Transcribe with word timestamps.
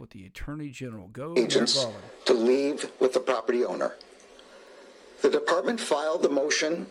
with 0.00 0.10
the 0.10 0.24
Attorney 0.24 0.70
General. 0.70 1.08
Go, 1.08 1.34
agents 1.36 1.86
to 2.24 2.32
leave 2.32 2.90
with 2.98 3.12
the 3.12 3.20
property 3.20 3.64
owner. 3.64 3.94
The 5.20 5.28
department 5.28 5.78
filed 5.78 6.22
the 6.22 6.30
motion 6.30 6.86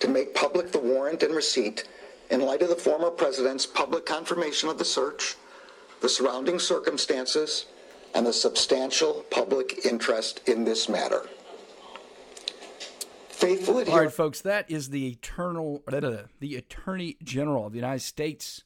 to 0.00 0.08
make 0.08 0.34
public 0.34 0.72
the 0.72 0.80
warrant 0.80 1.22
and 1.22 1.34
receipt 1.34 1.88
in 2.30 2.40
light 2.40 2.60
of 2.62 2.68
the 2.68 2.76
former 2.76 3.10
president's 3.10 3.64
public 3.64 4.04
confirmation 4.04 4.68
of 4.68 4.76
the 4.76 4.84
search, 4.84 5.36
the 6.00 6.08
surrounding 6.08 6.58
circumstances, 6.58 7.66
and 8.14 8.26
the 8.26 8.32
substantial 8.32 9.24
public 9.30 9.86
interest 9.86 10.40
in 10.48 10.64
this 10.64 10.88
matter. 10.88 11.22
Faithful 13.28 13.74
All 13.74 13.80
adherence. 13.80 14.04
right, 14.06 14.12
folks, 14.12 14.40
that 14.40 14.68
is 14.68 14.90
the 14.90 15.06
eternal, 15.08 15.84
the 16.40 16.56
Attorney 16.56 17.16
General 17.22 17.66
of 17.66 17.72
the 17.72 17.78
United 17.78 18.02
States 18.02 18.64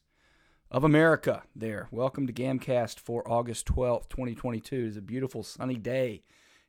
of 0.73 0.85
America. 0.85 1.43
There, 1.55 1.87
welcome 1.91 2.27
to 2.27 2.33
Gamcast 2.33 2.99
for 2.99 3.31
August 3.31 3.67
twelfth, 3.67 4.09
twenty 4.09 4.35
twenty 4.35 4.59
two. 4.59 4.87
It's 4.89 4.97
a 4.97 5.03
beautiful 5.03 5.43
sunny 5.43 5.77
day. 5.77 6.23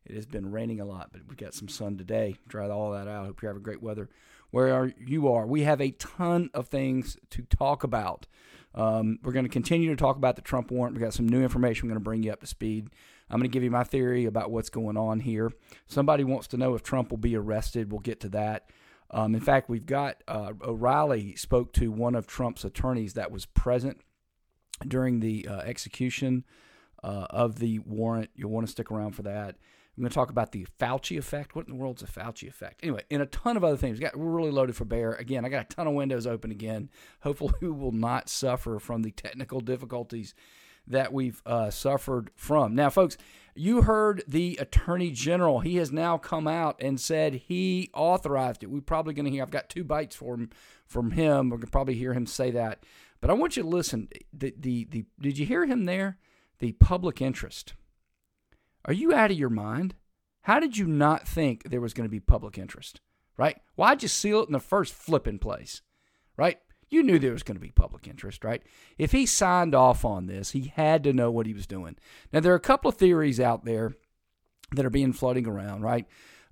It 0.05 0.16
has 0.16 0.26
been 0.26 0.52
raining 0.52 0.82
a 0.82 0.86
lot, 0.86 1.12
but 1.14 1.22
we've 1.26 1.38
got 1.38 1.54
some 1.54 1.70
sun 1.70 1.98
today. 1.98 2.36
Dry 2.45 2.70
all 2.70 2.92
that 2.92 3.08
out. 3.08 3.26
Hope 3.26 3.42
you're 3.42 3.50
having 3.50 3.64
great 3.64 3.81
weather 3.81 4.09
where 4.52 4.73
are, 4.73 4.92
you 5.00 5.30
are. 5.30 5.48
We 5.48 5.62
have 5.62 5.80
a 5.80 5.92
ton 5.92 6.50
of 6.54 6.68
things 6.68 7.16
to 7.30 7.44
talk 7.44 7.86
about. 7.86 8.28
Um, 8.76 9.20
we're 9.23 9.31
going 9.31 9.45
to 9.45 9.50
continue 9.50 9.90
to 9.90 9.95
talk 9.95 10.17
about 10.17 10.36
the 10.36 10.42
Trump 10.42 10.70
warrant. 10.70 10.95
We've 10.95 11.04
got 11.04 11.14
some 11.14 11.30
new 11.30 11.42
information. 11.42 11.88
We're 11.88 11.94
going 11.94 12.04
to 12.04 12.09
bring 12.09 12.23
you 12.23 12.34
up 12.34 12.42
to 12.42 12.48
speed. 12.48 12.90
I'm 13.30 13.40
going 13.40 13.50
to 13.50 13.54
give 13.54 13.64
you 13.64 13.72
my 13.72 13.86
theory 13.86 14.26
about 14.26 14.52
what's 14.52 14.70
going 14.70 14.98
on 14.98 15.22
here. 15.22 15.54
Somebody 15.88 16.26
wants 16.26 16.48
to 16.48 16.58
know 16.58 16.76
if 16.76 16.84
Trump 16.84 17.09
will 17.09 17.17
be 17.17 17.38
arrested. 17.38 17.92
We'll 17.92 18.02
get 18.02 18.20
to 18.20 18.30
that. 18.30 18.70
Um, 19.13 19.35
in 19.35 19.41
fact, 19.41 19.70
we've 19.70 19.85
got 19.85 20.23
uh, 20.27 20.53
O'Reilly 20.62 21.35
spoke 21.35 21.72
to 21.73 21.91
one 21.91 22.16
of 22.16 22.26
Trump's 22.26 22.66
attorneys 22.66 23.13
that 23.13 23.31
was 23.31 23.45
present 23.45 24.02
during 24.88 25.20
the 25.20 25.48
uh, 25.48 25.59
execution 25.59 26.44
uh, 27.03 27.27
of 27.30 27.59
the 27.59 27.80
warrant. 27.80 28.31
You'll 28.36 28.49
want 28.49 28.66
to 28.66 28.72
stick 28.72 28.91
around 28.91 29.12
for 29.12 29.22
that. 29.22 29.55
I'm 29.95 30.02
going 30.02 30.09
to 30.09 30.16
talk 30.16 30.31
about 30.31 30.52
the 30.52 30.66
Fauci 30.80 31.20
effect. 31.20 31.55
What 31.55 31.67
in 31.67 31.73
the 31.73 31.80
world's 31.80 32.02
a 32.02 32.08
Fauci 32.08 32.47
effect? 32.47 32.80
Anyway, 32.81 33.03
and 33.11 33.22
a 33.22 33.28
ton 33.28 33.55
of 33.55 33.64
other 33.64 33.78
things. 33.78 34.00
We 34.00 34.05
got, 34.05 34.17
we're 34.17 34.31
really 34.31 34.50
loaded 34.50 34.75
for 34.75 34.86
bear. 34.86 35.14
Again, 35.14 35.45
I 35.45 35.50
got 35.50 35.66
a 35.72 35.75
ton 35.75 35.86
of 35.86 35.94
windows 35.94 36.25
open 36.25 36.50
again. 36.50 36.89
Hopefully, 37.22 37.53
we 37.61 37.70
will 37.70 37.92
not 37.92 38.27
suffer 38.27 38.80
from 38.80 39.03
the 39.03 39.11
technical 39.11 39.59
difficulties 39.59 40.33
that 40.88 41.14
we've 41.14 41.42
uh, 41.45 41.70
suffered 41.70 42.31
from. 42.36 42.76
Now, 42.76 42.89
folks, 42.89 43.17
you 43.56 43.84
heard 43.84 44.23
the 44.28 44.58
Attorney 44.59 45.12
General. 45.12 45.59
He 45.59 45.76
has 45.76 45.92
now 45.92 46.17
come 46.17 46.48
out 46.48 46.76
and 46.80 47.00
said 47.00 47.36
he 47.36 47.89
authorized 47.94 48.64
it. 48.64 48.70
We're 48.70 48.81
probably 48.81 49.14
going 49.14 49.26
to 49.26 49.31
hear. 49.31 49.44
I've 49.44 49.52
got 49.52 49.70
two 49.70 49.84
bites 49.84 50.16
for 50.16 50.36
him 50.36 50.50
from 50.88 51.11
him. 51.11 51.50
We're 51.50 51.58
going 51.58 51.67
to 51.67 51.72
probably 51.72 51.95
hear 51.95 52.14
him 52.14 52.26
say 52.26 52.52
that. 52.52 52.84
But 53.22 53.30
I 53.30 53.34
want 53.34 53.56
you 53.56 53.64
to 53.64 53.70
listen. 53.70 54.09
The, 54.34 54.54
the, 54.58 54.86
the, 54.89 55.06
did 55.22 55.38
you 55.38 55.45
hear 55.45 55.66
him 55.66 55.86
there? 55.86 56.17
The 56.59 56.73
public 56.73 57.22
interest. 57.22 57.73
Are 58.86 58.94
you 58.94 59.14
out 59.14 59.31
of 59.31 59.38
your 59.38 59.50
mind? 59.50 59.95
How 60.42 60.59
did 60.59 60.78
you 60.78 60.88
not 60.88 61.28
think 61.28 61.64
there 61.64 61.80
was 61.80 61.94
going 61.94 62.08
to 62.08 62.11
be 62.11 62.20
public 62.20 62.58
interest? 62.58 63.00
Right? 63.38 63.58
Why'd 63.76 64.02
you 64.02 64.09
seal 64.09 64.42
it 64.42 64.48
in 64.48 64.54
the 64.54 64.59
first 64.59 64.94
flipping 64.94 65.39
place? 65.39 65.81
Right? 66.36 66.59
You 66.94 67.03
knew 67.03 67.17
there 67.17 67.31
was 67.31 67.44
going 67.44 67.55
to 67.55 67.61
be 67.61 67.72
public 67.72 68.08
interest, 68.08 68.44
right? 68.44 68.61
If 68.97 69.11
he 69.11 69.25
signed 69.25 69.73
off 69.73 70.05
on 70.05 70.27
this, 70.27 70.52
he 70.52 70.72
had 70.75 71.03
to 71.03 71.13
know 71.13 71.31
what 71.31 71.47
he 71.47 71.53
was 71.53 71.66
doing. 71.66 71.97
Now, 72.31 72.39
there 72.39 72.53
are 72.53 72.58
a 72.58 72.59
couple 72.59 72.89
of 72.89 72.95
theories 72.95 73.39
out 73.39 73.66
there 73.66 73.94
that 74.75 74.86
are 74.86 74.91
being 74.91 75.14
floating 75.14 75.47
around, 75.47 75.81
right? 75.81 76.05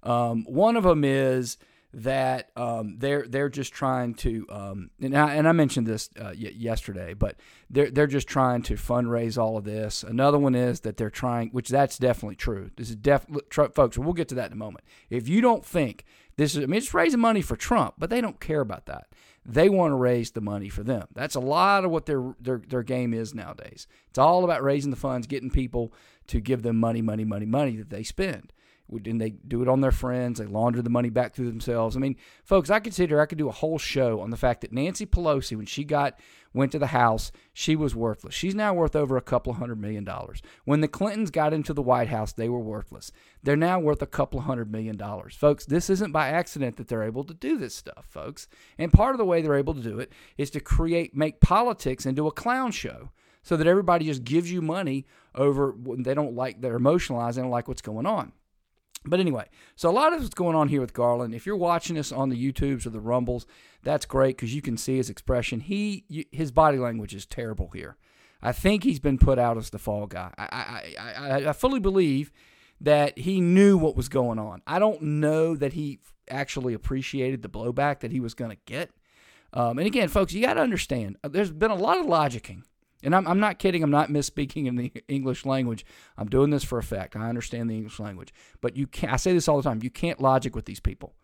Um, 0.03 0.45
one 0.45 0.75
of 0.75 0.83
them 0.83 1.03
is 1.03 1.57
that 1.93 2.51
um, 2.55 2.97
they're 2.99 3.25
they're 3.27 3.49
just 3.49 3.73
trying 3.73 4.13
to 4.13 4.45
um, 4.49 4.91
and, 5.01 5.15
I, 5.15 5.35
and 5.35 5.47
I 5.47 5.51
mentioned 5.51 5.87
this 5.87 6.09
uh, 6.19 6.31
yesterday, 6.31 7.13
but 7.13 7.35
they're 7.69 7.91
they're 7.91 8.07
just 8.07 8.27
trying 8.27 8.61
to 8.63 8.75
fundraise 8.75 9.37
all 9.37 9.57
of 9.57 9.65
this. 9.65 10.03
Another 10.03 10.39
one 10.39 10.55
is 10.55 10.81
that 10.81 10.97
they're 10.97 11.09
trying, 11.09 11.49
which 11.49 11.69
that's 11.69 11.97
definitely 11.97 12.37
true. 12.37 12.71
This 12.77 12.89
is 12.89 12.95
def 12.95 13.25
folks. 13.73 13.97
We'll 13.97 14.13
get 14.13 14.29
to 14.29 14.35
that 14.35 14.47
in 14.47 14.53
a 14.53 14.55
moment. 14.55 14.85
If 15.09 15.27
you 15.27 15.41
don't 15.41 15.65
think 15.65 16.05
this 16.37 16.55
is, 16.55 16.63
I 16.63 16.65
mean, 16.65 16.77
it's 16.77 16.93
raising 16.93 17.19
money 17.19 17.41
for 17.41 17.57
Trump, 17.57 17.95
but 17.97 18.09
they 18.09 18.21
don't 18.21 18.39
care 18.39 18.61
about 18.61 18.85
that. 18.85 19.07
They 19.45 19.69
want 19.69 19.91
to 19.91 19.95
raise 19.95 20.31
the 20.31 20.41
money 20.41 20.69
for 20.69 20.83
them. 20.83 21.07
That's 21.13 21.35
a 21.35 21.39
lot 21.39 21.83
of 21.83 21.91
what 21.91 22.05
their 22.05 22.35
their 22.39 22.61
their 22.67 22.83
game 22.83 23.13
is 23.13 23.33
nowadays. 23.33 23.87
It's 24.09 24.19
all 24.19 24.43
about 24.43 24.63
raising 24.63 24.91
the 24.91 24.97
funds, 24.97 25.27
getting 25.27 25.49
people 25.49 25.93
to 26.27 26.39
give 26.39 26.61
them 26.61 26.79
money, 26.79 27.01
money, 27.01 27.25
money, 27.25 27.45
money 27.45 27.75
that 27.77 27.89
they 27.89 28.03
spend 28.03 28.53
and 28.91 29.21
they 29.21 29.29
do 29.29 29.61
it 29.61 29.67
on 29.67 29.81
their 29.81 29.91
friends. 29.91 30.39
They 30.39 30.45
launder 30.45 30.81
the 30.81 30.89
money 30.89 31.09
back 31.09 31.33
through 31.33 31.49
themselves. 31.49 31.95
I 31.95 31.99
mean, 31.99 32.17
folks, 32.43 32.69
I 32.69 32.79
consider 32.79 33.19
I 33.19 33.25
could 33.25 33.37
do 33.37 33.49
a 33.49 33.53
whole 33.53 33.77
show 33.77 34.19
on 34.19 34.29
the 34.29 34.37
fact 34.37 34.61
that 34.61 34.73
Nancy 34.73 35.05
Pelosi, 35.05 35.55
when 35.55 35.65
she 35.65 35.83
got 35.83 36.19
went 36.53 36.71
to 36.71 36.79
the 36.79 36.87
House, 36.87 37.31
she 37.53 37.75
was 37.75 37.95
worthless. 37.95 38.33
She's 38.33 38.55
now 38.55 38.73
worth 38.73 38.95
over 38.95 39.17
a 39.17 39.21
couple 39.21 39.53
hundred 39.53 39.79
million 39.79 40.03
dollars. 40.03 40.41
When 40.65 40.81
the 40.81 40.87
Clintons 40.87 41.31
got 41.31 41.53
into 41.53 41.73
the 41.73 41.81
White 41.81 42.09
House, 42.09 42.33
they 42.33 42.49
were 42.49 42.59
worthless. 42.59 43.11
They're 43.43 43.55
now 43.55 43.79
worth 43.79 44.01
a 44.01 44.07
couple 44.07 44.41
hundred 44.41 44.71
million 44.71 44.97
dollars. 44.97 45.35
Folks, 45.35 45.65
this 45.65 45.89
isn't 45.89 46.11
by 46.11 46.29
accident 46.29 46.77
that 46.77 46.87
they're 46.87 47.03
able 47.03 47.23
to 47.25 47.33
do 47.33 47.57
this 47.57 47.75
stuff, 47.75 48.05
folks. 48.09 48.47
And 48.77 48.91
part 48.91 49.15
of 49.15 49.17
the 49.17 49.25
way 49.25 49.41
they're 49.41 49.55
able 49.55 49.73
to 49.73 49.81
do 49.81 49.99
it 49.99 50.11
is 50.37 50.49
to 50.51 50.59
create 50.59 51.15
make 51.15 51.39
politics 51.39 52.05
into 52.05 52.27
a 52.27 52.31
clown 52.31 52.71
show 52.71 53.09
so 53.43 53.57
that 53.57 53.67
everybody 53.67 54.05
just 54.05 54.23
gives 54.23 54.51
you 54.51 54.61
money 54.61 55.05
over 55.33 55.71
what 55.71 56.03
they 56.03 56.13
don't 56.13 56.35
like 56.35 56.61
they're 56.61 56.75
emotionalized, 56.75 57.37
they 57.37 57.41
don't 57.41 57.51
like 57.51 57.67
what's 57.67 57.81
going 57.81 58.05
on. 58.05 58.31
But 59.03 59.19
anyway, 59.19 59.49
so 59.75 59.89
a 59.89 59.91
lot 59.91 60.13
of 60.13 60.21
what's 60.21 60.35
going 60.35 60.55
on 60.55 60.67
here 60.67 60.81
with 60.81 60.93
Garland. 60.93 61.33
If 61.33 61.45
you're 61.45 61.55
watching 61.55 61.95
this 61.95 62.11
on 62.11 62.29
the 62.29 62.51
YouTubes 62.51 62.85
or 62.85 62.91
the 62.91 62.99
Rumbles, 62.99 63.47
that's 63.81 64.05
great 64.05 64.37
because 64.37 64.53
you 64.53 64.61
can 64.61 64.77
see 64.77 64.97
his 64.97 65.09
expression. 65.09 65.61
He 65.61 66.27
his 66.31 66.51
body 66.51 66.77
language 66.77 67.15
is 67.15 67.25
terrible 67.25 67.71
here. 67.73 67.97
I 68.43 68.51
think 68.51 68.83
he's 68.83 68.99
been 68.99 69.17
put 69.17 69.39
out 69.39 69.57
as 69.57 69.71
the 69.71 69.79
fall 69.79 70.05
guy. 70.05 70.31
I 70.37 70.45
I, 70.99 71.17
I, 71.17 71.49
I 71.49 71.53
fully 71.53 71.79
believe 71.79 72.31
that 72.79 73.17
he 73.17 73.41
knew 73.41 73.77
what 73.77 73.95
was 73.95 74.09
going 74.09 74.39
on. 74.39 74.61
I 74.67 74.79
don't 74.79 75.01
know 75.01 75.55
that 75.55 75.73
he 75.73 75.99
actually 76.29 76.73
appreciated 76.73 77.41
the 77.41 77.49
blowback 77.49 77.99
that 77.99 78.11
he 78.11 78.19
was 78.19 78.33
going 78.33 78.51
to 78.51 78.57
get. 78.65 78.91
Um, 79.53 79.77
and 79.77 79.87
again, 79.87 80.07
folks, 80.07 80.33
you 80.33 80.45
got 80.45 80.55
to 80.55 80.61
understand. 80.61 81.17
Uh, 81.23 81.27
there's 81.27 81.51
been 81.51 81.71
a 81.71 81.75
lot 81.75 81.99
of 81.99 82.05
logicking 82.05 82.63
and 83.03 83.15
I'm, 83.15 83.27
I'm 83.27 83.39
not 83.39 83.59
kidding. 83.59 83.83
I'm 83.83 83.91
not 83.91 84.09
misspeaking 84.09 84.67
in 84.67 84.75
the 84.75 84.91
English 85.07 85.45
language. 85.45 85.85
I'm 86.17 86.27
doing 86.27 86.49
this 86.49 86.63
for 86.63 86.77
effect. 86.77 87.15
I 87.15 87.29
understand 87.29 87.69
the 87.69 87.75
English 87.75 87.99
language. 87.99 88.33
But 88.61 88.75
you 88.77 88.87
can't, 88.87 89.13
I 89.13 89.17
say 89.17 89.33
this 89.33 89.47
all 89.47 89.57
the 89.57 89.63
time. 89.63 89.79
You 89.81 89.89
can't 89.89 90.21
logic 90.21 90.55
with 90.55 90.65
these 90.65 90.79
people. 90.79 91.15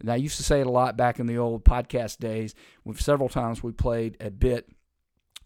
And 0.00 0.10
I 0.10 0.16
used 0.16 0.36
to 0.36 0.42
say 0.42 0.60
it 0.60 0.66
a 0.66 0.70
lot 0.70 0.96
back 0.96 1.20
in 1.20 1.26
the 1.26 1.38
old 1.38 1.64
podcast 1.64 2.18
days. 2.18 2.54
With 2.84 3.00
several 3.00 3.28
times 3.28 3.62
we 3.62 3.72
played 3.72 4.16
a 4.20 4.30
bit 4.30 4.68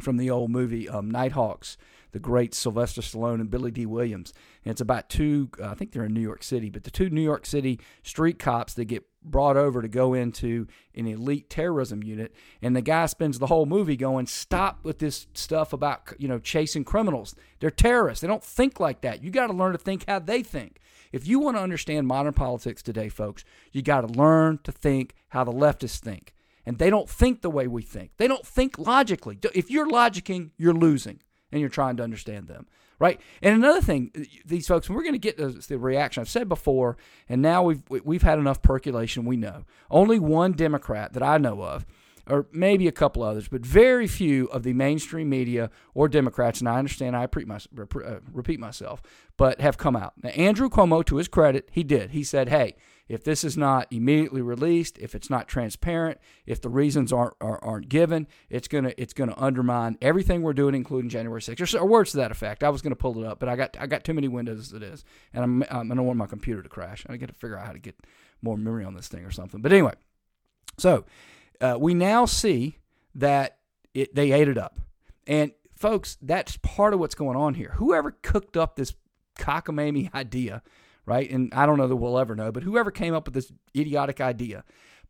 from 0.00 0.16
the 0.16 0.30
old 0.30 0.50
movie 0.50 0.88
um, 0.88 1.10
Nighthawks, 1.10 1.76
the 2.12 2.18
great 2.18 2.54
Sylvester 2.54 3.00
Stallone 3.00 3.41
and 3.41 3.50
Billy 3.50 3.70
Dee 3.70 3.86
Williams. 3.86 4.32
And 4.64 4.72
it's 4.72 4.80
about 4.80 5.08
two, 5.08 5.50
uh, 5.60 5.68
I 5.68 5.74
think 5.74 5.92
they're 5.92 6.04
in 6.04 6.14
New 6.14 6.20
York 6.20 6.42
City, 6.42 6.70
but 6.70 6.84
the 6.84 6.91
two 6.91 7.10
New 7.10 7.22
York 7.22 7.47
City 7.47 7.80
street 8.03 8.38
cops 8.38 8.74
that 8.74 8.86
get 8.86 9.04
brought 9.31 9.56
over 9.56 9.82
to 9.82 9.88
go 9.88 10.14
into 10.14 10.66
an 10.94 11.06
elite 11.06 11.50
terrorism 11.50 12.03
unit 12.03 12.34
and 12.62 12.75
the 12.75 12.81
guy 12.81 13.06
spends 13.06 13.38
the 13.38 13.47
whole 13.47 13.66
movie 13.66 13.97
going 13.97 14.26
stop 14.26 14.84
with 14.84 14.98
this 14.98 15.26
stuff 15.34 15.72
about 15.72 16.12
you 16.19 16.28
know 16.28 16.38
chasing 16.38 16.84
criminals. 16.84 17.34
They're 17.60 17.70
terrorists. 17.70 18.20
They 18.22 18.28
don't 18.28 18.42
think 18.42 18.81
like 18.81 19.00
that. 19.03 19.22
You 19.22 19.31
got 19.31 19.48
to 19.48 19.53
learn 19.53 19.72
to 19.72 19.78
think 19.78 20.04
how 20.06 20.19
they 20.19 20.42
think. 20.42 20.78
If 21.12 21.26
you 21.26 21.38
want 21.38 21.56
to 21.56 21.62
understand 21.62 22.06
modern 22.06 22.32
politics 22.32 22.82
today 22.82 23.09
folks 23.09 23.44
you 23.72 23.82
got 23.82 24.03
to 24.03 24.06
learn 24.09 24.59
to 24.65 24.72
think 24.72 25.15
how 25.28 25.44
the 25.44 25.53
leftists 25.53 25.98
think. 25.98 26.32
And 26.65 26.78
they 26.78 26.91
don't 26.91 27.09
think 27.09 27.42
the 27.42 27.50
way 27.50 27.69
we 27.69 27.82
think. 27.82 28.10
They 28.16 28.26
don't 28.26 28.44
think 28.44 28.76
logically. 28.78 29.38
If 29.54 29.70
you're 29.70 29.88
logicking 29.88 30.50
you're 30.56 30.75
losing 30.75 31.20
and 31.53 31.60
you're 31.60 31.70
trying 31.70 31.97
to 31.98 32.03
understand 32.03 32.48
them 32.48 32.66
right? 32.99 33.21
And 33.43 33.55
another 33.55 33.81
thing, 33.81 34.11
these 34.45 34.67
folks, 34.67 34.89
we're 34.89 35.03
going 35.03 35.12
to 35.12 35.19
get 35.19 35.37
the 35.37 35.79
reaction. 35.79 36.21
I've 36.21 36.29
said 36.29 36.49
before, 36.49 36.97
and 37.29 37.43
now 37.43 37.62
we've 37.62 37.83
we've 37.89 38.23
had 38.23 38.39
enough 38.39 38.62
percolation. 38.62 39.25
We 39.25 39.37
know 39.37 39.65
only 39.91 40.19
one 40.19 40.53
Democrat 40.53 41.12
that 41.12 41.23
I 41.23 41.39
know 41.39 41.62
of, 41.62 41.87
or 42.29 42.47
maybe 42.53 42.89
a 42.89 42.93
couple 42.93 43.23
others, 43.23 43.49
but 43.49 43.65
very 43.65 44.07
few 44.07 44.47
of 44.47 44.62
the 44.62 44.73
mainstream 44.73 45.29
media 45.29 45.71
or 45.95 46.09
Democrats. 46.09 46.61
And 46.61 46.69
I 46.69 46.79
understand 46.79 47.17
I 47.17 47.23
repeat, 47.23 47.47
my, 47.47 47.57
uh, 47.57 48.21
repeat 48.33 48.61
myself, 48.61 49.03
but 49.37 49.60
have 49.60 49.78
come 49.78 49.97
out. 49.97 50.15
Now, 50.22 50.31
Andrew 50.31 50.69
Cuomo, 50.69 51.04
to 51.07 51.16
his 51.16 51.28
credit, 51.28 51.69
he 51.72 51.84
did. 51.84 52.10
He 52.10 52.25
said, 52.25 52.49
"Hey." 52.49 52.77
If 53.08 53.22
this 53.22 53.44
is 53.44 53.56
not 53.56 53.86
immediately 53.92 54.42
released, 54.42 54.98
if 54.98 55.14
it's 55.14 55.30
not 55.30 55.47
transparent, 55.47 56.18
if 56.44 56.60
the 56.60 56.68
reasons 56.68 57.12
aren't 57.12 57.34
are, 57.41 57.60
not 57.62 57.88
given, 57.88 58.26
it's 58.50 58.68
gonna 58.68 58.92
it's 58.97 59.12
gonna 59.12 59.34
undermine 59.36 59.97
everything 60.03 60.42
we're 60.42 60.53
doing, 60.53 60.74
including 60.74 61.08
January 61.08 61.41
6th. 61.41 61.80
Or 61.80 61.86
words 61.86 62.10
to 62.12 62.16
that 62.18 62.30
effect. 62.30 62.64
I 62.64 62.68
was 62.68 62.82
gonna 62.82 62.97
pull 62.97 63.22
it 63.22 63.26
up, 63.26 63.38
but 63.38 63.48
I 63.48 63.56
got 63.56 63.76
I 63.78 63.86
got 63.86 64.04
too 64.04 64.14
many 64.14 64.28
windows 64.28 64.58
as 64.58 64.72
it 64.72 64.82
is, 64.82 65.04
and 65.32 65.44
I'm, 65.44 65.64
I'm 65.70 65.92
I 65.92 65.94
don't 65.94 66.06
want 66.06 66.18
my 66.18 66.26
computer 66.26 66.62
to 66.62 66.68
crash. 66.68 67.04
I 67.08 67.16
got 67.16 67.28
to 67.28 67.34
figure 67.34 67.56
out 67.56 67.66
how 67.66 67.72
to 67.72 67.78
get 67.78 67.97
more 68.42 68.56
memory 68.56 68.84
on 68.84 68.94
this 68.94 69.08
thing 69.08 69.24
or 69.24 69.30
something. 69.30 69.62
But 69.62 69.72
anyway, 69.72 69.94
so 70.76 71.04
uh, 71.60 71.76
we 71.78 71.94
now 71.94 72.26
see 72.26 72.78
that 73.14 73.58
it, 73.94 74.14
they 74.14 74.32
ate 74.32 74.48
it 74.48 74.58
up, 74.58 74.80
and 75.26 75.53
folks, 75.76 76.18
that's 76.20 76.56
part 76.58 76.92
of 76.92 77.00
what's 77.00 77.14
going 77.14 77.36
on 77.36 77.54
here. 77.54 77.74
Whoever 77.76 78.10
cooked 78.22 78.56
up 78.56 78.74
this 78.74 78.94
cockamamie 79.38 80.12
idea 80.14 80.62
right? 81.06 81.30
And 81.30 81.53
I 81.54 81.64
don't 81.64 81.78
know 81.78 81.88
that 81.88 81.97
we'll 81.97 82.18
ever 82.18 82.34
know, 82.34 82.53
but 82.53 82.64
whoever 82.64 82.91
came 82.91 83.14
up 83.14 83.26
with 83.26 83.34
this 83.34 83.53
idiotic 83.74 84.20
idea 84.20 84.64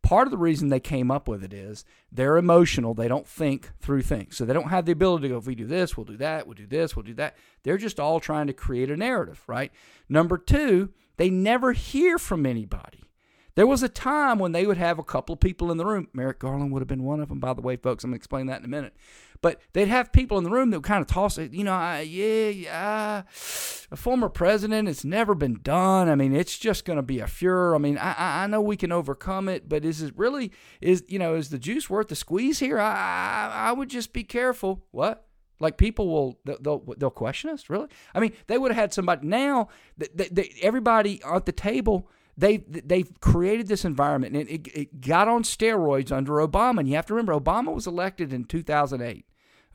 Part 0.07 0.29
of 0.29 0.31
the 0.31 0.39
reason 0.39 0.69
they 0.69 0.79
came 0.79 1.11
up 1.11 1.27
with 1.27 1.43
it 1.43 1.53
is 1.53 1.85
they're 2.13 2.37
emotional. 2.37 2.95
They 2.95 3.09
don't 3.09 3.27
think 3.27 3.73
through 3.81 4.03
things. 4.03 4.37
So 4.37 4.45
they 4.45 4.53
don't 4.53 4.69
have 4.69 4.85
the 4.85 4.93
ability 4.93 5.23
to 5.23 5.29
go, 5.31 5.39
if 5.39 5.49
we 5.49 5.57
do 5.57 5.67
this, 5.67 5.97
we'll 5.97 6.05
do 6.05 6.17
that, 6.19 6.47
we'll 6.47 6.55
do 6.55 6.65
this, 6.65 6.95
we'll 6.95 7.03
do 7.03 7.15
that. 7.15 7.37
They're 7.65 7.77
just 7.77 7.99
all 7.99 8.21
trying 8.21 8.47
to 8.47 8.53
create 8.53 8.89
a 8.89 8.97
narrative, 8.97 9.43
right? 9.49 9.73
Number 10.09 10.39
two, 10.39 10.91
they 11.17 11.29
never 11.29 11.73
hear 11.73 12.19
from 12.19 12.47
anybody. 12.47 13.11
There 13.57 13.67
was 13.67 13.83
a 13.83 13.89
time 13.89 14.39
when 14.39 14.53
they 14.53 14.65
would 14.65 14.77
have 14.77 15.01
a 15.01 15.03
couple 15.03 15.33
of 15.33 15.41
people 15.41 15.73
in 15.73 15.77
the 15.77 15.87
room. 15.87 16.07
Merrick 16.13 16.39
Garland 16.39 16.73
would 16.73 16.83
have 16.83 16.89
been 16.89 17.03
one 17.03 17.19
of 17.19 17.29
them, 17.29 17.41
by 17.41 17.55
the 17.55 17.63
way, 17.63 17.75
folks. 17.75 18.05
I'm 18.05 18.11
going 18.11 18.19
to 18.19 18.21
explain 18.21 18.47
that 18.47 18.61
in 18.61 18.65
a 18.65 18.69
minute. 18.69 18.95
But 19.43 19.61
they'd 19.73 19.89
have 19.89 20.13
people 20.13 20.39
in 20.39 20.45
the 20.45 20.51
room 20.51 20.71
that 20.71 20.79
would 20.79 20.85
kind 20.85 21.01
of 21.03 21.07
toss 21.07 21.39
it, 21.39 21.53
you 21.53 21.65
know, 21.65 21.73
I, 21.73 22.01
yeah, 22.01 22.49
yeah, 22.49 23.23
a 23.91 23.97
former 23.97 24.29
president, 24.29 24.89
it's 24.89 25.05
never 25.05 25.35
been 25.35 25.61
done. 25.63 26.09
I 26.09 26.15
mean, 26.15 26.35
it's 26.35 26.59
just 26.59 26.85
going 26.85 26.97
to 26.97 27.03
be 27.03 27.21
a 27.21 27.27
furor. 27.27 27.75
I 27.75 27.79
mean, 27.79 27.99
I, 27.99 28.45
I 28.45 28.47
know 28.47 28.61
we 28.61 28.77
can 28.77 28.93
overcome 28.93 29.49
it, 29.49 29.69
but 29.69 29.85
is 29.85 30.03
it 30.03 30.17
really, 30.17 30.53
is, 30.81 31.05
you 31.09 31.19
know, 31.19 31.35
is 31.35 31.51
the 31.51 31.59
juice 31.59 31.89
worth 31.89 32.09
the 32.09 32.17
squeeze 32.17 32.59
here? 32.59 32.79
I, 32.81 32.93
I, 32.93 33.69
I 33.69 33.73
would 33.73 33.89
just 33.89 34.13
be 34.13 34.25
careful. 34.25 34.85
What? 34.91 35.27
Like 35.59 35.79
people 35.79 36.09
will 36.09 36.39
they'll 36.45 36.85
they'll 36.99 37.09
question 37.09 37.49
us 37.49 37.71
really. 37.71 37.89
I 38.15 38.21
mean, 38.21 38.33
they 38.47 38.59
would 38.59 38.73
have 38.73 38.81
had 38.81 38.93
somebody 38.93 39.27
now. 39.27 39.69
They, 39.97 40.29
they, 40.29 40.53
everybody 40.61 41.23
at 41.25 41.47
the 41.47 41.53
table 41.53 42.11
they 42.37 42.59
they've 42.59 43.11
created 43.21 43.67
this 43.67 43.85
environment 43.85 44.37
and 44.37 44.49
it, 44.49 44.69
it 44.75 45.01
got 45.01 45.29
on 45.29 45.43
steroids 45.43 46.13
under 46.13 46.35
Obama. 46.35 46.81
And 46.81 46.89
you 46.89 46.97
have 46.97 47.07
to 47.07 47.15
remember, 47.15 47.33
Obama 47.33 47.75
was 47.75 47.87
elected 47.87 48.33
in 48.33 48.45
2008. 48.45 49.25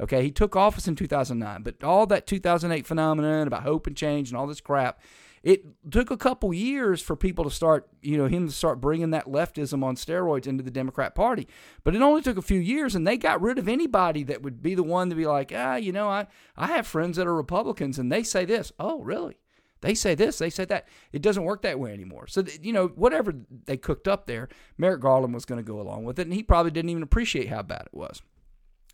Okay, 0.01 0.23
he 0.23 0.31
took 0.31 0.55
office 0.55 0.87
in 0.87 0.95
2009, 0.95 1.61
but 1.61 1.83
all 1.83 2.07
that 2.07 2.25
2008 2.25 2.87
phenomenon 2.87 3.45
about 3.45 3.63
hope 3.63 3.85
and 3.85 3.95
change 3.95 4.29
and 4.29 4.37
all 4.37 4.47
this 4.47 4.59
crap, 4.59 4.99
it 5.43 5.63
took 5.89 6.09
a 6.09 6.17
couple 6.17 6.53
years 6.53 7.01
for 7.01 7.15
people 7.15 7.43
to 7.43 7.51
start, 7.51 7.87
you 8.01 8.17
know, 8.17 8.27
him 8.27 8.47
to 8.47 8.53
start 8.53 8.81
bringing 8.81 9.11
that 9.11 9.25
leftism 9.25 9.83
on 9.83 9.95
steroids 9.95 10.47
into 10.47 10.63
the 10.63 10.71
Democrat 10.71 11.13
Party. 11.13 11.47
But 11.83 11.95
it 11.95 12.01
only 12.01 12.21
took 12.21 12.37
a 12.37 12.43
few 12.43 12.59
years, 12.59 12.95
and 12.95 13.07
they 13.07 13.17
got 13.17 13.41
rid 13.41 13.59
of 13.59 13.67
anybody 13.67 14.23
that 14.23 14.41
would 14.41 14.61
be 14.61 14.75
the 14.75 14.83
one 14.83 15.09
to 15.09 15.15
be 15.15 15.25
like, 15.25 15.51
ah, 15.55 15.75
you 15.75 15.91
know, 15.91 16.09
I 16.09 16.27
I 16.57 16.67
have 16.67 16.87
friends 16.87 17.17
that 17.17 17.27
are 17.27 17.35
Republicans, 17.35 17.99
and 17.99 18.11
they 18.11 18.23
say 18.23 18.45
this. 18.45 18.71
Oh, 18.79 19.01
really? 19.01 19.37
They 19.81 19.95
say 19.95 20.13
this, 20.13 20.37
they 20.37 20.51
say 20.51 20.65
that. 20.65 20.87
It 21.11 21.23
doesn't 21.23 21.43
work 21.43 21.63
that 21.63 21.79
way 21.79 21.91
anymore. 21.91 22.27
So, 22.27 22.43
you 22.61 22.71
know, 22.71 22.89
whatever 22.89 23.33
they 23.65 23.77
cooked 23.77 24.07
up 24.07 24.27
there, 24.27 24.47
Merrick 24.77 25.01
Garland 25.01 25.33
was 25.33 25.45
going 25.45 25.57
to 25.57 25.67
go 25.67 25.81
along 25.81 26.05
with 26.05 26.19
it, 26.19 26.27
and 26.27 26.33
he 26.33 26.43
probably 26.43 26.71
didn't 26.71 26.89
even 26.89 27.01
appreciate 27.01 27.49
how 27.49 27.63
bad 27.63 27.87
it 27.87 27.97
was. 27.97 28.21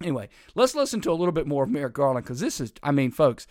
Anyway, 0.02 0.30
let's 0.56 0.76
listen 0.76 1.02
to 1.02 1.12
a 1.12 1.14
little 1.14 1.32
bit 1.32 1.48
more 1.48 1.64
of 1.64 1.70
Merrick 1.70 1.94
Garland 1.94 2.26
because 2.26 2.40
this 2.40 2.62
is, 2.62 2.74
I 2.84 2.92
mean, 2.92 3.12
folks, 3.12 3.48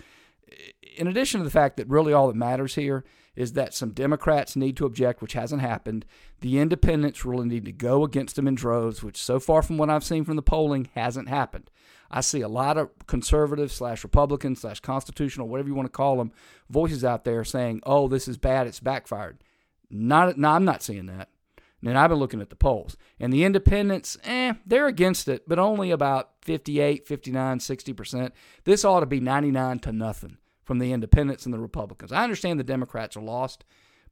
in 0.97 1.07
addition 1.07 1.41
to 1.41 1.45
the 1.45 1.51
fact 1.51 1.77
that 1.77 1.89
really 1.89 2.13
all 2.13 2.29
that 2.29 2.37
matters 2.37 2.75
here 2.75 3.05
is 3.35 3.53
that 3.53 3.75
some 3.75 3.91
Democrats 3.91 4.57
need 4.57 4.77
to 4.79 4.87
object, 4.87 5.21
which 5.21 5.35
hasn't 5.35 5.61
happened. 5.61 6.07
The 6.41 6.59
independents 6.59 7.25
really 7.25 7.47
need 7.47 7.67
to 7.67 7.73
go 7.73 8.03
against 8.03 8.37
them 8.37 8.49
in 8.49 8.55
droves, 8.55 9.03
which 9.03 9.17
so 9.17 9.39
far 9.39 9.61
from 9.61 9.77
what 9.77 9.91
I've 9.91 10.05
seen 10.05 10.25
from 10.25 10.37
the 10.37 10.43
polling 10.43 10.89
hasn't 10.95 11.29
happened. 11.29 11.71
I 12.11 12.23
see 12.23 12.41
a 12.41 12.49
lot 12.49 12.79
of 12.79 12.91
conservative 13.07 13.71
slash 13.71 14.05
Republican 14.05 14.57
slash 14.57 14.81
constitutional, 14.81 15.49
whatever 15.49 15.69
you 15.69 15.75
want 15.75 15.87
to 15.87 15.93
call 15.93 16.17
them, 16.17 16.33
voices 16.71 17.05
out 17.05 17.25
there 17.25 17.45
saying, 17.45 17.81
"Oh, 17.85 18.09
this 18.09 18.29
is 18.29 18.39
bad. 18.39 18.67
It's 18.67 18.81
backfired." 18.81 19.43
Not, 19.91 20.39
no, 20.39 20.51
I'm 20.51 20.65
not 20.65 20.83
seeing 20.83 21.07
that. 21.07 21.29
And 21.84 21.99
I've 21.99 22.11
been 22.11 22.19
looking 22.19 22.40
at 22.40 22.50
the 22.50 22.56
polls. 22.56 22.96
And 23.20 23.32
the 23.32 23.44
independents, 23.44 24.17
eh, 24.25 24.55
they're 24.64 24.87
against 24.87 25.28
it, 25.28 25.49
but 25.49 25.58
only 25.58 25.90
about 25.90 26.31
58, 26.43 27.06
59, 27.06 27.58
60%. 27.58 28.32
This 28.64 28.84
ought 28.84 29.00
to 29.00 29.06
be 29.06 29.20
99 29.20 29.81
to 29.81 29.93
nothing 29.93 30.38
from 30.64 30.78
the 30.78 30.93
independents 30.93 31.44
and 31.44 31.55
the 31.55 31.58
Republicans. 31.58 32.12
I 32.12 32.25
understand 32.25 32.58
the 32.58 32.64
Democrats 32.64 33.17
are 33.17 33.23
lost, 33.23 33.64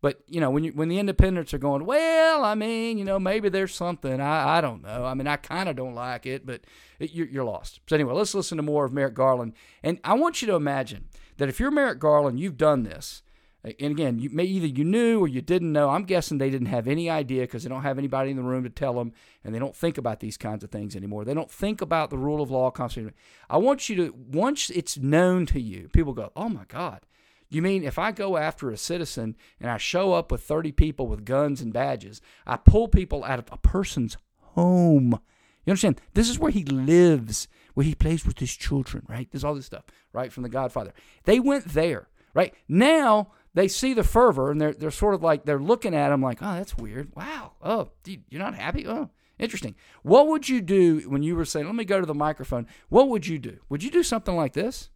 but 0.04 0.22
you 0.28 0.38
know, 0.38 0.50
when 0.50 0.64
you 0.64 0.72
when 0.72 0.88
the 0.90 0.98
independents 0.98 1.54
are 1.54 1.58
going, 1.58 1.86
well, 1.86 2.44
I 2.44 2.54
mean, 2.54 2.98
you 2.98 3.06
know, 3.06 3.18
maybe 3.18 3.48
there's 3.48 3.74
something. 3.74 4.20
I, 4.20 4.58
I 4.58 4.60
don't 4.60 4.82
know. 4.82 5.04
I 5.06 5.14
mean, 5.14 5.26
I 5.26 5.36
kind 5.36 5.66
of 5.66 5.76
don't 5.76 5.94
like 5.94 6.26
it, 6.26 6.44
but 6.44 6.60
it, 6.98 7.12
you're, 7.12 7.26
you're 7.26 7.44
lost. 7.44 7.80
So 7.88 7.96
anyway, 7.96 8.12
let's 8.12 8.34
listen 8.34 8.56
to 8.58 8.62
more 8.62 8.84
of 8.84 8.92
Merrick 8.92 9.14
Garland. 9.14 9.54
And 9.82 9.98
I 10.04 10.12
want 10.12 10.42
you 10.42 10.48
to 10.48 10.54
imagine 10.56 11.06
that 11.38 11.48
if 11.48 11.58
you're 11.58 11.70
Merrick 11.70 11.98
Garland, 11.98 12.38
you've 12.38 12.58
done 12.58 12.82
this. 12.82 13.22
And 13.64 13.92
again, 13.92 14.18
you 14.18 14.28
may 14.28 14.44
either 14.44 14.66
you 14.66 14.84
knew 14.84 15.20
or 15.20 15.26
you 15.26 15.40
didn't 15.40 15.72
know. 15.72 15.88
I'm 15.88 16.04
guessing 16.04 16.36
they 16.36 16.50
didn't 16.50 16.66
have 16.66 16.86
any 16.86 17.08
idea 17.08 17.42
because 17.42 17.62
they 17.62 17.70
don't 17.70 17.82
have 17.82 17.96
anybody 17.98 18.30
in 18.30 18.36
the 18.36 18.42
room 18.42 18.64
to 18.64 18.70
tell 18.70 18.92
them, 18.92 19.12
and 19.42 19.54
they 19.54 19.58
don't 19.58 19.74
think 19.74 19.96
about 19.96 20.20
these 20.20 20.36
kinds 20.36 20.62
of 20.62 20.70
things 20.70 20.94
anymore. 20.94 21.24
They 21.24 21.32
don't 21.32 21.50
think 21.50 21.80
about 21.80 22.10
the 22.10 22.18
rule 22.18 22.42
of 22.42 22.50
law, 22.50 22.70
constitution. 22.70 23.14
I 23.48 23.56
want 23.56 23.88
you 23.88 23.96
to 23.96 24.14
once 24.14 24.68
it's 24.68 24.98
known 24.98 25.46
to 25.46 25.60
you, 25.60 25.88
people 25.88 26.12
go, 26.12 26.30
"Oh 26.36 26.50
my 26.50 26.64
God." 26.68 27.06
You 27.48 27.62
mean 27.62 27.84
if 27.84 27.98
I 27.98 28.10
go 28.10 28.36
after 28.36 28.70
a 28.70 28.76
citizen 28.76 29.36
and 29.60 29.70
I 29.70 29.78
show 29.78 30.12
up 30.12 30.30
with 30.30 30.42
30 30.42 30.72
people 30.72 31.06
with 31.06 31.24
guns 31.24 31.60
and 31.60 31.72
badges, 31.72 32.20
I 32.46 32.56
pull 32.56 32.88
people 32.88 33.24
out 33.24 33.38
of 33.38 33.46
a 33.50 33.56
person's 33.58 34.16
home. 34.40 35.20
You 35.64 35.70
understand? 35.70 36.00
This 36.12 36.28
is 36.28 36.38
where 36.38 36.50
he 36.50 36.64
lives, 36.64 37.48
where 37.72 37.86
he 37.86 37.94
plays 37.94 38.26
with 38.26 38.40
his 38.40 38.54
children, 38.54 39.06
right? 39.08 39.28
There's 39.30 39.44
all 39.44 39.54
this 39.54 39.66
stuff, 39.66 39.84
right, 40.12 40.32
from 40.32 40.42
the 40.42 40.48
Godfather. 40.48 40.92
They 41.24 41.40
went 41.40 41.66
there, 41.66 42.08
right? 42.34 42.52
Now 42.68 43.30
they 43.54 43.68
see 43.68 43.94
the 43.94 44.04
fervor 44.04 44.50
and 44.50 44.60
they're, 44.60 44.74
they're 44.74 44.90
sort 44.90 45.14
of 45.14 45.22
like, 45.22 45.44
they're 45.44 45.58
looking 45.58 45.94
at 45.94 46.12
him 46.12 46.20
like, 46.20 46.38
oh, 46.42 46.54
that's 46.54 46.76
weird. 46.76 47.14
Wow. 47.14 47.52
Oh, 47.62 47.90
you're 48.04 48.42
not 48.42 48.54
happy? 48.54 48.86
Oh, 48.86 49.10
interesting. 49.38 49.74
What 50.02 50.28
would 50.28 50.48
you 50.48 50.60
do 50.60 51.00
when 51.08 51.22
you 51.22 51.36
were 51.36 51.44
saying, 51.44 51.66
let 51.66 51.74
me 51.74 51.84
go 51.84 52.00
to 52.00 52.06
the 52.06 52.14
microphone? 52.14 52.66
What 52.88 53.08
would 53.08 53.26
you 53.26 53.38
do? 53.38 53.58
Would 53.68 53.82
you 53.82 53.90
do 53.90 54.02
something 54.02 54.36
like 54.36 54.52
this? 54.52 54.90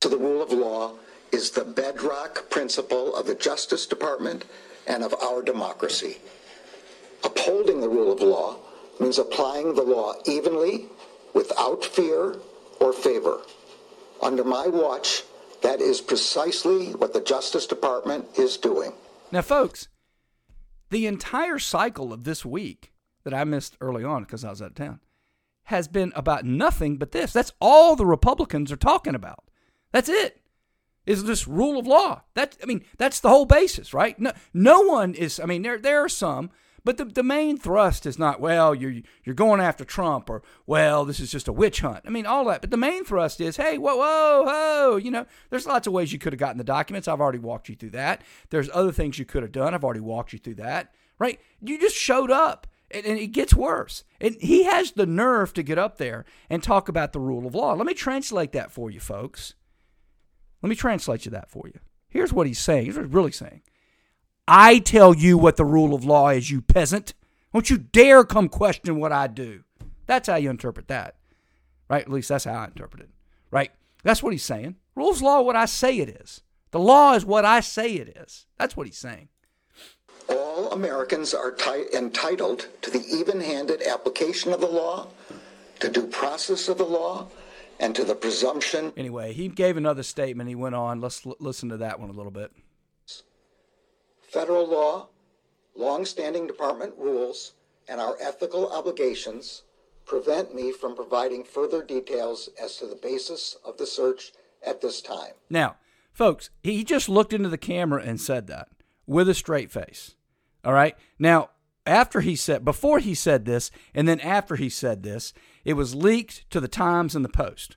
To 0.00 0.08
the 0.08 0.18
rule 0.18 0.42
of 0.42 0.50
law 0.50 0.94
is 1.32 1.50
the 1.50 1.64
bedrock 1.64 2.48
principle 2.50 3.14
of 3.14 3.26
the 3.26 3.34
Justice 3.34 3.86
Department 3.86 4.46
and 4.86 5.02
of 5.04 5.14
our 5.22 5.42
democracy. 5.42 6.16
Upholding 7.24 7.80
the 7.80 7.88
rule 7.88 8.12
of 8.12 8.20
law 8.20 8.56
means 9.00 9.18
applying 9.18 9.74
the 9.74 9.82
law 9.82 10.14
evenly, 10.24 10.86
without 11.34 11.84
fear 11.84 12.36
or 12.80 12.92
favor. 12.92 13.40
Under 14.22 14.44
my 14.44 14.66
watch, 14.66 15.24
that 15.62 15.80
is 15.80 16.00
precisely 16.00 16.94
what 16.94 17.12
the 17.12 17.20
Justice 17.20 17.66
Department 17.66 18.26
is 18.38 18.56
doing. 18.56 18.92
Now, 19.30 19.42
folks, 19.42 19.88
the 20.90 21.06
entire 21.06 21.58
cycle 21.58 22.12
of 22.12 22.24
this 22.24 22.44
week 22.44 22.92
that 23.24 23.34
I 23.34 23.44
missed 23.44 23.76
early 23.80 24.04
on 24.04 24.24
because 24.24 24.44
I 24.44 24.50
was 24.50 24.62
out 24.62 24.70
of 24.70 24.74
town 24.74 25.00
has 25.64 25.86
been 25.86 26.12
about 26.16 26.46
nothing 26.46 26.96
but 26.96 27.12
this. 27.12 27.32
That's 27.32 27.52
all 27.60 27.94
the 27.94 28.06
Republicans 28.06 28.72
are 28.72 28.76
talking 28.76 29.14
about. 29.14 29.44
That's 29.92 30.08
it 30.08 30.40
is 31.08 31.24
this 31.24 31.48
rule 31.48 31.78
of 31.78 31.86
law. 31.86 32.22
That 32.34 32.56
I 32.62 32.66
mean, 32.66 32.84
that's 32.98 33.20
the 33.20 33.30
whole 33.30 33.46
basis, 33.46 33.94
right? 33.94 34.18
No, 34.20 34.32
no 34.52 34.82
one 34.82 35.14
is. 35.14 35.40
I 35.40 35.46
mean, 35.46 35.62
there 35.62 35.78
there 35.78 36.04
are 36.04 36.08
some, 36.08 36.50
but 36.84 36.96
the, 36.96 37.04
the 37.04 37.22
main 37.22 37.58
thrust 37.58 38.06
is 38.06 38.18
not 38.18 38.40
well. 38.40 38.74
You're 38.74 39.02
you're 39.24 39.34
going 39.34 39.60
after 39.60 39.84
Trump, 39.84 40.30
or 40.30 40.42
well, 40.66 41.04
this 41.04 41.20
is 41.20 41.30
just 41.30 41.48
a 41.48 41.52
witch 41.52 41.80
hunt. 41.80 42.04
I 42.06 42.10
mean, 42.10 42.26
all 42.26 42.44
that. 42.46 42.60
But 42.60 42.70
the 42.70 42.76
main 42.76 43.04
thrust 43.04 43.40
is, 43.40 43.56
hey, 43.56 43.78
whoa, 43.78 43.96
whoa, 43.96 44.42
whoa. 44.44 44.96
You 44.96 45.10
know, 45.10 45.26
there's 45.50 45.66
lots 45.66 45.86
of 45.86 45.92
ways 45.92 46.12
you 46.12 46.18
could 46.18 46.32
have 46.32 46.40
gotten 46.40 46.58
the 46.58 46.64
documents. 46.64 47.08
I've 47.08 47.20
already 47.20 47.38
walked 47.38 47.68
you 47.68 47.74
through 47.74 47.90
that. 47.90 48.22
There's 48.50 48.70
other 48.72 48.92
things 48.92 49.18
you 49.18 49.24
could 49.24 49.42
have 49.42 49.52
done. 49.52 49.74
I've 49.74 49.84
already 49.84 50.00
walked 50.00 50.32
you 50.32 50.38
through 50.38 50.56
that. 50.56 50.92
Right? 51.18 51.40
You 51.60 51.78
just 51.80 51.96
showed 51.96 52.30
up. 52.30 52.66
And, 52.90 53.04
and 53.04 53.18
it 53.18 53.28
gets 53.28 53.52
worse. 53.52 54.04
And 54.18 54.36
he 54.40 54.64
has 54.64 54.92
the 54.92 55.04
nerve 55.04 55.52
to 55.54 55.62
get 55.62 55.78
up 55.78 55.98
there 55.98 56.24
and 56.48 56.62
talk 56.62 56.88
about 56.88 57.12
the 57.12 57.20
rule 57.20 57.46
of 57.46 57.54
law. 57.54 57.74
Let 57.74 57.86
me 57.86 57.92
translate 57.92 58.52
that 58.52 58.72
for 58.72 58.90
you, 58.90 58.98
folks. 58.98 59.54
Let 60.62 60.70
me 60.70 60.74
translate 60.74 61.26
you 61.26 61.30
that 61.32 61.50
for 61.50 61.66
you. 61.66 61.80
Here's 62.08 62.32
what 62.32 62.46
he's 62.46 62.58
saying. 62.58 62.84
Here's 62.84 62.96
what 62.96 63.04
he's 63.04 63.14
really 63.14 63.32
saying. 63.32 63.60
I 64.48 64.78
tell 64.78 65.14
you 65.14 65.36
what 65.36 65.56
the 65.56 65.64
rule 65.64 65.94
of 65.94 66.04
law 66.04 66.30
is, 66.30 66.50
you 66.50 66.62
peasant. 66.62 67.12
Don't 67.52 67.68
you 67.68 67.76
dare 67.76 68.24
come 68.24 68.48
question 68.48 68.98
what 68.98 69.12
I 69.12 69.26
do. 69.26 69.64
That's 70.06 70.28
how 70.28 70.36
you 70.36 70.48
interpret 70.48 70.88
that. 70.88 71.16
Right? 71.88 72.02
At 72.02 72.10
least 72.10 72.30
that's 72.30 72.44
how 72.44 72.52
I 72.54 72.64
interpret 72.64 73.02
it. 73.02 73.10
Right? 73.50 73.70
That's 74.02 74.22
what 74.22 74.32
he's 74.32 74.44
saying. 74.44 74.76
Rules 74.94 75.20
law 75.20 75.42
what 75.42 75.56
I 75.56 75.66
say 75.66 75.98
it 75.98 76.08
is. 76.08 76.42
The 76.70 76.78
law 76.78 77.14
is 77.14 77.24
what 77.24 77.44
I 77.44 77.60
say 77.60 77.94
it 77.94 78.16
is. 78.16 78.46
That's 78.58 78.76
what 78.76 78.86
he's 78.86 78.98
saying. 78.98 79.28
All 80.30 80.72
Americans 80.72 81.34
are 81.34 81.50
t- 81.50 81.86
entitled 81.94 82.68
to 82.82 82.90
the 82.90 83.04
even 83.06 83.40
handed 83.40 83.82
application 83.82 84.52
of 84.52 84.60
the 84.60 84.66
law, 84.66 85.08
to 85.80 85.88
due 85.88 86.06
process 86.06 86.68
of 86.68 86.78
the 86.78 86.84
law, 86.84 87.28
and 87.80 87.94
to 87.94 88.04
the 88.04 88.14
presumption. 88.14 88.92
Anyway, 88.96 89.32
he 89.32 89.48
gave 89.48 89.76
another 89.76 90.02
statement. 90.02 90.48
He 90.48 90.54
went 90.54 90.74
on. 90.74 91.00
Let's 91.00 91.26
l- 91.26 91.36
listen 91.38 91.68
to 91.68 91.76
that 91.78 92.00
one 92.00 92.10
a 92.10 92.14
little 92.14 92.32
bit. 92.32 92.50
Federal 94.28 94.66
law, 94.68 95.08
long-standing 95.74 96.46
department 96.46 96.94
rules, 96.98 97.54
and 97.88 98.00
our 98.00 98.16
ethical 98.20 98.70
obligations 98.70 99.62
prevent 100.04 100.54
me 100.54 100.70
from 100.70 100.94
providing 100.94 101.44
further 101.44 101.82
details 101.82 102.50
as 102.62 102.76
to 102.76 102.86
the 102.86 102.94
basis 102.96 103.56
of 103.64 103.78
the 103.78 103.86
search 103.86 104.32
at 104.66 104.80
this 104.80 105.00
time. 105.00 105.32
Now, 105.48 105.76
folks, 106.12 106.50
he 106.62 106.84
just 106.84 107.08
looked 107.08 107.32
into 107.32 107.48
the 107.48 107.58
camera 107.58 108.02
and 108.02 108.20
said 108.20 108.46
that 108.48 108.68
with 109.06 109.28
a 109.28 109.34
straight 109.34 109.70
face. 109.70 110.14
All 110.64 110.72
right. 110.72 110.96
Now, 111.18 111.50
after 111.86 112.20
he 112.20 112.36
said, 112.36 112.64
before 112.64 112.98
he 112.98 113.14
said 113.14 113.46
this, 113.46 113.70
and 113.94 114.06
then 114.06 114.20
after 114.20 114.56
he 114.56 114.68
said 114.68 115.02
this, 115.02 115.32
it 115.64 115.74
was 115.74 115.94
leaked 115.94 116.50
to 116.50 116.60
the 116.60 116.68
Times 116.68 117.14
and 117.14 117.24
the 117.24 117.30
Post, 117.30 117.76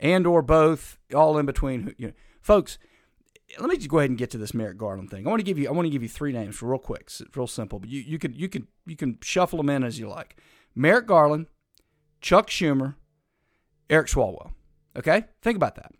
and 0.00 0.26
or 0.26 0.40
both, 0.40 0.98
all 1.14 1.36
in 1.36 1.44
between. 1.44 1.94
You 1.98 2.08
know, 2.08 2.12
folks, 2.40 2.78
let 3.58 3.68
me 3.68 3.76
just 3.76 3.88
go 3.88 3.98
ahead 3.98 4.10
and 4.10 4.18
get 4.18 4.30
to 4.30 4.38
this 4.38 4.54
Merrick 4.54 4.78
Garland 4.78 5.10
thing. 5.10 5.26
I 5.26 5.30
want 5.30 5.40
to 5.40 5.44
give 5.44 5.58
you 5.58 5.68
I 5.68 5.72
want 5.72 5.86
to 5.86 5.90
give 5.90 6.02
you 6.02 6.08
three 6.08 6.32
names 6.32 6.62
real 6.62 6.78
quick, 6.78 7.10
real 7.34 7.46
simple. 7.46 7.78
But 7.78 7.90
you 7.90 8.00
you 8.00 8.18
can 8.18 8.32
you 8.34 8.48
can 8.48 8.66
you 8.86 8.96
can 8.96 9.18
shuffle 9.22 9.58
them 9.58 9.70
in 9.70 9.84
as 9.84 9.98
you 9.98 10.08
like. 10.08 10.36
Merrick 10.74 11.06
Garland, 11.06 11.46
Chuck 12.20 12.48
Schumer, 12.48 12.94
Eric 13.90 14.08
Swalwell. 14.08 14.52
Okay, 14.96 15.24
think 15.42 15.56
about 15.56 15.76
that. 15.76 15.92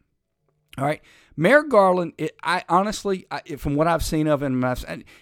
All 0.79 0.85
right. 0.85 1.01
Merrick 1.37 1.71
Garland, 1.71 2.13
it, 2.19 2.37
I 2.43 2.63
honestly, 2.69 3.27
I, 3.31 3.41
from 3.57 3.75
what 3.75 3.87
I've 3.87 4.05
seen 4.05 4.27
of 4.27 4.43
him, 4.43 4.65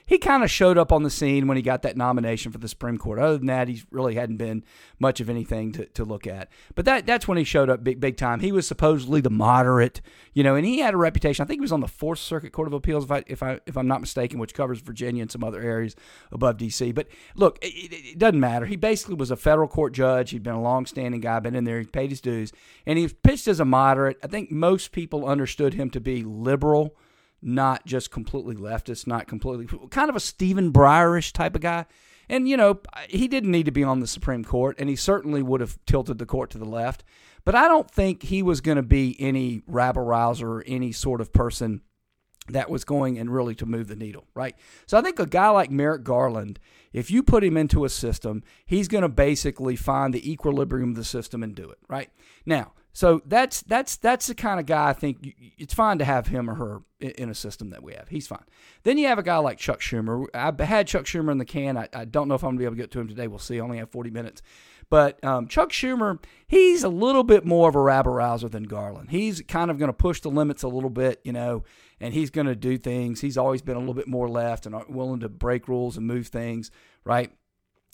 he 0.06 0.18
kind 0.18 0.42
of 0.42 0.50
showed 0.50 0.78
up 0.78 0.92
on 0.92 1.02
the 1.02 1.10
scene 1.10 1.46
when 1.46 1.56
he 1.56 1.62
got 1.62 1.82
that 1.82 1.96
nomination 1.96 2.52
for 2.52 2.58
the 2.58 2.68
Supreme 2.68 2.98
Court. 2.98 3.18
Other 3.18 3.38
than 3.38 3.46
that, 3.46 3.68
he 3.68 3.82
really 3.90 4.14
hadn't 4.14 4.38
been 4.38 4.64
much 4.98 5.20
of 5.20 5.30
anything 5.30 5.72
to, 5.72 5.86
to 5.86 6.04
look 6.04 6.26
at. 6.26 6.48
But 6.74 6.84
that 6.84 7.06
that's 7.06 7.28
when 7.28 7.38
he 7.38 7.44
showed 7.44 7.70
up 7.70 7.84
big 7.84 8.00
big 8.00 8.16
time. 8.16 8.40
He 8.40 8.52
was 8.52 8.66
supposedly 8.66 9.20
the 9.20 9.30
moderate, 9.30 10.00
you 10.32 10.42
know, 10.42 10.56
and 10.56 10.66
he 10.66 10.80
had 10.80 10.94
a 10.94 10.98
reputation. 10.98 11.42
I 11.42 11.46
think 11.46 11.58
he 11.58 11.62
was 11.62 11.72
on 11.72 11.80
the 11.80 11.88
Fourth 11.88 12.18
Circuit 12.18 12.52
Court 12.52 12.68
of 12.68 12.74
Appeals, 12.74 13.04
if 13.04 13.10
I 13.10 13.24
if 13.26 13.42
I 13.42 13.60
if 13.66 13.76
I'm 13.76 13.88
not 13.88 14.00
mistaken, 14.00 14.38
which 14.38 14.54
covers 14.54 14.80
Virginia 14.80 15.22
and 15.22 15.30
some 15.30 15.44
other 15.44 15.60
areas 15.60 15.94
above 16.32 16.56
D.C. 16.56 16.92
But 16.92 17.08
look, 17.34 17.58
it, 17.62 17.66
it, 17.66 18.12
it 18.12 18.18
doesn't 18.18 18.40
matter. 18.40 18.66
He 18.66 18.76
basically 18.76 19.14
was 19.14 19.30
a 19.30 19.36
federal 19.36 19.68
court 19.68 19.92
judge. 19.92 20.30
He'd 20.30 20.42
been 20.42 20.54
a 20.54 20.62
long-standing 20.62 21.20
guy, 21.20 21.38
been 21.40 21.54
in 21.54 21.64
there, 21.64 21.80
he 21.80 21.86
paid 21.86 22.10
his 22.10 22.20
dues, 22.20 22.52
and 22.86 22.98
he 22.98 23.08
pitched 23.08 23.48
as 23.48 23.60
a 23.60 23.64
moderate. 23.64 24.18
I 24.22 24.26
think 24.26 24.50
most 24.50 24.92
people 24.92 25.26
understood 25.26 25.74
him 25.74 25.90
to 25.90 25.99
be 26.00 26.22
liberal, 26.22 26.96
not 27.42 27.86
just 27.86 28.10
completely 28.10 28.56
leftist, 28.56 29.06
not 29.06 29.26
completely 29.26 29.66
kind 29.90 30.10
of 30.10 30.16
a 30.16 30.20
Stephen 30.20 30.72
Breyerish 30.72 31.32
type 31.32 31.54
of 31.54 31.60
guy. 31.60 31.86
And 32.28 32.48
you 32.48 32.56
know, 32.56 32.80
he 33.08 33.28
didn't 33.28 33.50
need 33.50 33.66
to 33.66 33.72
be 33.72 33.82
on 33.82 34.00
the 34.00 34.06
Supreme 34.06 34.44
Court, 34.44 34.76
and 34.78 34.88
he 34.88 34.96
certainly 34.96 35.42
would 35.42 35.60
have 35.60 35.78
tilted 35.84 36.18
the 36.18 36.26
court 36.26 36.50
to 36.50 36.58
the 36.58 36.64
left. 36.64 37.02
But 37.44 37.54
I 37.54 37.68
don't 37.68 37.90
think 37.90 38.22
he 38.22 38.42
was 38.42 38.60
going 38.60 38.76
to 38.76 38.82
be 38.82 39.16
any 39.18 39.62
rabble 39.66 40.02
rouser 40.02 40.52
or 40.52 40.64
any 40.66 40.92
sort 40.92 41.20
of 41.20 41.32
person 41.32 41.80
that 42.48 42.70
was 42.70 42.84
going 42.84 43.18
and 43.18 43.32
really 43.32 43.54
to 43.56 43.66
move 43.66 43.88
the 43.88 43.96
needle, 43.96 44.26
right? 44.34 44.54
So 44.86 44.98
I 44.98 45.02
think 45.02 45.18
a 45.18 45.26
guy 45.26 45.48
like 45.50 45.70
Merrick 45.70 46.04
Garland, 46.04 46.58
if 46.92 47.10
you 47.10 47.22
put 47.22 47.44
him 47.44 47.56
into 47.56 47.84
a 47.84 47.88
system, 47.88 48.42
he's 48.66 48.88
going 48.88 49.02
to 49.02 49.08
basically 49.08 49.76
find 49.76 50.12
the 50.12 50.30
equilibrium 50.30 50.90
of 50.90 50.96
the 50.96 51.04
system 51.04 51.42
and 51.42 51.54
do 51.54 51.70
it, 51.70 51.78
right? 51.88 52.10
Now, 52.44 52.72
so 52.92 53.22
that's 53.24 53.62
that's 53.62 53.96
that's 53.96 54.26
the 54.26 54.34
kind 54.34 54.58
of 54.58 54.66
guy 54.66 54.88
I 54.88 54.92
think 54.92 55.18
you, 55.22 55.32
it's 55.58 55.74
fine 55.74 55.98
to 55.98 56.04
have 56.04 56.26
him 56.26 56.50
or 56.50 56.54
her 56.54 56.80
in 57.00 57.30
a 57.30 57.34
system 57.34 57.70
that 57.70 57.82
we 57.82 57.94
have. 57.94 58.08
He's 58.08 58.26
fine. 58.26 58.44
Then 58.82 58.98
you 58.98 59.06
have 59.06 59.18
a 59.18 59.22
guy 59.22 59.38
like 59.38 59.58
Chuck 59.58 59.80
Schumer. 59.80 60.26
I 60.34 60.64
had 60.64 60.86
Chuck 60.86 61.04
Schumer 61.04 61.30
in 61.32 61.38
the 61.38 61.44
can. 61.44 61.76
I, 61.76 61.88
I 61.94 62.04
don't 62.04 62.28
know 62.28 62.34
if 62.34 62.42
I'm 62.42 62.50
gonna 62.50 62.58
be 62.58 62.64
able 62.64 62.76
to 62.76 62.82
get 62.82 62.90
to 62.92 63.00
him 63.00 63.08
today. 63.08 63.28
We'll 63.28 63.38
see. 63.38 63.58
I 63.58 63.62
only 63.62 63.78
have 63.78 63.90
40 63.90 64.10
minutes. 64.10 64.42
But 64.90 65.22
um, 65.24 65.46
Chuck 65.46 65.70
Schumer, 65.70 66.18
he's 66.48 66.82
a 66.82 66.88
little 66.88 67.22
bit 67.22 67.44
more 67.44 67.68
of 67.68 67.76
a 67.76 67.80
rabble 67.80 68.12
rouser 68.12 68.48
than 68.48 68.64
Garland. 68.64 69.10
He's 69.10 69.40
kind 69.42 69.70
of 69.70 69.78
going 69.78 69.88
to 69.88 69.96
push 69.96 70.20
the 70.20 70.30
limits 70.30 70.64
a 70.64 70.68
little 70.68 70.90
bit, 70.90 71.20
you 71.22 71.32
know, 71.32 71.62
and 72.00 72.12
he's 72.12 72.30
going 72.30 72.48
to 72.48 72.56
do 72.56 72.76
things. 72.76 73.20
He's 73.20 73.38
always 73.38 73.62
been 73.62 73.76
a 73.76 73.78
little 73.78 73.94
bit 73.94 74.08
more 74.08 74.28
left 74.28 74.66
and 74.66 74.74
willing 74.88 75.20
to 75.20 75.28
break 75.28 75.68
rules 75.68 75.96
and 75.96 76.08
move 76.08 76.26
things, 76.26 76.72
right? 77.04 77.30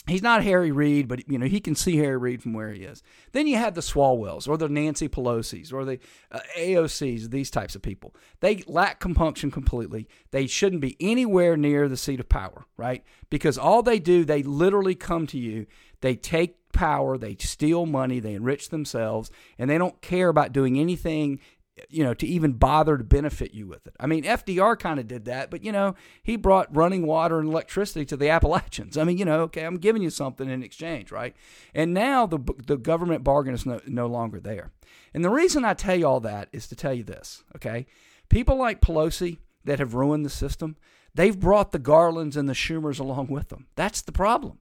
He's 0.07 0.23
not 0.23 0.45
Harry 0.45 0.71
Reid, 0.71 1.09
but 1.09 1.29
you 1.29 1.37
know 1.37 1.47
he 1.47 1.61
can 1.61 1.75
see 1.75 1.97
Harry 1.97 2.17
Reid 2.17 2.43
from 2.43 2.53
where 2.53 2.73
he 2.73 2.83
is. 2.83 3.03
Then 3.33 3.47
you 3.47 3.57
have 3.57 3.75
the 3.75 3.81
Swalwells 3.81 4.49
or 4.49 4.57
the 4.57 4.69
Nancy 4.69 5.09
Pelosi's 5.09 5.73
or 5.73 5.85
the 5.85 5.99
uh, 6.31 6.41
AOC's, 6.57 7.31
these 7.31 7.51
types 7.51 7.75
of 7.75 7.83
people. 7.83 8.15
They 8.41 8.63
lack 8.69 9.01
compunction 9.01 9.51
completely. 9.51 10.09
They 10.31 10.47
shouldn't 10.47 10.81
be 10.81 10.97
anywhere 11.01 11.57
near 11.57 11.89
the 11.89 11.97
seat 11.97 12.21
of 12.21 12.29
power, 12.29 12.67
right? 12.77 13.03
Because 13.31 13.59
all 13.59 13.83
they 13.83 13.99
do, 13.99 14.25
they 14.25 14.45
literally 14.45 14.95
come 14.95 15.27
to 15.29 15.39
you. 15.39 15.67
They 16.03 16.15
take 16.15 16.57
power, 16.73 17.19
they 17.19 17.37
steal 17.41 17.87
money, 17.87 18.21
they 18.21 18.35
enrich 18.35 18.69
themselves, 18.69 19.31
and 19.59 19.69
they 19.69 19.79
don't 19.79 20.01
care 20.03 20.29
about 20.29 20.53
doing 20.53 20.79
anything 20.79 21.41
you 21.89 22.03
know, 22.03 22.15
to 22.15 22.27
even 22.27 22.53
bother 22.53 22.97
to 22.97 23.05
benefit 23.05 23.53
you 23.53 23.67
with 23.67 23.87
it. 23.87 23.95
I 24.01 24.07
mean, 24.07 24.25
FDR 24.25 24.79
kind 24.79 24.99
of 24.99 25.07
did 25.07 25.27
that, 25.27 25.51
but 25.51 25.63
you 25.63 25.73
know, 25.73 25.95
he 26.23 26.37
brought 26.37 26.75
running 26.75 27.07
water 27.07 27.39
and 27.39 27.49
electricity 27.49 28.05
to 28.07 28.17
the 28.17 28.29
Appalachians. 28.37 28.97
I 28.97 29.05
mean, 29.05 29.19
you 29.19 29.25
know, 29.25 29.43
okay, 29.43 29.65
I'm 29.65 29.77
giving 29.77 30.03
you 30.03 30.11
something 30.11 30.49
in 30.49 30.63
exchange, 30.63 31.13
right? 31.13 31.35
And 31.75 31.93
now 31.93 32.27
the 32.27 32.39
the 32.67 32.77
government 32.77 33.25
bargain 33.25 33.55
is 33.55 33.67
no, 33.67 33.81
no 33.87 34.07
longer 34.07 34.41
there. 34.41 34.73
And 35.13 35.25
the 35.25 35.31
reason 35.31 35.65
I 35.65 35.75
tell 35.75 35.97
you 35.97 36.07
all 36.07 36.21
that 36.21 36.49
is 36.53 36.67
to 36.69 36.77
tell 36.77 36.95
you 36.95 37.05
this, 37.05 37.45
okay? 37.57 37.87
People 38.29 38.57
like 38.57 38.81
Pelosi 38.81 39.39
that 39.65 39.79
have 39.79 39.95
ruined 39.95 40.25
the 40.25 40.31
system, 40.31 40.77
they've 41.15 41.39
brought 41.39 41.73
the 41.73 41.79
Garlands 41.79 42.37
and 42.37 42.49
the 42.49 42.55
Schumers 42.55 43.01
along 43.01 43.29
with 43.29 43.49
them. 43.49 43.67
That's 43.77 44.01
the 44.01 44.13
problem. 44.13 44.59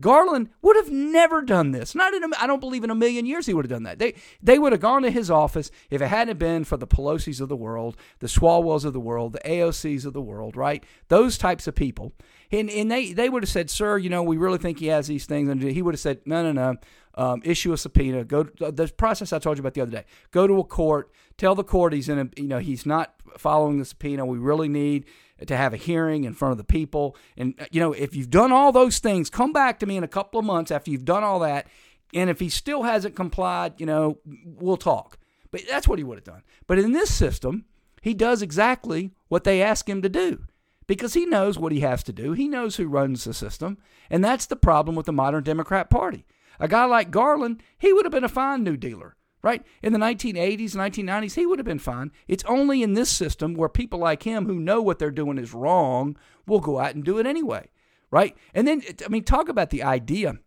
Garland 0.00 0.50
would 0.62 0.76
have 0.76 0.90
never 0.90 1.42
done 1.42 1.70
this. 1.70 1.94
Not 1.94 2.14
in 2.14 2.24
a, 2.24 2.28
I 2.38 2.46
don't 2.46 2.60
believe 2.60 2.84
in 2.84 2.90
a 2.90 2.94
million 2.94 3.26
years 3.26 3.46
he 3.46 3.54
would 3.54 3.64
have 3.64 3.70
done 3.70 3.84
that. 3.84 3.98
They 3.98 4.14
they 4.42 4.58
would 4.58 4.72
have 4.72 4.80
gone 4.80 5.02
to 5.02 5.10
his 5.10 5.30
office 5.30 5.70
if 5.90 6.02
it 6.02 6.08
hadn't 6.08 6.38
been 6.38 6.64
for 6.64 6.76
the 6.76 6.86
Pelosi's 6.86 7.40
of 7.40 7.48
the 7.48 7.56
world, 7.56 7.96
the 8.18 8.26
Swalwells 8.26 8.84
of 8.84 8.92
the 8.92 9.00
world, 9.00 9.32
the 9.32 9.40
AOC's 9.40 10.04
of 10.04 10.12
the 10.12 10.20
world, 10.20 10.56
right? 10.56 10.84
Those 11.08 11.38
types 11.38 11.66
of 11.66 11.74
people. 11.74 12.12
And, 12.50 12.70
and 12.70 12.90
they, 12.90 13.12
they 13.12 13.28
would 13.28 13.42
have 13.42 13.50
said, 13.50 13.70
sir, 13.70 13.98
you 13.98 14.08
know, 14.08 14.22
we 14.22 14.36
really 14.36 14.58
think 14.58 14.78
he 14.78 14.86
has 14.86 15.06
these 15.06 15.26
things. 15.26 15.48
And 15.48 15.62
he 15.62 15.82
would 15.82 15.94
have 15.94 16.00
said, 16.00 16.20
no, 16.24 16.42
no, 16.42 16.52
no. 16.52 16.76
Um, 17.16 17.42
issue 17.44 17.72
a 17.72 17.78
subpoena. 17.78 18.24
Go 18.24 18.44
to 18.44 18.72
the 18.72 18.88
process 18.88 19.32
I 19.32 19.38
told 19.38 19.56
you 19.56 19.62
about 19.62 19.74
the 19.74 19.80
other 19.80 19.90
day. 19.90 20.04
Go 20.30 20.46
to 20.46 20.58
a 20.58 20.64
court. 20.64 21.10
Tell 21.36 21.54
the 21.54 21.64
court 21.64 21.92
he's 21.92 22.08
in 22.08 22.18
a, 22.18 22.28
you 22.36 22.48
know, 22.48 22.58
he's 22.58 22.84
not 22.86 23.14
following 23.38 23.78
the 23.78 23.84
subpoena. 23.84 24.26
We 24.26 24.38
really 24.38 24.68
need 24.68 25.06
to 25.46 25.56
have 25.56 25.74
a 25.74 25.78
hearing 25.78 26.24
in 26.24 26.34
front 26.34 26.52
of 26.52 26.58
the 26.58 26.64
people. 26.64 27.16
And, 27.36 27.54
uh, 27.58 27.66
you 27.70 27.80
know, 27.80 27.92
if 27.92 28.14
you've 28.14 28.30
done 28.30 28.52
all 28.52 28.72
those 28.72 28.98
things, 28.98 29.30
come 29.30 29.52
back 29.52 29.78
to 29.80 29.86
me 29.86 29.96
in 29.96 30.04
a 30.04 30.08
couple 30.08 30.38
of 30.38 30.46
months 30.46 30.70
after 30.70 30.90
you've 30.90 31.04
done 31.04 31.24
all 31.24 31.40
that. 31.40 31.66
And 32.12 32.30
if 32.30 32.40
he 32.40 32.48
still 32.48 32.84
hasn't 32.84 33.16
complied, 33.16 33.74
you 33.78 33.86
know, 33.86 34.18
we'll 34.44 34.76
talk. 34.76 35.18
But 35.50 35.62
that's 35.68 35.88
what 35.88 35.98
he 35.98 36.04
would 36.04 36.18
have 36.18 36.24
done. 36.24 36.42
But 36.66 36.78
in 36.78 36.92
this 36.92 37.12
system, 37.12 37.64
he 38.02 38.14
does 38.14 38.42
exactly 38.42 39.12
what 39.28 39.44
they 39.44 39.62
ask 39.62 39.88
him 39.88 40.02
to 40.02 40.08
do 40.08 40.44
because 40.86 41.14
he 41.14 41.26
knows 41.26 41.58
what 41.58 41.72
he 41.72 41.80
has 41.80 42.02
to 42.04 42.12
do. 42.12 42.32
He 42.32 42.48
knows 42.48 42.76
who 42.76 42.86
runs 42.86 43.24
the 43.24 43.34
system. 43.34 43.78
And 44.10 44.22
that's 44.22 44.46
the 44.46 44.56
problem 44.56 44.96
with 44.96 45.06
the 45.06 45.12
modern 45.12 45.42
Democrat 45.42 45.90
Party. 45.90 46.26
A 46.60 46.68
guy 46.68 46.84
like 46.84 47.10
Garland, 47.10 47.62
he 47.78 47.92
would 47.92 48.04
have 48.04 48.12
been 48.12 48.24
a 48.24 48.28
fine 48.28 48.62
New 48.62 48.76
Dealer 48.76 49.16
right? 49.44 49.62
In 49.82 49.92
the 49.92 49.98
1980s, 49.98 50.74
1990s, 50.74 51.34
he 51.34 51.44
would 51.44 51.58
have 51.58 51.66
been 51.66 51.78
fine. 51.78 52.10
It's 52.26 52.42
only 52.44 52.82
in 52.82 52.94
this 52.94 53.10
system 53.10 53.52
where 53.52 53.68
people 53.68 53.98
like 53.98 54.22
him 54.22 54.46
who 54.46 54.58
know 54.58 54.80
what 54.80 54.98
they're 54.98 55.10
doing 55.10 55.36
is 55.36 55.52
wrong 55.52 56.16
will 56.46 56.60
go 56.60 56.80
out 56.80 56.94
and 56.94 57.04
do 57.04 57.18
it 57.18 57.26
anyway, 57.26 57.68
right? 58.10 58.34
And 58.54 58.66
then, 58.66 58.82
I 59.04 59.08
mean, 59.08 59.22
talk 59.22 59.50
about 59.50 59.68
the 59.68 59.82
idea 59.82 60.38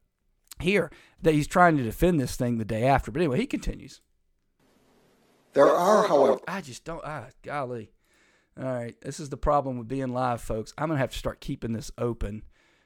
here 0.59 0.91
that 1.21 1.35
he's 1.35 1.45
trying 1.45 1.77
to 1.77 1.83
defend 1.83 2.19
this 2.19 2.35
thing 2.35 2.57
the 2.57 2.65
day 2.65 2.85
after. 2.85 3.11
But 3.11 3.21
anyway, 3.21 3.37
he 3.37 3.45
continues. 3.45 4.01
There 5.53 5.69
are, 5.69 6.07
however, 6.07 6.39
I 6.47 6.61
just 6.61 6.83
don't. 6.83 7.01
Ah, 7.05 7.27
golly. 7.43 7.91
All 8.59 8.65
right, 8.65 8.99
this 9.01 9.19
is 9.19 9.29
the 9.29 9.37
problem 9.37 9.77
with 9.77 9.87
being 9.87 10.07
live, 10.07 10.41
folks. 10.41 10.73
I'm 10.75 10.87
gonna 10.87 10.99
have 10.99 11.11
to 11.11 11.17
start 11.17 11.39
keeping 11.39 11.73
this 11.73 11.91
open 11.99 12.41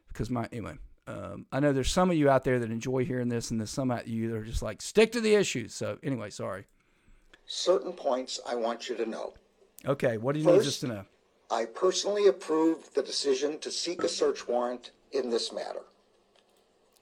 because 0.09 0.29
my 0.29 0.49
anyway. 0.51 0.73
Um, 1.07 1.45
I 1.51 1.59
know 1.59 1.73
there's 1.73 1.91
some 1.91 2.11
of 2.11 2.17
you 2.17 2.29
out 2.29 2.43
there 2.43 2.59
that 2.59 2.71
enjoy 2.71 3.05
hearing 3.05 3.29
this, 3.29 3.51
and 3.51 3.59
there's 3.59 3.71
some 3.71 3.91
of 3.91 4.07
you 4.07 4.29
that 4.29 4.37
are 4.37 4.43
just 4.43 4.61
like, 4.61 4.81
stick 4.81 5.11
to 5.13 5.21
the 5.21 5.35
issues. 5.35 5.73
So, 5.73 5.97
anyway, 6.03 6.29
sorry. 6.29 6.65
Certain 7.45 7.93
points 7.93 8.39
I 8.47 8.55
want 8.55 8.87
you 8.87 8.95
to 8.95 9.05
know. 9.05 9.33
Okay, 9.85 10.17
what 10.17 10.33
do 10.33 10.39
you 10.39 10.45
First, 10.45 10.61
need 10.61 10.67
us 10.67 10.79
to 10.81 10.87
know? 10.87 11.05
I 11.49 11.65
personally 11.65 12.27
approved 12.27 12.95
the 12.95 13.01
decision 13.01 13.59
to 13.59 13.71
seek 13.71 14.03
a 14.03 14.07
search 14.07 14.47
warrant 14.47 14.91
in 15.11 15.29
this 15.29 15.51
matter. 15.51 15.81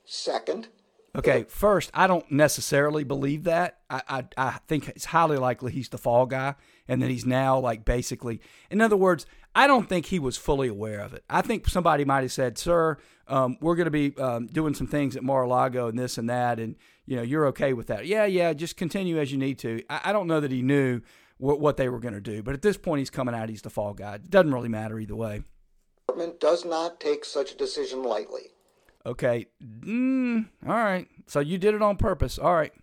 Second, 0.06 0.70
Okay, 1.16 1.46
first, 1.48 1.90
I 1.94 2.06
don't 2.06 2.30
necessarily 2.32 3.04
believe 3.04 3.46
that. 3.46 3.80
I, 3.90 4.02
I, 4.08 4.26
I 4.38 4.60
think 4.68 4.90
it's 4.90 5.06
highly 5.06 5.38
likely 5.38 5.72
he's 5.72 5.90
the 5.90 5.98
fall 5.98 6.28
guy, 6.28 6.54
and 6.88 7.02
that 7.02 7.10
he's 7.10 7.26
now 7.26 7.58
like 7.58 7.84
basically. 7.84 8.42
In 8.70 8.80
other 8.80 8.96
words, 8.96 9.26
I 9.56 9.68
don't 9.68 9.90
think 9.90 10.08
he 10.08 10.20
was 10.20 10.38
fully 10.38 10.68
aware 10.68 11.00
of 11.02 11.14
it. 11.14 11.24
I 11.30 11.42
think 11.42 11.68
somebody 11.68 12.06
might 12.06 12.22
have 12.22 12.32
said, 12.32 12.58
"Sir, 12.58 12.98
um, 13.28 13.58
we're 13.62 13.76
going 13.76 13.86
to 13.86 13.92
be 13.92 14.16
um, 14.18 14.48
doing 14.48 14.74
some 14.74 14.88
things 14.88 15.16
at 15.16 15.24
Mar-a-Lago 15.24 15.88
and 15.88 15.98
this 15.98 16.18
and 16.18 16.30
that, 16.30 16.60
and 16.60 16.76
you 17.06 17.16
know 17.16 17.22
you're 17.24 17.48
okay 17.48 17.74
with 17.74 17.88
that." 17.88 18.06
Yeah, 18.06 18.26
yeah, 18.26 18.54
just 18.54 18.78
continue 18.78 19.20
as 19.20 19.32
you 19.32 19.38
need 19.38 19.60
to. 19.60 19.82
I, 19.90 20.02
I 20.06 20.14
don't 20.14 20.28
know 20.28 20.40
that 20.40 20.52
he 20.52 20.62
knew 20.62 21.02
what, 21.38 21.60
what 21.60 21.78
they 21.78 21.90
were 21.90 22.00
going 22.00 22.14
to 22.14 22.22
do, 22.22 22.44
but 22.44 22.54
at 22.54 22.62
this 22.62 22.78
point, 22.78 23.00
he's 23.00 23.10
coming 23.10 23.34
out. 23.34 23.50
He's 23.50 23.62
the 23.62 23.70
fall 23.70 23.94
guy. 23.94 24.16
It 24.16 24.30
doesn't 24.30 24.54
really 24.54 24.70
matter 24.70 25.00
either 25.00 25.16
way. 25.16 25.44
Department 26.08 26.40
does 26.40 26.66
not 26.66 27.00
take 27.00 27.26
such 27.26 27.52
a 27.52 27.58
decision 27.58 28.04
lightly. 28.04 28.52
Okay. 29.06 29.48
Mm, 29.62 30.48
all 30.68 30.74
right. 30.74 31.08
So 31.28 31.40
you 31.40 31.58
did 31.58 31.74
it 31.74 31.82
on 31.82 31.98
purpose. 31.98 32.38
All 32.38 32.54
right. 32.54 32.74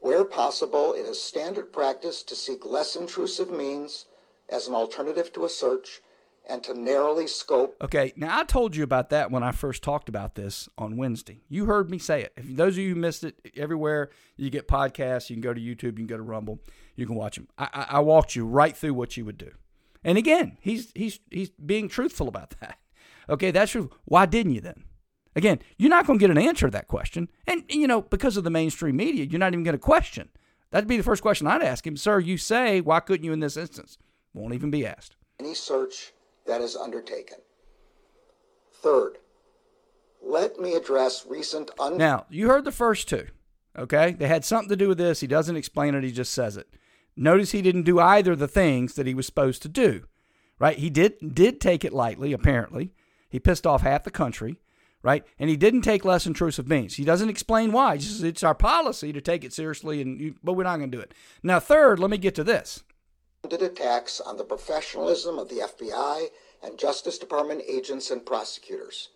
Where 0.00 0.24
possible, 0.24 0.92
it 0.92 1.02
is 1.02 1.20
standard 1.20 1.72
practice 1.72 2.22
to 2.24 2.36
seek 2.36 2.64
less 2.64 2.94
intrusive 2.94 3.50
means 3.50 4.06
as 4.48 4.68
an 4.68 4.74
alternative 4.74 5.32
to 5.34 5.44
a 5.44 5.48
search 5.48 6.00
and 6.48 6.62
to 6.64 6.74
narrowly 6.74 7.26
scope. 7.26 7.76
Okay, 7.82 8.12
now 8.16 8.38
I 8.38 8.44
told 8.44 8.74
you 8.74 8.82
about 8.82 9.10
that 9.10 9.30
when 9.30 9.42
I 9.42 9.52
first 9.52 9.82
talked 9.82 10.08
about 10.08 10.34
this 10.34 10.68
on 10.78 10.96
Wednesday. 10.96 11.42
You 11.48 11.66
heard 11.66 11.90
me 11.90 11.98
say 11.98 12.22
it. 12.22 12.32
If 12.36 12.56
those 12.56 12.74
of 12.74 12.78
you 12.78 12.94
who 12.94 13.00
missed 13.00 13.22
it, 13.24 13.38
everywhere 13.54 14.10
you 14.36 14.48
get 14.48 14.66
podcasts, 14.66 15.28
you 15.28 15.36
can 15.36 15.42
go 15.42 15.52
to 15.52 15.60
YouTube, 15.60 15.82
you 15.82 15.92
can 15.92 16.06
go 16.06 16.16
to 16.16 16.22
Rumble, 16.22 16.60
you 16.96 17.06
can 17.06 17.16
watch 17.16 17.36
them. 17.36 17.48
I, 17.58 17.86
I, 17.90 18.00
walked 18.00 18.34
you 18.34 18.46
right 18.46 18.74
through 18.74 18.94
what 18.94 19.16
you 19.16 19.24
would 19.26 19.36
do. 19.36 19.50
And 20.02 20.16
again, 20.16 20.56
he's 20.60 20.90
he's 20.94 21.20
he's 21.30 21.50
being 21.50 21.88
truthful 21.88 22.28
about 22.28 22.54
that. 22.60 22.78
Okay, 23.30 23.50
that's 23.50 23.72
true. 23.72 23.90
Why 24.06 24.24
didn't 24.24 24.54
you 24.54 24.62
then? 24.62 24.84
Again, 25.36 25.58
you're 25.76 25.90
not 25.90 26.06
going 26.06 26.18
to 26.18 26.22
get 26.22 26.30
an 26.30 26.42
answer 26.42 26.66
to 26.66 26.70
that 26.70 26.88
question. 26.88 27.28
And, 27.46 27.62
you 27.68 27.86
know, 27.86 28.00
because 28.00 28.38
of 28.38 28.44
the 28.44 28.50
mainstream 28.50 28.96
media, 28.96 29.24
you're 29.24 29.38
not 29.38 29.52
even 29.52 29.64
going 29.64 29.74
to 29.74 29.78
question. 29.78 30.30
That'd 30.70 30.88
be 30.88 30.96
the 30.96 31.02
first 31.02 31.20
question 31.20 31.46
I'd 31.46 31.62
ask 31.62 31.86
him. 31.86 31.96
Sir, 31.96 32.20
you 32.20 32.38
say, 32.38 32.80
why 32.80 33.00
couldn't 33.00 33.24
you 33.24 33.32
in 33.32 33.40
this 33.40 33.58
instance? 33.58 33.98
Won't 34.34 34.54
even 34.54 34.70
be 34.70 34.86
asked. 34.86 35.16
any 35.40 35.54
search 35.54 36.12
that 36.46 36.60
is 36.60 36.76
undertaken. 36.76 37.38
Third, 38.82 39.18
let 40.22 40.58
me 40.58 40.74
address 40.74 41.26
recent 41.28 41.70
un- 41.78 41.96
Now, 41.96 42.26
you 42.30 42.48
heard 42.48 42.64
the 42.64 42.72
first 42.72 43.08
two. 43.08 43.26
Okay? 43.76 44.12
They 44.12 44.28
had 44.28 44.44
something 44.44 44.68
to 44.68 44.76
do 44.76 44.88
with 44.88 44.98
this. 44.98 45.20
He 45.20 45.26
doesn't 45.26 45.56
explain 45.56 45.94
it, 45.94 46.04
he 46.04 46.12
just 46.12 46.32
says 46.32 46.56
it. 46.56 46.68
Notice 47.16 47.50
he 47.52 47.62
didn't 47.62 47.82
do 47.82 47.98
either 48.00 48.32
of 48.32 48.38
the 48.38 48.48
things 48.48 48.94
that 48.94 49.06
he 49.06 49.14
was 49.14 49.26
supposed 49.26 49.62
to 49.62 49.68
do. 49.68 50.04
Right? 50.58 50.78
He 50.78 50.90
did 50.90 51.34
did 51.34 51.60
take 51.60 51.84
it 51.84 51.92
lightly, 51.92 52.32
apparently. 52.32 52.92
He 53.28 53.38
pissed 53.38 53.66
off 53.66 53.82
half 53.82 54.02
the 54.04 54.10
country, 54.10 54.56
right? 55.02 55.24
And 55.38 55.48
he 55.50 55.56
didn't 55.56 55.82
take 55.82 56.04
less 56.04 56.26
intrusive 56.26 56.68
means. 56.68 56.96
He 56.96 57.04
doesn't 57.04 57.28
explain 57.28 57.70
why. 57.72 57.98
Says 57.98 58.22
it's 58.24 58.42
our 58.42 58.54
policy 58.54 59.12
to 59.12 59.20
take 59.20 59.44
it 59.44 59.52
seriously, 59.52 60.00
and 60.00 60.20
you, 60.20 60.34
but 60.42 60.54
we're 60.54 60.64
not 60.64 60.78
going 60.78 60.90
to 60.90 60.96
do 60.96 61.02
it. 61.02 61.12
Now, 61.42 61.60
third, 61.60 62.00
let 62.00 62.10
me 62.10 62.18
get 62.18 62.34
to 62.36 62.44
this. 62.44 62.82
Attacks 63.44 64.20
on 64.20 64.36
the 64.36 64.44
professionalism 64.44 65.38
of 65.38 65.48
the 65.48 65.56
FBI 65.56 66.26
and 66.62 66.78
Justice 66.78 67.18
Department 67.18 67.62
agents 67.68 68.10
and 68.10 68.24
prosecutors. 68.24 69.10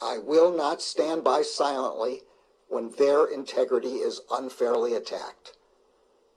I 0.00 0.18
will 0.18 0.54
not 0.54 0.82
stand 0.82 1.22
by 1.22 1.42
silently 1.42 2.22
when 2.68 2.90
their 2.98 3.26
integrity 3.26 3.96
is 3.96 4.20
unfairly 4.32 4.94
attacked. 4.94 5.56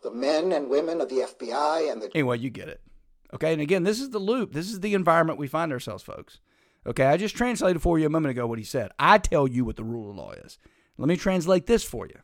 The 0.04 0.12
men 0.12 0.52
and 0.52 0.70
women 0.70 1.02
of 1.02 1.10
the 1.10 1.28
FBI 1.28 1.92
and 1.92 2.02
the 2.02 2.12
Anyway, 2.14 2.38
you 2.38 2.52
get 2.52 2.68
it. 2.68 2.82
Okay, 3.34 3.54
and 3.54 3.62
again, 3.62 3.84
this 3.84 4.00
is 4.00 4.12
the 4.12 4.20
loop. 4.20 4.54
This 4.54 4.70
is 4.70 4.82
the 4.82 4.94
environment 4.94 5.40
we 5.40 5.48
find 5.48 5.72
ourselves, 5.72 6.04
folks. 6.04 6.40
Okay, 6.86 7.06
I 7.06 7.18
just 7.18 7.36
translated 7.36 7.82
for 7.82 7.98
you 7.98 8.06
a 8.06 8.10
moment 8.10 8.32
ago 8.32 8.46
what 8.46 8.60
he 8.60 8.66
said. 8.66 8.92
I 9.00 9.18
tell 9.18 9.48
you 9.48 9.66
what 9.66 9.78
the 9.78 9.84
rule 9.84 10.12
of 10.12 10.16
law 10.16 10.32
is. 10.34 10.60
Let 10.98 11.08
me 11.08 11.18
translate 11.18 11.66
this 11.66 11.84
for 11.84 12.06
you. 12.06 12.20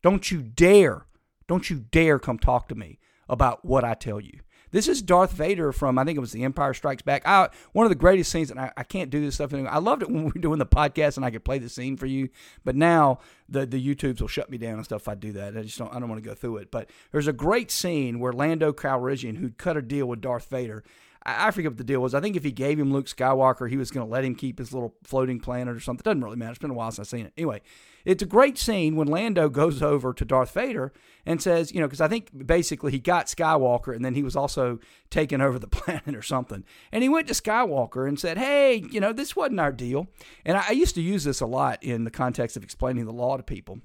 Don't 0.00 0.30
you 0.30 0.42
dare, 0.42 1.06
don't 1.48 1.68
you 1.68 1.80
dare 1.90 2.20
come 2.20 2.38
talk 2.38 2.68
to 2.68 2.76
me 2.76 3.00
about 3.32 3.64
what 3.64 3.82
I 3.82 3.94
tell 3.94 4.20
you. 4.20 4.40
This 4.72 4.88
is 4.88 5.02
Darth 5.02 5.32
Vader 5.32 5.72
from 5.72 5.98
I 5.98 6.04
think 6.04 6.16
it 6.16 6.20
was 6.20 6.32
The 6.32 6.44
Empire 6.44 6.72
Strikes 6.74 7.02
Back. 7.02 7.22
I, 7.26 7.48
one 7.72 7.84
of 7.84 7.90
the 7.90 7.96
greatest 7.96 8.30
scenes, 8.30 8.50
and 8.50 8.60
I, 8.60 8.72
I 8.76 8.84
can't 8.84 9.10
do 9.10 9.20
this 9.20 9.34
stuff 9.36 9.52
anymore. 9.52 9.72
I 9.72 9.78
loved 9.78 10.02
it 10.02 10.10
when 10.10 10.24
we 10.24 10.30
were 10.34 10.40
doing 10.40 10.58
the 10.58 10.66
podcast 10.66 11.16
and 11.16 11.26
I 11.26 11.30
could 11.30 11.44
play 11.44 11.58
the 11.58 11.68
scene 11.68 11.96
for 11.96 12.06
you, 12.06 12.28
but 12.62 12.76
now 12.76 13.18
the 13.48 13.66
the 13.66 13.82
YouTubes 13.84 14.20
will 14.20 14.28
shut 14.28 14.50
me 14.50 14.58
down 14.58 14.74
and 14.74 14.84
stuff 14.84 15.02
if 15.02 15.08
I 15.08 15.14
do 15.14 15.32
that. 15.32 15.56
I 15.56 15.62
just 15.62 15.78
don't 15.78 15.92
I 15.94 15.98
don't 15.98 16.08
want 16.08 16.22
to 16.22 16.28
go 16.28 16.34
through 16.34 16.58
it. 16.58 16.70
But 16.70 16.90
there's 17.10 17.26
a 17.26 17.32
great 17.32 17.70
scene 17.70 18.20
where 18.20 18.32
Lando 18.32 18.72
Calrissian, 18.72 19.38
who'd 19.38 19.58
cut 19.58 19.76
a 19.76 19.82
deal 19.82 20.06
with 20.06 20.20
Darth 20.20 20.48
Vader, 20.48 20.84
I, 21.24 21.50
forget 21.52 21.70
what 21.70 21.78
the 21.78 21.84
deal 21.84 22.00
was. 22.00 22.14
I 22.14 22.20
think 22.20 22.36
if 22.36 22.42
he 22.42 22.50
gave 22.50 22.78
him 22.78 22.92
Luke 22.92 23.06
Skywalker, 23.06 23.70
he 23.70 23.76
was 23.76 23.90
going 23.90 24.06
to 24.06 24.10
let 24.10 24.24
him 24.24 24.34
keep 24.34 24.58
his 24.58 24.72
little 24.72 24.96
floating 25.04 25.38
planet 25.38 25.76
or 25.76 25.80
something. 25.80 26.02
Doesn't 26.02 26.24
really 26.24 26.36
matter. 26.36 26.50
It's 26.50 26.58
been 26.58 26.70
a 26.70 26.74
while 26.74 26.90
since 26.90 27.06
I've 27.06 27.18
seen 27.18 27.26
it. 27.26 27.32
Anyway, 27.36 27.60
it's 28.04 28.22
a 28.22 28.26
great 28.26 28.58
scene 28.58 28.96
when 28.96 29.06
Lando 29.06 29.48
goes 29.48 29.82
over 29.82 30.12
to 30.12 30.24
Darth 30.24 30.52
Vader 30.52 30.92
and 31.24 31.40
says, 31.40 31.72
you 31.72 31.80
know, 31.80 31.86
because 31.86 32.00
I 32.00 32.08
think 32.08 32.46
basically 32.46 32.90
he 32.90 32.98
got 32.98 33.26
Skywalker 33.26 33.94
and 33.94 34.04
then 34.04 34.14
he 34.14 34.22
was 34.22 34.34
also 34.34 34.80
taking 35.10 35.40
over 35.40 35.58
the 35.58 35.66
planet 35.68 36.16
or 36.16 36.22
something. 36.22 36.64
And 36.90 37.02
he 37.02 37.08
went 37.08 37.28
to 37.28 37.34
Skywalker 37.34 38.08
and 38.08 38.18
said, 38.18 38.38
hey, 38.38 38.84
you 38.90 39.00
know, 39.00 39.12
this 39.12 39.36
wasn't 39.36 39.60
our 39.60 39.72
deal. 39.72 40.08
And 40.44 40.56
I, 40.56 40.64
I 40.68 40.72
used 40.72 40.94
to 40.96 41.02
use 41.02 41.24
this 41.24 41.40
a 41.40 41.46
lot 41.46 41.82
in 41.82 42.04
the 42.04 42.10
context 42.10 42.56
of 42.56 42.64
explaining 42.64 43.04
the 43.04 43.12
law 43.12 43.36
to 43.36 43.42
people. 43.42 43.80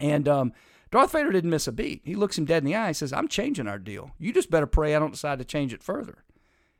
And 0.00 0.28
um, 0.28 0.52
Darth 0.90 1.12
Vader 1.12 1.32
didn't 1.32 1.50
miss 1.50 1.66
a 1.66 1.72
beat. 1.72 2.02
He 2.04 2.14
looks 2.14 2.38
him 2.38 2.44
dead 2.44 2.58
in 2.58 2.64
the 2.64 2.74
eye 2.74 2.88
and 2.88 2.96
says, 2.96 3.12
I'm 3.12 3.28
changing 3.28 3.68
our 3.68 3.78
deal. 3.78 4.12
You 4.18 4.32
just 4.32 4.50
better 4.50 4.66
pray 4.66 4.94
I 4.94 4.98
don't 4.98 5.12
decide 5.12 5.38
to 5.38 5.44
change 5.44 5.72
it 5.72 5.82
further. 5.82 6.24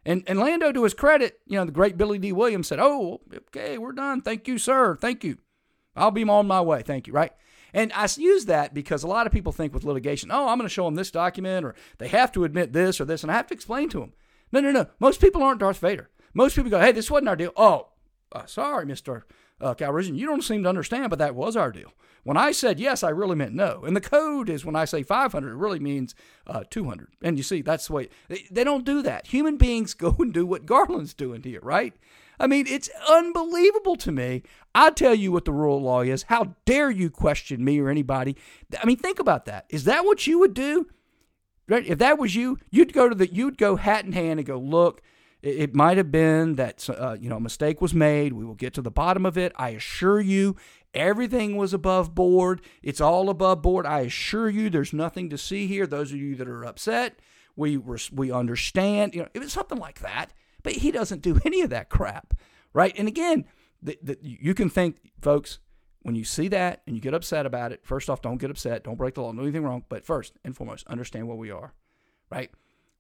And, 0.08 0.24
and 0.26 0.38
Lando, 0.38 0.72
to 0.72 0.84
his 0.84 0.94
credit, 0.94 1.38
you 1.46 1.58
know, 1.58 1.66
the 1.66 1.70
great 1.70 1.98
Billy 1.98 2.18
Dee 2.18 2.32
Williams 2.32 2.66
said, 2.66 2.78
Oh, 2.80 3.20
okay, 3.48 3.76
we're 3.76 3.92
done. 3.92 4.22
Thank 4.22 4.48
you, 4.48 4.56
sir. 4.56 4.96
Thank 4.96 5.22
you. 5.22 5.36
I'll 5.94 6.10
be 6.10 6.24
on 6.24 6.46
my 6.46 6.62
way. 6.62 6.80
Thank 6.80 7.06
you. 7.06 7.12
Right. 7.12 7.32
And 7.74 7.92
I 7.92 8.08
use 8.16 8.46
that 8.46 8.72
because 8.72 9.02
a 9.02 9.06
lot 9.06 9.26
of 9.26 9.34
people 9.34 9.52
think 9.52 9.74
with 9.74 9.84
litigation, 9.84 10.30
oh, 10.32 10.48
I'm 10.48 10.56
going 10.56 10.66
to 10.66 10.72
show 10.72 10.86
them 10.86 10.94
this 10.94 11.10
document 11.10 11.66
or 11.66 11.74
they 11.98 12.08
have 12.08 12.32
to 12.32 12.44
admit 12.44 12.72
this 12.72 13.02
or 13.02 13.04
this. 13.04 13.22
And 13.22 13.30
I 13.30 13.34
have 13.34 13.48
to 13.48 13.54
explain 13.54 13.90
to 13.90 14.00
them, 14.00 14.14
no, 14.50 14.60
no, 14.60 14.70
no. 14.70 14.86
Most 14.98 15.20
people 15.20 15.42
aren't 15.42 15.60
Darth 15.60 15.78
Vader. 15.78 16.08
Most 16.32 16.56
people 16.56 16.70
go, 16.70 16.80
hey, 16.80 16.92
this 16.92 17.10
wasn't 17.10 17.28
our 17.28 17.36
deal. 17.36 17.52
Oh, 17.54 17.88
uh, 18.32 18.46
sorry, 18.46 18.86
Mr. 18.86 19.24
Uh, 19.60 19.74
Calrissian, 19.74 20.16
you 20.16 20.26
don't 20.26 20.44
seem 20.44 20.62
to 20.62 20.68
understand, 20.68 21.10
but 21.10 21.18
that 21.18 21.34
was 21.34 21.56
our 21.56 21.72
deal. 21.72 21.92
When 22.24 22.36
I 22.36 22.52
said 22.52 22.78
yes, 22.78 23.02
I 23.02 23.10
really 23.10 23.36
meant 23.36 23.54
no. 23.54 23.84
And 23.86 23.96
the 23.96 24.00
code 24.00 24.48
is 24.50 24.64
when 24.64 24.76
I 24.76 24.84
say 24.84 25.02
500, 25.02 25.50
it 25.50 25.54
really 25.54 25.78
means 25.78 26.14
uh, 26.46 26.64
200. 26.68 27.08
And 27.22 27.36
you 27.36 27.42
see, 27.42 27.62
that's 27.62 27.86
the 27.86 27.92
way 27.94 28.08
they, 28.28 28.44
they 28.50 28.64
don't 28.64 28.84
do 28.84 29.02
that. 29.02 29.28
Human 29.28 29.56
beings 29.56 29.94
go 29.94 30.14
and 30.18 30.32
do 30.32 30.46
what 30.46 30.66
Garland's 30.66 31.14
doing 31.14 31.42
here, 31.42 31.60
right? 31.62 31.94
I 32.40 32.46
mean, 32.46 32.66
it's 32.68 32.90
unbelievable 33.08 33.96
to 33.96 34.12
me. 34.12 34.42
I 34.74 34.90
tell 34.90 35.14
you 35.14 35.32
what 35.32 35.44
the 35.44 35.52
rule 35.52 35.78
of 35.78 35.82
law 35.82 36.02
is. 36.02 36.24
How 36.24 36.54
dare 36.66 36.90
you 36.90 37.10
question 37.10 37.64
me 37.64 37.80
or 37.80 37.88
anybody? 37.88 38.36
I 38.80 38.86
mean, 38.86 38.96
think 38.96 39.18
about 39.18 39.46
that. 39.46 39.66
Is 39.70 39.84
that 39.84 40.04
what 40.04 40.26
you 40.26 40.38
would 40.38 40.54
do? 40.54 40.88
Right? 41.68 41.86
If 41.86 41.98
that 41.98 42.18
was 42.18 42.34
you, 42.34 42.58
you'd 42.70 42.92
go 42.92 43.08
to 43.08 43.14
the, 43.14 43.32
you'd 43.32 43.58
go 43.58 43.76
hat 43.76 44.04
in 44.04 44.12
hand 44.12 44.38
and 44.38 44.46
go, 44.46 44.58
look, 44.58 45.02
it, 45.42 45.56
it 45.56 45.74
might 45.74 45.96
have 45.96 46.10
been 46.10 46.54
that 46.56 46.88
uh, 46.90 47.16
you 47.20 47.28
know 47.28 47.36
a 47.36 47.40
mistake 47.40 47.80
was 47.80 47.94
made. 47.94 48.32
We 48.32 48.44
will 48.44 48.54
get 48.54 48.74
to 48.74 48.82
the 48.82 48.90
bottom 48.90 49.26
of 49.26 49.38
it. 49.38 49.52
I 49.56 49.70
assure 49.70 50.20
you, 50.20 50.56
everything 50.94 51.56
was 51.56 51.72
above 51.72 52.14
board. 52.14 52.60
It's 52.82 53.00
all 53.00 53.30
above 53.30 53.62
board. 53.62 53.86
I 53.86 54.00
assure 54.00 54.48
you, 54.48 54.70
there's 54.70 54.92
nothing 54.92 55.30
to 55.30 55.38
see 55.38 55.66
here. 55.66 55.86
Those 55.86 56.12
of 56.12 56.18
you 56.18 56.34
that 56.36 56.48
are 56.48 56.64
upset, 56.64 57.18
we 57.56 57.76
we 57.76 58.30
understand. 58.32 59.14
You 59.14 59.22
know, 59.22 59.28
it 59.34 59.40
was 59.40 59.52
something 59.52 59.78
like 59.78 60.00
that. 60.00 60.32
But 60.62 60.74
he 60.74 60.90
doesn't 60.90 61.22
do 61.22 61.40
any 61.44 61.62
of 61.62 61.70
that 61.70 61.88
crap, 61.88 62.34
right? 62.72 62.94
And 62.96 63.08
again, 63.08 63.44
the, 63.82 63.98
the, 64.02 64.18
you 64.20 64.54
can 64.54 64.68
think, 64.68 65.12
folks, 65.20 65.58
when 66.02 66.14
you 66.14 66.24
see 66.24 66.48
that 66.48 66.82
and 66.86 66.96
you 66.96 67.02
get 67.02 67.14
upset 67.14 67.46
about 67.46 67.72
it, 67.72 67.84
first 67.84 68.08
off, 68.08 68.22
don't 68.22 68.38
get 68.38 68.50
upset. 68.50 68.84
Don't 68.84 68.96
break 68.96 69.14
the 69.14 69.22
law. 69.22 69.28
Don't 69.28 69.36
do 69.36 69.42
anything 69.42 69.64
wrong. 69.64 69.84
But 69.88 70.04
first 70.04 70.34
and 70.44 70.56
foremost, 70.56 70.86
understand 70.86 71.28
what 71.28 71.38
we 71.38 71.50
are, 71.50 71.74
right? 72.30 72.50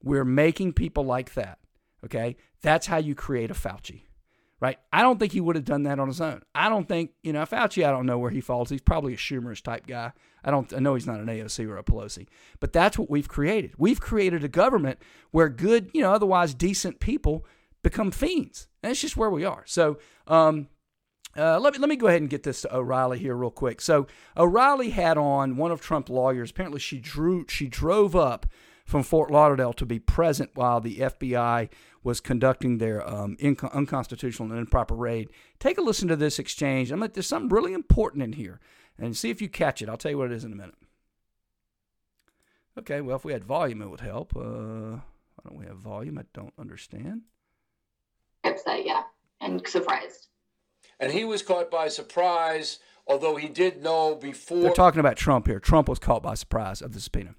We're 0.02 0.24
making 0.24 0.74
people 0.74 1.04
like 1.04 1.34
that, 1.34 1.58
okay? 2.04 2.36
That's 2.62 2.86
how 2.86 2.98
you 2.98 3.14
create 3.14 3.50
a 3.50 3.54
Fauci, 3.54 4.02
right? 4.60 4.78
I 4.92 5.02
don't 5.02 5.18
think 5.18 5.32
he 5.32 5.40
would 5.40 5.56
have 5.56 5.64
done 5.64 5.84
that 5.84 5.98
on 5.98 6.08
his 6.08 6.20
own. 6.20 6.42
I 6.54 6.68
don't 6.68 6.88
think, 6.88 7.12
you 7.22 7.32
know, 7.32 7.42
Fauci, 7.42 7.86
I 7.86 7.90
don't 7.90 8.06
know 8.06 8.18
where 8.18 8.30
he 8.30 8.40
falls. 8.40 8.70
He's 8.70 8.80
probably 8.80 9.14
a 9.14 9.18
Schumerish 9.18 9.62
type 9.62 9.86
guy. 9.86 10.12
I 10.44 10.50
don't 10.50 10.72
I 10.72 10.78
know 10.78 10.94
he's 10.94 11.06
not 11.06 11.20
an 11.20 11.26
AOC 11.26 11.68
or 11.68 11.76
a 11.76 11.82
Pelosi. 11.82 12.26
But 12.60 12.72
that's 12.72 12.98
what 12.98 13.10
we've 13.10 13.28
created. 13.28 13.72
We've 13.76 14.00
created 14.00 14.44
a 14.44 14.48
government 14.48 15.00
where 15.30 15.48
good, 15.48 15.90
you 15.92 16.00
know, 16.00 16.12
otherwise 16.12 16.54
decent 16.54 17.00
people 17.00 17.44
become 17.82 18.10
fiends. 18.10 18.68
And 18.82 18.92
it's 18.92 19.00
just 19.00 19.16
where 19.16 19.30
we 19.30 19.44
are. 19.44 19.62
So, 19.66 19.98
um, 20.26 20.68
uh, 21.36 21.58
let 21.60 21.72
me 21.72 21.78
let 21.78 21.88
me 21.88 21.96
go 21.96 22.08
ahead 22.08 22.20
and 22.20 22.30
get 22.30 22.42
this 22.42 22.62
to 22.62 22.74
O'Reilly 22.74 23.18
here 23.18 23.34
real 23.34 23.50
quick. 23.50 23.80
So 23.80 24.06
O'Reilly 24.36 24.90
had 24.90 25.16
on 25.18 25.56
one 25.56 25.70
of 25.70 25.80
Trump's 25.80 26.10
lawyers. 26.10 26.50
Apparently, 26.50 26.80
she 26.80 26.98
drew 26.98 27.44
she 27.48 27.68
drove 27.68 28.16
up 28.16 28.46
from 28.84 29.02
Fort 29.02 29.30
Lauderdale 29.30 29.74
to 29.74 29.86
be 29.86 29.98
present 29.98 30.50
while 30.54 30.80
the 30.80 30.96
FBI 30.96 31.68
was 32.02 32.20
conducting 32.20 32.78
their 32.78 33.06
um, 33.08 33.36
inc- 33.40 33.72
unconstitutional 33.72 34.50
and 34.50 34.58
improper 34.58 34.94
raid. 34.94 35.28
Take 35.58 35.78
a 35.78 35.82
listen 35.82 36.08
to 36.08 36.16
this 36.16 36.38
exchange. 36.38 36.90
I'm 36.90 37.00
like, 37.00 37.14
there's 37.14 37.26
something 37.26 37.48
really 37.48 37.72
important 37.72 38.22
in 38.22 38.32
here, 38.32 38.60
and 38.98 39.16
see 39.16 39.30
if 39.30 39.42
you 39.42 39.48
catch 39.48 39.82
it. 39.82 39.88
I'll 39.88 39.96
tell 39.96 40.10
you 40.10 40.18
what 40.18 40.30
it 40.30 40.36
is 40.36 40.44
in 40.44 40.52
a 40.52 40.56
minute. 40.56 40.76
Okay, 42.78 43.00
well, 43.00 43.16
if 43.16 43.24
we 43.24 43.32
had 43.32 43.44
volume, 43.44 43.82
it 43.82 43.90
would 43.90 44.00
help. 44.00 44.36
Uh, 44.36 45.00
why 45.00 45.44
don't 45.48 45.58
we 45.58 45.66
have 45.66 45.78
volume? 45.78 46.18
I 46.18 46.24
don't 46.32 46.54
understand 46.58 47.22
upset, 48.44 48.84
yeah, 48.84 49.02
and 49.40 49.66
surprised. 49.66 50.28
And 51.00 51.12
he 51.12 51.24
was 51.24 51.42
caught 51.42 51.70
by 51.70 51.88
surprise, 51.88 52.78
although 53.06 53.36
he 53.36 53.48
did 53.48 53.82
know 53.82 54.14
before. 54.14 54.62
They're 54.62 54.72
talking 54.72 55.00
about 55.00 55.16
Trump 55.16 55.46
here. 55.46 55.60
Trump 55.60 55.88
was 55.88 55.98
caught 55.98 56.22
by 56.22 56.34
surprise 56.34 56.82
of 56.82 56.92
the 56.92 57.00
subpoena. 57.00 57.34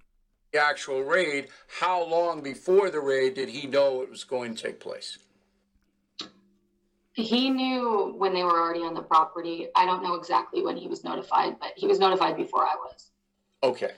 The 0.51 0.59
actual 0.59 1.03
raid. 1.03 1.49
How 1.79 2.03
long 2.03 2.41
before 2.41 2.89
the 2.89 2.99
raid 2.99 3.35
did 3.35 3.49
he 3.49 3.67
know 3.67 4.01
it 4.01 4.09
was 4.09 4.23
going 4.23 4.55
to 4.55 4.63
take 4.63 4.79
place? 4.79 5.19
He 7.13 7.49
knew 7.49 8.13
when 8.17 8.33
they 8.33 8.43
were 8.43 8.59
already 8.59 8.81
on 8.81 8.93
the 8.93 9.01
property. 9.01 9.67
I 9.75 9.85
don't 9.85 10.01
know 10.01 10.15
exactly 10.15 10.63
when 10.63 10.77
he 10.77 10.87
was 10.87 11.03
notified, 11.03 11.59
but 11.59 11.73
he 11.75 11.85
was 11.85 11.99
notified 11.99 12.37
before 12.37 12.63
I 12.63 12.75
was. 12.75 13.11
Okay. 13.61 13.91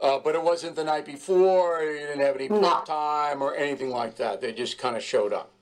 Uh, 0.00 0.18
but 0.18 0.34
it 0.34 0.42
wasn't 0.42 0.76
the 0.76 0.84
night 0.84 1.06
before. 1.06 1.82
You 1.82 1.98
didn't 1.98 2.20
have 2.20 2.36
any 2.36 2.48
prep 2.48 2.60
no. 2.60 2.82
time 2.84 3.40
or 3.40 3.54
anything 3.54 3.90
like 3.90 4.16
that. 4.16 4.40
They 4.40 4.52
just 4.52 4.78
kind 4.78 4.96
of 4.96 5.02
showed 5.02 5.32
up. 5.32 5.52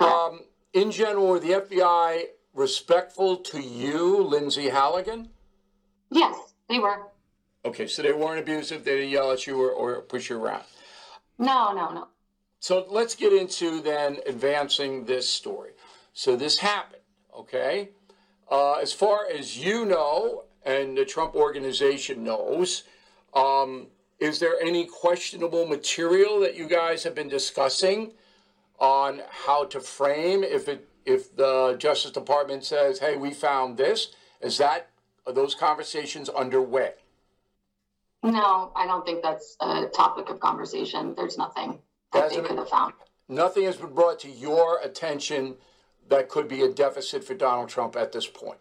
Um, 0.00 0.40
in 0.72 0.90
general, 0.90 1.28
were 1.28 1.38
the 1.38 1.50
FBI 1.50 2.24
respectful 2.52 3.36
to 3.36 3.60
you, 3.60 4.22
Lindsay 4.22 4.68
Halligan? 4.70 5.28
Yes, 6.10 6.54
they 6.68 6.78
were. 6.80 7.06
Okay, 7.64 7.86
so 7.86 8.02
they 8.02 8.12
weren't 8.12 8.40
abusive. 8.40 8.84
They 8.84 8.96
didn't 8.96 9.10
yell 9.10 9.32
at 9.32 9.46
you 9.46 9.60
or, 9.60 9.70
or 9.70 10.02
push 10.02 10.30
you 10.30 10.38
around. 10.38 10.64
No, 11.38 11.72
no, 11.72 11.92
no. 11.92 12.08
So 12.60 12.86
let's 12.88 13.14
get 13.14 13.32
into 13.32 13.80
then 13.80 14.18
advancing 14.26 15.04
this 15.04 15.28
story. 15.28 15.72
So 16.12 16.36
this 16.36 16.58
happened, 16.58 17.02
okay? 17.36 17.90
Uh, 18.50 18.74
as 18.74 18.92
far 18.92 19.26
as 19.26 19.58
you 19.58 19.84
know, 19.84 20.44
and 20.64 20.96
the 20.96 21.04
Trump 21.04 21.34
organization 21.34 22.24
knows, 22.24 22.84
um, 23.34 23.88
is 24.18 24.38
there 24.38 24.54
any 24.62 24.86
questionable 24.86 25.66
material 25.66 26.40
that 26.40 26.56
you 26.56 26.68
guys 26.68 27.02
have 27.02 27.14
been 27.14 27.28
discussing 27.28 28.12
on 28.78 29.22
how 29.30 29.64
to 29.64 29.80
frame 29.80 30.42
if 30.42 30.68
it 30.68 30.88
if 31.04 31.36
the 31.36 31.76
Justice 31.78 32.12
Department 32.12 32.64
says, 32.64 32.98
"Hey, 32.98 33.16
we 33.16 33.34
found 33.34 33.76
this," 33.76 34.14
is 34.40 34.56
that 34.58 34.88
are 35.26 35.32
those 35.32 35.54
conversations 35.54 36.28
underway? 36.28 36.94
No, 38.24 38.72
I 38.74 38.86
don't 38.86 39.04
think 39.04 39.22
that's 39.22 39.56
a 39.60 39.84
topic 39.86 40.30
of 40.30 40.40
conversation. 40.40 41.14
There's 41.14 41.36
nothing 41.36 41.78
that 42.12 42.30
they 42.30 42.40
could 42.40 42.56
have 42.56 42.70
found. 42.70 42.94
Nothing 43.28 43.64
has 43.64 43.76
been 43.76 43.92
brought 43.92 44.18
to 44.20 44.30
your 44.30 44.80
attention 44.82 45.56
that 46.08 46.30
could 46.30 46.48
be 46.48 46.62
a 46.62 46.72
deficit 46.72 47.22
for 47.22 47.34
Donald 47.34 47.68
Trump 47.68 47.96
at 47.96 48.12
this 48.12 48.26
point. 48.26 48.58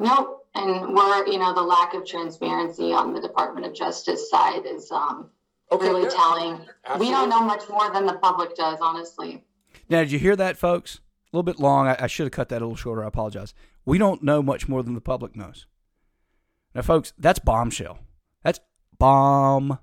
No, 0.00 0.40
and 0.56 0.92
we're 0.92 1.26
you 1.28 1.38
know 1.38 1.54
the 1.54 1.62
lack 1.62 1.94
of 1.94 2.04
transparency 2.04 2.92
on 2.92 3.14
the 3.14 3.20
Department 3.20 3.64
of 3.64 3.74
Justice 3.74 4.28
side 4.28 4.66
is 4.66 4.90
um, 4.90 5.30
Okay, 5.70 5.86
really 5.86 6.02
yeah. 6.02 6.08
telling. 6.08 6.60
We 6.98 7.10
don't 7.10 7.28
know 7.28 7.40
much 7.40 7.68
more 7.68 7.90
than 7.92 8.06
the 8.06 8.14
public 8.14 8.56
does, 8.56 8.78
honestly. 8.80 9.44
Now, 9.88 10.00
did 10.00 10.12
you 10.12 10.18
hear 10.18 10.36
that, 10.36 10.56
folks? 10.56 10.96
A 10.96 11.36
little 11.36 11.42
bit 11.44 11.58
long. 11.58 11.86
I, 11.86 11.96
I 12.00 12.06
should 12.06 12.24
have 12.24 12.32
cut 12.32 12.48
that 12.48 12.60
a 12.60 12.64
little 12.64 12.76
shorter. 12.76 13.04
I 13.04 13.08
apologize. 13.08 13.54
We 13.84 13.98
don't 13.98 14.22
know 14.22 14.42
much 14.42 14.68
more 14.68 14.82
than 14.82 14.94
the 14.94 15.00
public 15.00 15.36
knows. 15.36 15.66
Now, 16.74 16.82
folks, 16.82 17.12
that's 17.18 17.38
bombshell. 17.38 17.98
That's 18.98 19.78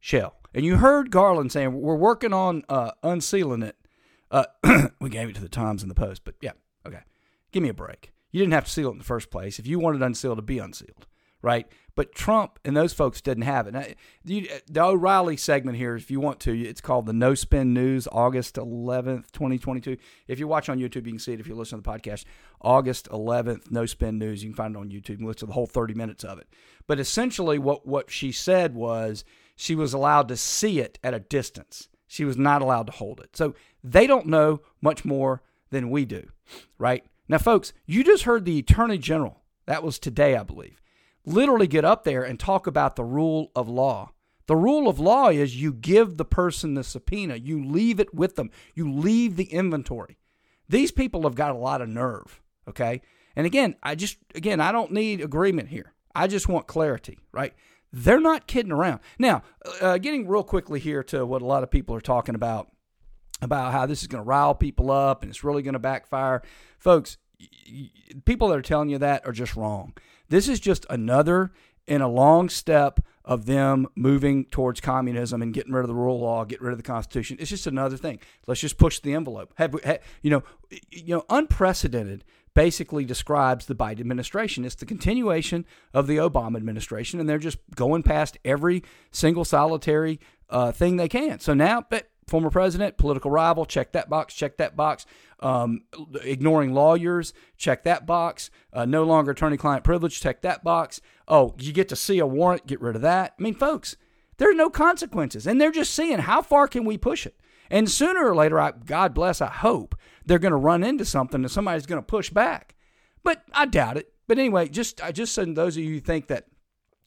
bombshell. 0.00 0.36
And 0.54 0.64
you 0.64 0.76
heard 0.76 1.10
Garland 1.10 1.52
saying 1.52 1.80
we're 1.80 1.96
working 1.96 2.32
on 2.32 2.62
uh, 2.68 2.92
unsealing 3.02 3.62
it. 3.62 3.76
Uh, 4.30 4.44
we 5.00 5.10
gave 5.10 5.28
it 5.28 5.34
to 5.36 5.40
the 5.40 5.48
Times 5.48 5.82
and 5.82 5.90
the 5.90 5.94
Post, 5.94 6.22
but 6.24 6.34
yeah, 6.40 6.52
okay. 6.86 7.00
Give 7.52 7.62
me 7.62 7.68
a 7.68 7.74
break. 7.74 8.12
You 8.30 8.40
didn't 8.40 8.54
have 8.54 8.64
to 8.64 8.70
seal 8.70 8.88
it 8.88 8.92
in 8.92 8.98
the 8.98 9.04
first 9.04 9.30
place. 9.30 9.58
If 9.58 9.66
you 9.66 9.78
wanted 9.78 10.02
unsealed, 10.02 10.38
to 10.38 10.42
be 10.42 10.58
unsealed, 10.58 11.06
right? 11.42 11.66
But 11.94 12.14
Trump 12.14 12.58
and 12.64 12.76
those 12.76 12.92
folks 12.92 13.20
didn't 13.20 13.44
have 13.44 13.66
it. 13.66 13.74
Now, 13.74 13.84
you, 14.24 14.48
the 14.70 14.82
O'Reilly 14.82 15.36
segment 15.36 15.76
here, 15.76 15.94
if 15.94 16.10
you 16.10 16.20
want 16.20 16.40
to, 16.40 16.58
it's 16.58 16.80
called 16.80 17.06
the 17.06 17.12
No 17.12 17.34
Spin 17.34 17.74
News, 17.74 18.08
August 18.10 18.56
11th, 18.56 19.30
2022. 19.32 19.96
If 20.26 20.38
you 20.38 20.48
watch 20.48 20.68
on 20.68 20.78
YouTube, 20.78 21.06
you 21.06 21.12
can 21.12 21.18
see 21.18 21.32
it. 21.32 21.40
If 21.40 21.46
you 21.46 21.54
listen 21.54 21.82
to 21.82 21.82
the 21.82 21.90
podcast, 21.90 22.24
August 22.60 23.08
11th, 23.10 23.70
No 23.70 23.84
Spin 23.86 24.18
News, 24.18 24.42
you 24.42 24.50
can 24.50 24.56
find 24.56 24.74
it 24.74 24.78
on 24.78 24.88
YouTube 24.90 25.18
and 25.18 25.26
listen 25.26 25.40
to 25.40 25.46
the 25.46 25.52
whole 25.52 25.66
30 25.66 25.94
minutes 25.94 26.24
of 26.24 26.38
it. 26.38 26.48
But 26.86 26.98
essentially, 26.98 27.58
what, 27.58 27.86
what 27.86 28.10
she 28.10 28.32
said 28.32 28.74
was 28.74 29.24
she 29.56 29.74
was 29.74 29.92
allowed 29.92 30.28
to 30.28 30.36
see 30.36 30.80
it 30.80 30.98
at 31.04 31.14
a 31.14 31.20
distance. 31.20 31.88
She 32.06 32.24
was 32.24 32.36
not 32.36 32.62
allowed 32.62 32.86
to 32.86 32.92
hold 32.92 33.20
it. 33.20 33.36
So 33.36 33.54
they 33.82 34.06
don't 34.06 34.26
know 34.26 34.60
much 34.80 35.04
more 35.04 35.42
than 35.70 35.90
we 35.90 36.04
do, 36.04 36.28
right? 36.78 37.04
Now, 37.28 37.38
folks, 37.38 37.72
you 37.86 38.04
just 38.04 38.24
heard 38.24 38.44
the 38.44 38.58
Attorney 38.58 38.98
General, 38.98 39.40
that 39.66 39.82
was 39.82 39.98
today, 39.98 40.36
I 40.36 40.42
believe, 40.42 40.81
literally 41.24 41.66
get 41.66 41.84
up 41.84 42.04
there 42.04 42.22
and 42.22 42.38
talk 42.38 42.66
about 42.66 42.96
the 42.96 43.04
rule 43.04 43.50
of 43.54 43.68
law. 43.68 44.10
The 44.46 44.56
rule 44.56 44.88
of 44.88 44.98
law 44.98 45.28
is 45.28 45.60
you 45.60 45.72
give 45.72 46.16
the 46.16 46.24
person 46.24 46.74
the 46.74 46.84
subpoena, 46.84 47.36
you 47.36 47.64
leave 47.64 48.00
it 48.00 48.12
with 48.12 48.36
them, 48.36 48.50
you 48.74 48.90
leave 48.90 49.36
the 49.36 49.44
inventory. 49.44 50.18
These 50.68 50.90
people 50.90 51.22
have 51.22 51.34
got 51.34 51.52
a 51.52 51.58
lot 51.58 51.80
of 51.80 51.88
nerve, 51.88 52.40
okay? 52.68 53.02
And 53.36 53.46
again, 53.46 53.76
I 53.82 53.94
just, 53.94 54.18
again, 54.34 54.60
I 54.60 54.72
don't 54.72 54.92
need 54.92 55.20
agreement 55.20 55.68
here. 55.68 55.92
I 56.14 56.26
just 56.26 56.48
want 56.48 56.66
clarity, 56.66 57.18
right? 57.30 57.54
They're 57.92 58.20
not 58.20 58.46
kidding 58.46 58.72
around. 58.72 59.00
Now, 59.18 59.42
uh, 59.80 59.98
getting 59.98 60.26
real 60.26 60.42
quickly 60.42 60.80
here 60.80 61.02
to 61.04 61.24
what 61.24 61.42
a 61.42 61.46
lot 61.46 61.62
of 61.62 61.70
people 61.70 61.94
are 61.94 62.00
talking 62.00 62.34
about 62.34 62.68
about 63.40 63.72
how 63.72 63.86
this 63.86 64.02
is 64.02 64.06
going 64.06 64.22
to 64.22 64.28
rile 64.28 64.54
people 64.54 64.90
up 64.90 65.22
and 65.22 65.30
it's 65.30 65.42
really 65.42 65.62
going 65.62 65.72
to 65.72 65.80
backfire. 65.80 66.42
Folks, 66.78 67.18
people 68.24 68.48
that 68.48 68.58
are 68.58 68.62
telling 68.62 68.88
you 68.88 68.98
that 68.98 69.26
are 69.26 69.32
just 69.32 69.56
wrong. 69.56 69.94
This 70.28 70.48
is 70.48 70.60
just 70.60 70.86
another 70.88 71.52
in 71.86 72.00
a 72.00 72.08
long 72.08 72.48
step 72.48 73.00
of 73.24 73.46
them 73.46 73.86
moving 73.94 74.44
towards 74.46 74.80
communism 74.80 75.42
and 75.42 75.52
getting 75.54 75.72
rid 75.72 75.82
of 75.82 75.88
the 75.88 75.94
rule 75.94 76.16
of 76.16 76.22
law, 76.22 76.44
getting 76.44 76.64
rid 76.64 76.72
of 76.72 76.78
the 76.78 76.84
Constitution. 76.84 77.36
It's 77.40 77.50
just 77.50 77.66
another 77.66 77.96
thing. 77.96 78.18
Let's 78.46 78.60
just 78.60 78.78
push 78.78 79.00
the 79.00 79.14
envelope. 79.14 79.52
Have, 79.56 79.74
we- 79.74 79.80
ha 79.84 79.98
you 80.22 80.30
know, 80.30 80.42
you 80.90 81.16
know, 81.16 81.24
unprecedented 81.28 82.24
basically 82.54 83.04
describes 83.04 83.66
the 83.66 83.74
Biden 83.74 84.00
administration. 84.00 84.64
It's 84.64 84.74
the 84.74 84.86
continuation 84.86 85.64
of 85.94 86.06
the 86.06 86.16
Obama 86.16 86.56
administration, 86.56 87.18
and 87.18 87.28
they're 87.28 87.38
just 87.38 87.58
going 87.74 88.02
past 88.02 88.38
every 88.44 88.82
single 89.10 89.44
solitary 89.44 90.20
uh, 90.50 90.70
thing 90.70 90.96
they 90.96 91.08
can. 91.08 91.40
So 91.40 91.54
now, 91.54 91.84
but 91.88 92.08
former 92.32 92.48
president, 92.48 92.96
political 92.96 93.30
rival, 93.30 93.66
check 93.66 93.92
that 93.92 94.08
box, 94.08 94.32
check 94.32 94.56
that 94.56 94.74
box. 94.74 95.04
Um, 95.40 95.82
ignoring 96.24 96.72
lawyers, 96.72 97.34
check 97.58 97.84
that 97.84 98.06
box. 98.06 98.50
Uh, 98.72 98.86
no 98.86 99.04
longer 99.04 99.32
attorney 99.32 99.58
client 99.58 99.84
privilege, 99.84 100.18
check 100.18 100.40
that 100.40 100.64
box. 100.64 101.02
Oh, 101.28 101.54
you 101.58 101.74
get 101.74 101.90
to 101.90 101.96
see 101.96 102.18
a 102.20 102.26
warrant, 102.26 102.66
get 102.66 102.80
rid 102.80 102.96
of 102.96 103.02
that. 103.02 103.34
I 103.38 103.42
mean, 103.42 103.54
folks, 103.54 103.96
there 104.38 104.50
are 104.50 104.54
no 104.54 104.70
consequences, 104.70 105.46
and 105.46 105.60
they're 105.60 105.70
just 105.70 105.92
seeing 105.92 106.20
how 106.20 106.40
far 106.40 106.68
can 106.68 106.86
we 106.86 106.96
push 106.96 107.26
it. 107.26 107.36
And 107.70 107.90
sooner 107.90 108.26
or 108.26 108.34
later, 108.34 108.58
I, 108.58 108.72
God 108.72 109.12
bless, 109.12 109.42
I 109.42 109.48
hope 109.48 109.94
they're 110.24 110.38
going 110.38 110.52
to 110.52 110.56
run 110.56 110.82
into 110.82 111.04
something 111.04 111.42
and 111.42 111.50
somebody's 111.50 111.86
going 111.86 112.00
to 112.00 112.06
push 112.06 112.30
back. 112.30 112.74
But 113.22 113.42
I 113.52 113.66
doubt 113.66 113.98
it. 113.98 114.12
But 114.26 114.38
anyway, 114.38 114.68
just 114.68 115.04
I 115.04 115.12
just 115.12 115.34
said 115.34 115.54
those 115.54 115.76
of 115.76 115.82
you 115.82 115.90
who 115.90 116.00
think 116.00 116.28
that 116.28 116.46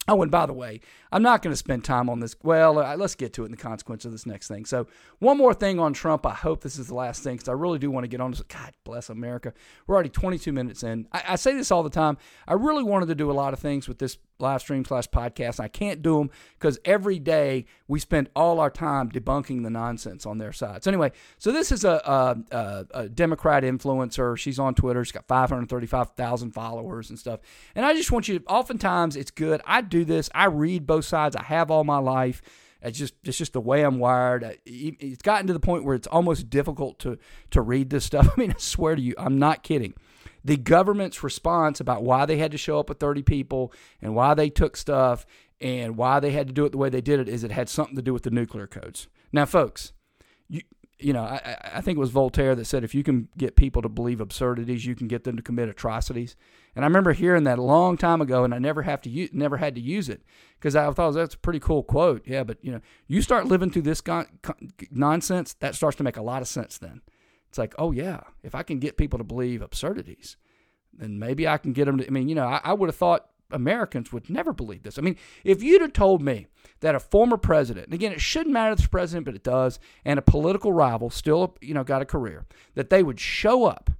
Oh, 0.08 0.22
and 0.22 0.30
by 0.30 0.46
the 0.46 0.52
way, 0.52 0.80
I'm 1.10 1.22
not 1.22 1.42
going 1.42 1.52
to 1.52 1.56
spend 1.56 1.84
time 1.84 2.08
on 2.08 2.20
this. 2.20 2.36
Well, 2.42 2.78
uh, 2.78 2.96
let's 2.96 3.16
get 3.16 3.32
to 3.34 3.42
it 3.42 3.46
in 3.46 3.50
the 3.50 3.56
consequence 3.56 4.04
of 4.04 4.12
this 4.12 4.24
next 4.24 4.46
thing. 4.46 4.64
So, 4.64 4.86
one 5.18 5.36
more 5.36 5.52
thing 5.52 5.80
on 5.80 5.92
Trump. 5.92 6.24
I 6.24 6.34
hope 6.34 6.62
this 6.62 6.78
is 6.78 6.86
the 6.86 6.94
last 6.94 7.24
thing 7.24 7.34
because 7.34 7.48
I 7.48 7.52
really 7.52 7.80
do 7.80 7.90
want 7.90 8.04
to 8.04 8.08
get 8.08 8.20
on 8.20 8.30
this. 8.30 8.40
God 8.42 8.72
bless 8.84 9.10
America. 9.10 9.52
We're 9.86 9.94
already 9.96 10.10
22 10.10 10.52
minutes 10.52 10.82
in. 10.84 11.08
I, 11.12 11.22
I 11.30 11.36
say 11.36 11.54
this 11.54 11.72
all 11.72 11.82
the 11.82 11.90
time. 11.90 12.18
I 12.46 12.54
really 12.54 12.84
wanted 12.84 13.06
to 13.06 13.14
do 13.16 13.30
a 13.30 13.32
lot 13.32 13.52
of 13.52 13.58
things 13.58 13.88
with 13.88 13.98
this 13.98 14.16
live 14.38 14.60
stream 14.60 14.84
slash 14.84 15.08
podcast. 15.08 15.60
I 15.60 15.68
can't 15.68 16.02
do 16.02 16.18
them 16.18 16.30
because 16.58 16.78
every 16.84 17.18
day 17.18 17.66
we 17.88 17.98
spend 17.98 18.28
all 18.36 18.60
our 18.60 18.70
time 18.70 19.10
debunking 19.10 19.62
the 19.62 19.70
nonsense 19.70 20.26
on 20.26 20.38
their 20.38 20.52
side. 20.52 20.84
So, 20.84 20.90
anyway, 20.90 21.12
so 21.38 21.52
this 21.52 21.72
is 21.72 21.84
a, 21.84 22.44
a, 22.52 22.86
a, 22.92 23.08
Democrat 23.08 23.62
influencer. 23.62 24.36
She's 24.36 24.58
on 24.58 24.74
Twitter. 24.74 25.04
She's 25.04 25.12
got 25.12 25.26
535,000 25.26 26.50
followers 26.52 27.10
and 27.10 27.18
stuff. 27.18 27.40
And 27.74 27.84
I 27.84 27.94
just 27.94 28.12
want 28.12 28.28
you 28.28 28.38
to, 28.38 28.46
oftentimes 28.46 29.16
it's 29.16 29.30
good. 29.30 29.60
I 29.64 29.80
do 29.80 30.04
this. 30.04 30.28
I 30.34 30.46
read 30.46 30.86
both 30.86 31.04
sides. 31.04 31.36
I 31.36 31.42
have 31.44 31.70
all 31.70 31.84
my 31.84 31.98
life. 31.98 32.42
It's 32.82 32.98
just 32.98 33.14
it's 33.24 33.38
just 33.38 33.52
the 33.52 33.60
way 33.60 33.82
I'm 33.82 33.98
wired. 33.98 34.44
Uh, 34.44 34.52
it's 34.64 35.22
gotten 35.22 35.46
to 35.48 35.52
the 35.52 35.60
point 35.60 35.84
where 35.84 35.96
it's 35.96 36.06
almost 36.06 36.50
difficult 36.50 36.98
to 37.00 37.18
to 37.50 37.60
read 37.60 37.90
this 37.90 38.04
stuff. 38.04 38.28
I 38.36 38.40
mean, 38.40 38.52
I 38.52 38.58
swear 38.58 38.94
to 38.94 39.02
you, 39.02 39.14
I'm 39.18 39.38
not 39.38 39.62
kidding. 39.62 39.94
The 40.46 40.56
government's 40.56 41.24
response 41.24 41.80
about 41.80 42.04
why 42.04 42.24
they 42.24 42.38
had 42.38 42.52
to 42.52 42.58
show 42.58 42.78
up 42.78 42.88
with 42.88 43.00
30 43.00 43.22
people 43.22 43.72
and 44.00 44.14
why 44.14 44.32
they 44.34 44.48
took 44.48 44.76
stuff 44.76 45.26
and 45.60 45.96
why 45.96 46.20
they 46.20 46.30
had 46.30 46.46
to 46.46 46.52
do 46.52 46.64
it 46.64 46.70
the 46.70 46.78
way 46.78 46.88
they 46.88 47.00
did 47.00 47.18
it 47.18 47.28
is 47.28 47.42
it 47.42 47.50
had 47.50 47.68
something 47.68 47.96
to 47.96 48.02
do 48.02 48.12
with 48.12 48.22
the 48.22 48.30
nuclear 48.30 48.68
codes. 48.68 49.08
Now, 49.32 49.44
folks, 49.44 49.92
you 50.48 50.62
you 50.98 51.12
know, 51.12 51.24
I, 51.24 51.56
I 51.74 51.80
think 51.80 51.96
it 51.96 52.00
was 52.00 52.10
Voltaire 52.10 52.54
that 52.54 52.64
said 52.64 52.84
if 52.84 52.94
you 52.94 53.02
can 53.02 53.28
get 53.36 53.56
people 53.56 53.82
to 53.82 53.88
believe 53.88 54.20
absurdities, 54.20 54.86
you 54.86 54.94
can 54.94 55.08
get 55.08 55.24
them 55.24 55.36
to 55.36 55.42
commit 55.42 55.68
atrocities. 55.68 56.36
And 56.74 56.84
I 56.84 56.88
remember 56.88 57.12
hearing 57.12 57.44
that 57.44 57.58
a 57.58 57.62
long 57.62 57.96
time 57.96 58.20
ago, 58.20 58.44
and 58.44 58.54
I 58.54 58.58
never 58.58 58.82
have 58.82 59.02
to 59.02 59.10
use, 59.10 59.30
never 59.32 59.56
had 59.56 59.74
to 59.74 59.80
use 59.80 60.08
it 60.08 60.22
because 60.58 60.76
I 60.76 60.90
thought 60.92 61.10
that's 61.10 61.34
a 61.34 61.38
pretty 61.38 61.60
cool 61.60 61.82
quote. 61.82 62.22
Yeah, 62.24 62.44
but 62.44 62.58
you 62.62 62.70
know, 62.70 62.80
you 63.08 63.20
start 63.20 63.46
living 63.46 63.70
through 63.70 63.82
this 63.82 64.00
con- 64.00 64.28
con- 64.42 64.70
nonsense, 64.92 65.54
that 65.54 65.74
starts 65.74 65.96
to 65.96 66.04
make 66.04 66.16
a 66.16 66.22
lot 66.22 66.40
of 66.40 66.48
sense. 66.48 66.78
Then 66.78 67.02
it's 67.48 67.58
like, 67.58 67.74
oh 67.78 67.92
yeah, 67.92 68.20
if 68.42 68.54
I 68.54 68.62
can 68.62 68.78
get 68.78 68.96
people 68.96 69.18
to 69.18 69.24
believe 69.24 69.62
absurdities, 69.62 70.36
then 70.92 71.18
maybe 71.18 71.46
I 71.46 71.58
can 71.58 71.72
get 71.72 71.86
them 71.86 71.98
to. 71.98 72.06
I 72.06 72.10
mean, 72.10 72.28
you 72.28 72.34
know, 72.34 72.46
I, 72.46 72.60
I 72.64 72.72
would 72.72 72.88
have 72.88 72.96
thought 72.96 73.28
Americans 73.50 74.12
would 74.12 74.28
never 74.28 74.52
believe 74.52 74.82
this. 74.82 74.98
I 74.98 75.02
mean, 75.02 75.16
if 75.44 75.62
you'd 75.62 75.82
have 75.82 75.92
told 75.92 76.22
me 76.22 76.46
that 76.80 76.94
a 76.94 77.00
former 77.00 77.36
president, 77.36 77.86
and 77.86 77.94
again, 77.94 78.12
it 78.12 78.20
shouldn't 78.20 78.52
matter 78.52 78.74
the 78.74 78.88
president, 78.88 79.24
but 79.24 79.34
it 79.34 79.44
does, 79.44 79.78
and 80.04 80.18
a 80.18 80.22
political 80.22 80.72
rival 80.72 81.10
still, 81.10 81.56
you 81.60 81.74
know, 81.74 81.84
got 81.84 82.02
a 82.02 82.06
career, 82.06 82.46
that 82.74 82.90
they 82.90 83.02
would 83.02 83.20
show 83.20 83.64
up 83.64 83.90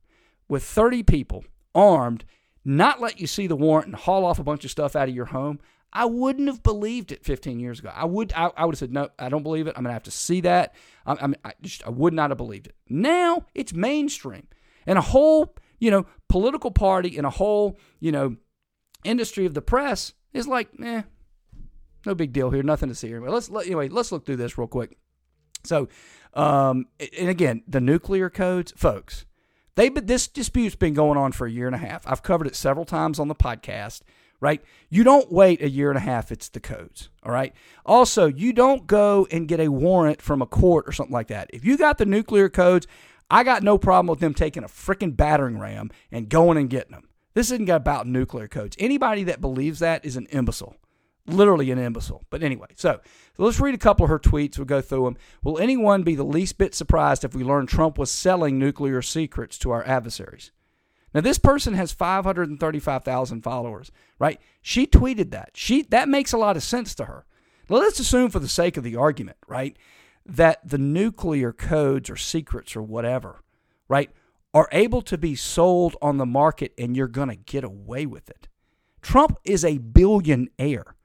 with 0.48 0.64
30 0.64 1.02
people 1.04 1.44
armed, 1.74 2.24
not 2.64 3.00
let 3.00 3.20
you 3.20 3.26
see 3.26 3.46
the 3.46 3.56
warrant 3.56 3.86
and 3.86 3.96
haul 3.96 4.24
off 4.24 4.38
a 4.38 4.44
bunch 4.44 4.64
of 4.64 4.70
stuff 4.70 4.96
out 4.96 5.08
of 5.08 5.14
your 5.14 5.26
home, 5.26 5.60
I 5.92 6.04
wouldn't 6.04 6.48
have 6.48 6.62
believed 6.62 7.12
it 7.12 7.24
15 7.24 7.58
years 7.58 7.78
ago. 7.78 7.90
I 7.94 8.04
would, 8.04 8.32
I, 8.34 8.50
I 8.56 8.64
would 8.64 8.74
have 8.74 8.78
said, 8.78 8.92
no, 8.92 9.08
I 9.18 9.28
don't 9.28 9.42
believe 9.42 9.66
it. 9.66 9.74
I'm 9.76 9.84
to 9.84 9.92
have 9.92 10.02
to 10.04 10.10
see 10.10 10.42
that. 10.42 10.74
I, 11.06 11.12
I 11.12 11.32
I 11.44 11.52
just, 11.62 11.86
I 11.86 11.90
would 11.90 12.12
not 12.12 12.30
have 12.30 12.36
believed 12.36 12.66
it. 12.66 12.74
Now 12.88 13.46
it's 13.54 13.72
mainstream 13.72 14.46
and 14.86 14.98
a 14.98 15.02
whole, 15.02 15.54
you 15.78 15.90
know, 15.90 16.06
political 16.28 16.70
party 16.70 17.16
and 17.16 17.26
a 17.26 17.30
whole, 17.30 17.78
you 18.00 18.12
know, 18.12 18.36
industry 19.04 19.46
of 19.46 19.54
the 19.54 19.62
press 19.62 20.12
is 20.32 20.46
like, 20.46 20.68
eh, 20.82 21.02
no 22.04 22.14
big 22.14 22.32
deal 22.32 22.50
here, 22.50 22.62
nothing 22.62 22.88
to 22.88 22.94
see 22.94 23.08
here. 23.08 23.20
But 23.20 23.30
let's 23.30 23.48
let, 23.48 23.66
anyway, 23.66 23.88
let's 23.88 24.12
look 24.12 24.26
through 24.26 24.36
this 24.36 24.58
real 24.58 24.68
quick. 24.68 24.96
So, 25.64 25.88
um, 26.34 26.86
and 27.18 27.28
again, 27.28 27.62
the 27.66 27.80
nuclear 27.80 28.30
codes, 28.30 28.72
folks. 28.76 29.24
They 29.74 29.90
but 29.90 30.06
this 30.06 30.26
dispute's 30.26 30.74
been 30.74 30.94
going 30.94 31.18
on 31.18 31.32
for 31.32 31.46
a 31.46 31.50
year 31.50 31.66
and 31.66 31.74
a 31.74 31.78
half. 31.78 32.06
I've 32.06 32.22
covered 32.22 32.46
it 32.46 32.56
several 32.56 32.86
times 32.86 33.18
on 33.18 33.28
the 33.28 33.34
podcast. 33.34 34.00
Right? 34.40 34.62
You 34.90 35.02
don't 35.02 35.32
wait 35.32 35.62
a 35.62 35.70
year 35.70 35.90
and 35.90 35.96
a 35.96 36.02
half. 36.02 36.30
It's 36.30 36.48
the 36.48 36.60
codes. 36.60 37.08
All 37.22 37.32
right. 37.32 37.54
Also, 37.84 38.26
you 38.26 38.52
don't 38.52 38.86
go 38.86 39.26
and 39.30 39.48
get 39.48 39.60
a 39.60 39.68
warrant 39.68 40.20
from 40.20 40.42
a 40.42 40.46
court 40.46 40.86
or 40.86 40.92
something 40.92 41.14
like 41.14 41.28
that. 41.28 41.50
If 41.52 41.64
you 41.64 41.78
got 41.78 41.98
the 41.98 42.06
nuclear 42.06 42.48
codes, 42.48 42.86
I 43.30 43.44
got 43.44 43.62
no 43.62 43.78
problem 43.78 44.08
with 44.08 44.20
them 44.20 44.34
taking 44.34 44.62
a 44.62 44.68
freaking 44.68 45.16
battering 45.16 45.58
ram 45.58 45.90
and 46.12 46.28
going 46.28 46.58
and 46.58 46.70
getting 46.70 46.92
them. 46.92 47.08
This 47.34 47.50
isn't 47.50 47.68
about 47.68 48.06
nuclear 48.06 48.48
codes. 48.48 48.76
Anybody 48.78 49.24
that 49.24 49.40
believes 49.40 49.80
that 49.80 50.04
is 50.04 50.16
an 50.16 50.26
imbecile. 50.26 50.76
Literally 51.26 51.70
an 51.70 51.78
imbecile. 51.78 52.24
But 52.30 52.42
anyway, 52.42 52.68
so, 52.76 53.00
let's 53.36 53.58
read 53.58 53.74
a 53.74 53.78
couple 53.78 54.04
of 54.04 54.10
her 54.10 54.18
tweets. 54.18 54.58
We'll 54.58 54.64
go 54.64 54.80
through 54.80 55.04
them. 55.04 55.16
Will 55.42 55.58
anyone 55.58 56.02
be 56.02 56.14
the 56.14 56.24
least 56.24 56.56
bit 56.56 56.74
surprised 56.74 57.24
if 57.24 57.34
we 57.34 57.42
learn 57.42 57.66
Trump 57.66 57.98
was 57.98 58.10
selling 58.10 58.58
nuclear 58.58 59.02
secrets 59.02 59.58
to 59.58 59.72
our 59.72 59.84
adversaries? 59.84 60.52
Now 61.14 61.20
this 61.20 61.38
person 61.38 61.74
has 61.74 61.92
535,000 61.92 63.42
followers, 63.42 63.90
right? 64.18 64.40
She 64.60 64.86
tweeted 64.86 65.30
that. 65.30 65.50
She 65.54 65.82
that 65.84 66.08
makes 66.08 66.32
a 66.32 66.38
lot 66.38 66.56
of 66.56 66.62
sense 66.62 66.94
to 66.96 67.04
her. 67.06 67.24
Let's 67.68 68.00
assume 68.00 68.30
for 68.30 68.38
the 68.38 68.48
sake 68.48 68.76
of 68.76 68.84
the 68.84 68.96
argument, 68.96 69.38
right, 69.48 69.76
that 70.24 70.68
the 70.68 70.78
nuclear 70.78 71.52
codes 71.52 72.10
or 72.10 72.16
secrets 72.16 72.76
or 72.76 72.82
whatever, 72.82 73.42
right, 73.88 74.10
are 74.54 74.68
able 74.72 75.02
to 75.02 75.18
be 75.18 75.34
sold 75.34 75.96
on 76.00 76.16
the 76.16 76.26
market 76.26 76.72
and 76.78 76.96
you're 76.96 77.08
going 77.08 77.28
to 77.28 77.36
get 77.36 77.64
away 77.64 78.06
with 78.06 78.28
it. 78.30 78.48
Trump 79.02 79.38
is 79.44 79.64
a 79.64 79.78
billionaire. 79.78 80.95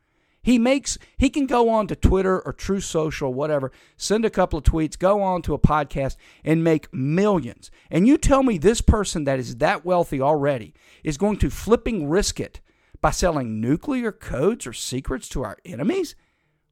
He 0.43 0.58
makes 0.58 0.97
he 1.17 1.30
can 1.30 1.45
go 1.45 1.69
on 1.69 1.88
to 1.88 1.95
Twitter 1.95 2.39
or 2.39 2.51
Truth 2.51 2.86
Social, 2.86 3.34
whatever, 3.34 3.71
send 3.95 4.25
a 4.25 4.30
couple 4.30 4.58
of 4.58 4.65
tweets, 4.65 4.97
go 4.97 5.21
on 5.21 5.41
to 5.43 5.54
a 5.54 5.60
podcast 5.60 6.15
and 6.43 6.63
make 6.63 6.91
millions. 6.93 7.69
And 7.91 8.08
you 8.08 8.17
tell 8.17 8.41
me 8.41 8.58
this 8.58 8.82
person 8.82 9.25
that 9.25 9.39
is 9.39 9.58
that 9.58 9.86
wealthy 9.86 10.19
already 10.19 10.73
is 11.04 11.17
going 11.17 11.38
to 11.38 11.49
flipping 11.51 12.10
risk 12.10 12.39
it 12.39 12.60
by 13.01 13.12
selling 13.12 13.62
nuclear 13.62 14.12
codes 14.12 14.65
or 14.65 14.73
secrets 14.73 15.30
to 15.30 15.43
our 15.43 15.58
enemies? 15.63 16.15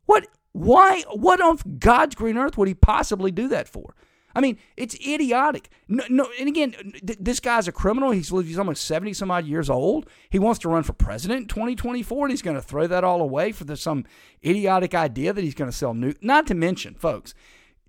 What 0.06 0.28
why 0.52 1.04
what 1.12 1.40
on 1.40 1.60
God's 1.78 2.16
green 2.16 2.38
earth 2.38 2.58
would 2.58 2.68
he 2.68 2.74
possibly 2.74 3.30
do 3.30 3.48
that 3.50 3.68
for? 3.68 3.96
I 4.36 4.42
mean, 4.42 4.58
it's 4.78 4.96
idiotic. 4.96 5.70
No, 5.88 6.04
no 6.10 6.28
and 6.40 6.48
again, 6.48 6.72
th- 7.06 7.20
this 7.20 7.40
guy's 7.40 7.68
a 7.68 7.72
criminal. 7.72 8.12
He's 8.12 8.30
he's 8.30 8.60
almost 8.60 8.86
seventy 8.86 9.14
some 9.14 9.32
odd 9.32 9.46
years 9.46 9.70
old. 9.70 10.08
He 10.30 10.40
wants 10.40 10.60
to 10.60 10.70
run 10.70 10.84
for 10.84 10.94
president 10.94 11.42
in 11.42 11.48
twenty 11.48 11.76
twenty 11.76 12.04
four, 12.04 12.26
and 12.26 12.32
he's 12.32 12.42
going 12.42 12.56
to 12.56 12.62
throw 12.62 12.88
that 12.88 13.04
all 13.04 13.22
away 13.22 13.52
for 13.52 13.64
the, 13.64 13.76
some 13.76 14.06
idiotic 14.46 14.94
idea 14.94 15.34
that 15.34 15.44
he's 15.44 15.56
going 15.56 15.70
to 15.70 15.76
sell 15.76 15.94
new. 15.94 16.14
Not 16.22 16.48
to 16.48 16.54
mention, 16.54 16.94
folks, 16.96 17.34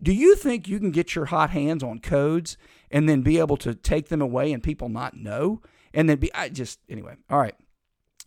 do 0.02 0.12
you 0.12 0.34
think 0.34 0.66
you 0.66 0.78
can 0.78 0.90
get 0.90 1.14
your 1.14 1.26
hot 1.26 1.50
hands 1.50 1.82
on 1.82 1.98
codes 1.98 2.56
and 2.90 3.08
then 3.08 3.22
be 3.22 3.38
able 3.38 3.56
to 3.58 3.74
take 3.74 4.08
them 4.08 4.22
away 4.22 4.52
and 4.52 4.62
people 4.62 4.88
not 4.88 5.16
know, 5.16 5.60
and 5.92 6.08
then 6.08 6.18
be 6.18 6.32
I 6.34 6.48
just 6.48 6.80
anyway. 6.88 7.16
All 7.28 7.38
right. 7.38 7.54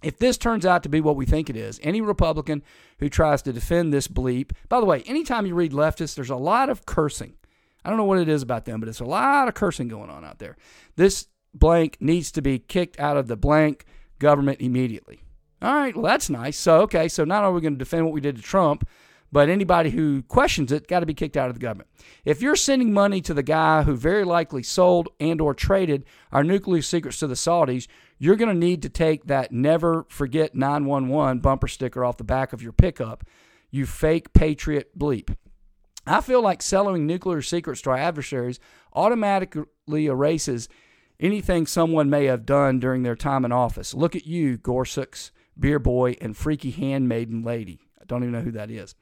If 0.04 0.18
this 0.18 0.38
turns 0.38 0.66
out 0.66 0.84
to 0.84 0.90
be 0.90 1.00
what 1.00 1.16
we 1.16 1.26
think 1.26 1.50
it 1.50 1.56
is, 1.56 1.80
any 1.82 2.02
Republican 2.02 2.62
who 3.00 3.08
tries 3.08 3.42
to 3.44 3.54
defend 3.54 3.94
this 3.94 4.10
bleep, 4.10 4.52
by 4.68 4.82
the 4.82 4.86
way, 4.86 5.02
anytime 5.04 5.46
you 5.46 5.56
read 5.56 5.72
leftists, 5.72 6.14
there's 6.14 6.30
a 6.30 6.36
lot 6.36 6.70
of 6.70 6.86
cursing 6.86 7.36
I 7.84 7.90
don't 7.90 7.98
know 7.98 8.06
what 8.06 8.20
it 8.20 8.30
is 8.30 8.42
about 8.42 8.66
them, 8.66 8.80
but 8.80 8.90
it's 8.90 9.00
a 9.00 9.06
lot 9.06 9.48
of 9.48 9.54
cursing 9.54 9.88
going 9.88 10.10
on 10.10 10.24
out 10.24 10.40
there. 10.40 10.56
This 10.96 11.28
blank 11.54 11.98
needs 12.00 12.32
to 12.34 12.42
be 12.42 12.60
kicked 12.60 13.00
out 13.00 13.18
of 13.18 13.28
the 13.28 13.36
blank 13.36 13.86
government 14.20 14.62
immediately. 14.62 15.22
All 15.62 15.74
right, 15.74 15.96
well, 15.96 16.06
that's 16.06 16.30
nice. 16.30 16.58
So, 16.58 16.82
okay, 16.82 17.08
so 17.08 17.24
not 17.24 17.44
only 17.44 17.52
are 17.52 17.56
we 17.56 17.62
going 17.62 17.76
to 17.76 17.80
defend 17.80 18.06
what 18.06 18.14
we 18.14 18.22
did 18.22 18.36
to 18.36 18.42
Trump, 18.42 18.88
but 19.34 19.50
anybody 19.50 19.90
who 19.90 20.22
questions 20.24 20.72
it 20.72 20.88
got 20.88 21.00
to 21.00 21.08
be 21.08 21.14
kicked 21.14 21.36
out 21.36 21.50
of 21.50 21.56
the 21.56 21.60
government. 21.60 21.90
If 22.24 22.42
you're 22.42 22.56
sending 22.56 22.94
money 22.94 23.20
to 23.22 23.34
the 23.34 23.42
guy 23.42 23.82
who 23.82 23.96
very 23.96 24.24
likely 24.24 24.62
sold 24.62 25.10
and 25.20 25.42
or 25.42 25.56
traded 25.56 26.06
our 26.32 26.44
nuclear 26.44 26.84
secrets 26.84 27.18
to 27.20 27.28
the 27.28 27.34
Saudis, 27.34 27.88
you're 28.20 28.36
going 28.36 28.54
to 28.54 28.66
need 28.66 28.84
to 28.84 28.90
take 28.90 29.26
that 29.26 29.52
never 29.52 30.06
forget 30.08 30.54
911 30.54 31.40
bumper 31.40 31.68
sticker 31.68 32.06
off 32.06 32.18
the 32.18 32.24
back 32.24 32.54
of 32.54 32.62
your 32.62 32.74
pickup. 32.74 33.24
You 33.72 33.88
fake 33.88 34.34
patriot 34.34 34.98
bleep. 34.98 35.36
I 36.06 36.22
feel 36.22 36.42
like 36.42 36.62
selling 36.62 37.06
nuclear 37.06 37.42
secrets 37.42 37.82
to 37.82 37.92
our 37.92 37.98
adversaries 37.98 38.60
automatically 38.94 40.06
erases 40.08 40.68
anything 41.20 41.66
someone 41.66 42.10
may 42.10 42.26
have 42.26 42.46
done 42.46 42.80
during 42.80 43.04
their 43.04 43.16
time 43.16 43.46
in 43.46 43.52
office. 43.52 43.94
Look 43.94 44.16
at 44.16 44.28
you, 44.28 44.58
Gorsuch's, 44.58 45.32
Beer 45.58 45.80
Boy, 45.80 46.18
and 46.20 46.36
Freaky 46.36 46.72
Handmaiden 46.72 47.44
Lady. 47.44 47.80
I 48.02 48.06
don't 48.06 48.24
even 48.24 48.34
know 48.34 48.42
who 48.42 48.52
that 48.52 48.70
is. 48.70 48.96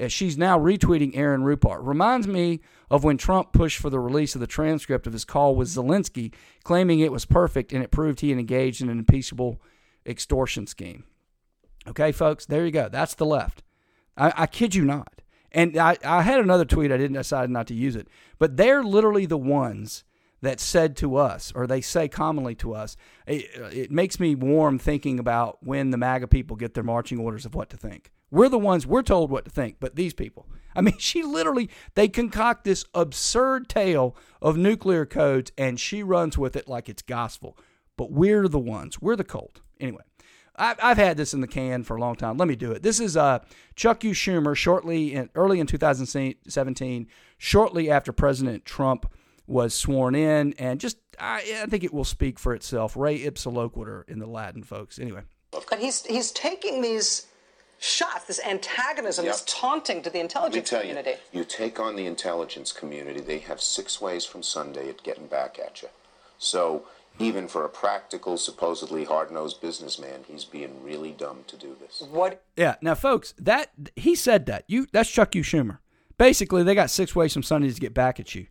Uh, 0.00 0.08
she's 0.08 0.38
now 0.38 0.58
retweeting 0.58 1.14
Aaron 1.14 1.42
Rupar. 1.42 1.78
Reminds 1.82 2.26
me 2.26 2.60
of 2.90 3.04
when 3.04 3.18
Trump 3.18 3.52
pushed 3.52 3.78
for 3.78 3.90
the 3.90 4.00
release 4.00 4.34
of 4.34 4.40
the 4.40 4.46
transcript 4.46 5.06
of 5.06 5.12
his 5.12 5.26
call 5.26 5.54
with 5.54 5.68
Zelensky, 5.68 6.32
claiming 6.64 7.00
it 7.00 7.12
was 7.12 7.26
perfect 7.26 7.72
and 7.74 7.82
it 7.82 7.90
proved 7.90 8.20
he 8.20 8.30
had 8.30 8.38
engaged 8.38 8.80
in 8.80 8.88
an 8.88 8.98
impeachable 8.98 9.60
extortion 10.06 10.66
scheme. 10.66 11.04
Okay, 11.86 12.12
folks, 12.12 12.46
there 12.46 12.64
you 12.64 12.72
go. 12.72 12.88
That's 12.88 13.14
the 13.14 13.26
left. 13.26 13.62
I, 14.16 14.32
I 14.34 14.46
kid 14.46 14.74
you 14.74 14.84
not. 14.84 15.15
And 15.56 15.78
I, 15.78 15.96
I 16.04 16.20
had 16.20 16.38
another 16.38 16.66
tweet. 16.66 16.92
I 16.92 16.98
didn't 16.98 17.16
decide 17.16 17.48
not 17.48 17.66
to 17.68 17.74
use 17.74 17.96
it, 17.96 18.08
but 18.38 18.58
they're 18.58 18.84
literally 18.84 19.24
the 19.24 19.38
ones 19.38 20.04
that 20.42 20.60
said 20.60 20.98
to 20.98 21.16
us, 21.16 21.50
or 21.56 21.66
they 21.66 21.80
say 21.80 22.08
commonly 22.08 22.54
to 22.56 22.74
us, 22.74 22.94
it, 23.26 23.46
uh, 23.58 23.64
it, 23.72 23.90
makes 23.90 24.20
me 24.20 24.34
warm 24.34 24.78
thinking 24.78 25.18
about 25.18 25.56
when 25.62 25.90
the 25.90 25.96
MAGA 25.96 26.28
people 26.28 26.56
get 26.56 26.74
their 26.74 26.84
marching 26.84 27.18
orders 27.18 27.46
of 27.46 27.54
what 27.54 27.70
to 27.70 27.76
think. 27.78 28.12
We're 28.30 28.50
the 28.50 28.58
ones 28.58 28.86
we're 28.86 29.02
told 29.02 29.30
what 29.30 29.46
to 29.46 29.50
think, 29.50 29.76
but 29.80 29.96
these 29.96 30.12
people. 30.12 30.46
I 30.74 30.82
mean, 30.82 30.96
she 30.98 31.22
literally 31.22 31.70
they 31.94 32.06
concoct 32.06 32.64
this 32.64 32.84
absurd 32.92 33.70
tale 33.70 34.14
of 34.42 34.58
nuclear 34.58 35.06
codes, 35.06 35.52
and 35.56 35.80
she 35.80 36.02
runs 36.02 36.36
with 36.36 36.54
it 36.54 36.68
like 36.68 36.90
it's 36.90 37.00
gospel. 37.00 37.56
But 37.96 38.12
we're 38.12 38.46
the 38.46 38.58
ones. 38.58 39.00
We're 39.00 39.16
the 39.16 39.24
cult. 39.24 39.62
Anyway, 39.80 40.02
I've, 40.58 40.78
I've 40.82 40.96
had 40.96 41.16
this 41.16 41.34
in 41.34 41.40
the 41.40 41.46
can 41.46 41.82
for 41.82 41.96
a 41.96 42.00
long 42.00 42.16
time. 42.16 42.36
Let 42.36 42.48
me 42.48 42.56
do 42.56 42.72
it. 42.72 42.82
This 42.82 43.00
is 43.00 43.16
uh, 43.16 43.40
Chuck 43.74 44.04
U. 44.04 44.12
Schumer, 44.12 44.56
shortly 44.56 45.14
in, 45.14 45.30
early 45.34 45.60
in 45.60 45.66
2017, 45.66 47.06
shortly 47.38 47.90
after 47.90 48.12
President 48.12 48.64
Trump 48.64 49.10
was 49.46 49.74
sworn 49.74 50.14
in, 50.14 50.54
and 50.58 50.80
just 50.80 50.98
I, 51.20 51.60
I 51.62 51.66
think 51.66 51.84
it 51.84 51.94
will 51.94 52.04
speak 52.04 52.38
for 52.38 52.54
itself. 52.54 52.96
Res 52.96 53.24
ipsa 53.24 53.52
loquitur 53.52 54.08
in 54.08 54.18
the 54.18 54.26
Latin, 54.26 54.62
folks. 54.62 54.98
Anyway, 54.98 55.22
but 55.52 55.78
he's 55.78 56.04
he's 56.04 56.32
taking 56.32 56.82
these 56.82 57.26
shots, 57.78 58.24
this 58.24 58.40
antagonism, 58.44 59.24
yep. 59.24 59.34
this 59.34 59.44
taunting 59.46 60.02
to 60.02 60.10
the 60.10 60.18
intelligence 60.18 60.70
community. 60.70 61.12
You, 61.32 61.40
you 61.40 61.44
take 61.44 61.78
on 61.78 61.96
the 61.96 62.06
intelligence 62.06 62.72
community, 62.72 63.20
they 63.20 63.38
have 63.40 63.60
six 63.60 64.00
ways 64.00 64.24
from 64.24 64.42
Sunday 64.42 64.88
at 64.88 65.02
getting 65.02 65.26
back 65.26 65.58
at 65.64 65.82
you. 65.82 65.88
So 66.38 66.84
even 67.18 67.48
for 67.48 67.64
a 67.64 67.68
practical, 67.68 68.36
supposedly 68.36 69.04
hard-nosed 69.04 69.60
businessman, 69.60 70.24
he's 70.28 70.44
being 70.44 70.82
really 70.82 71.12
dumb 71.12 71.44
to 71.46 71.56
do 71.56 71.76
this. 71.80 72.02
What? 72.10 72.42
Yeah. 72.56 72.76
Now, 72.82 72.94
folks, 72.94 73.34
that 73.38 73.70
he 73.96 74.14
said 74.14 74.46
that. 74.46 74.64
You 74.68 74.86
that's 74.92 75.10
Chuck 75.10 75.34
U. 75.34 75.42
Schumer. 75.42 75.78
Basically, 76.18 76.62
they 76.62 76.74
got 76.74 76.90
six 76.90 77.14
ways 77.14 77.32
from 77.32 77.42
Sundays 77.42 77.74
to 77.74 77.80
get 77.80 77.94
back 77.94 78.18
at 78.20 78.34
you. 78.34 78.46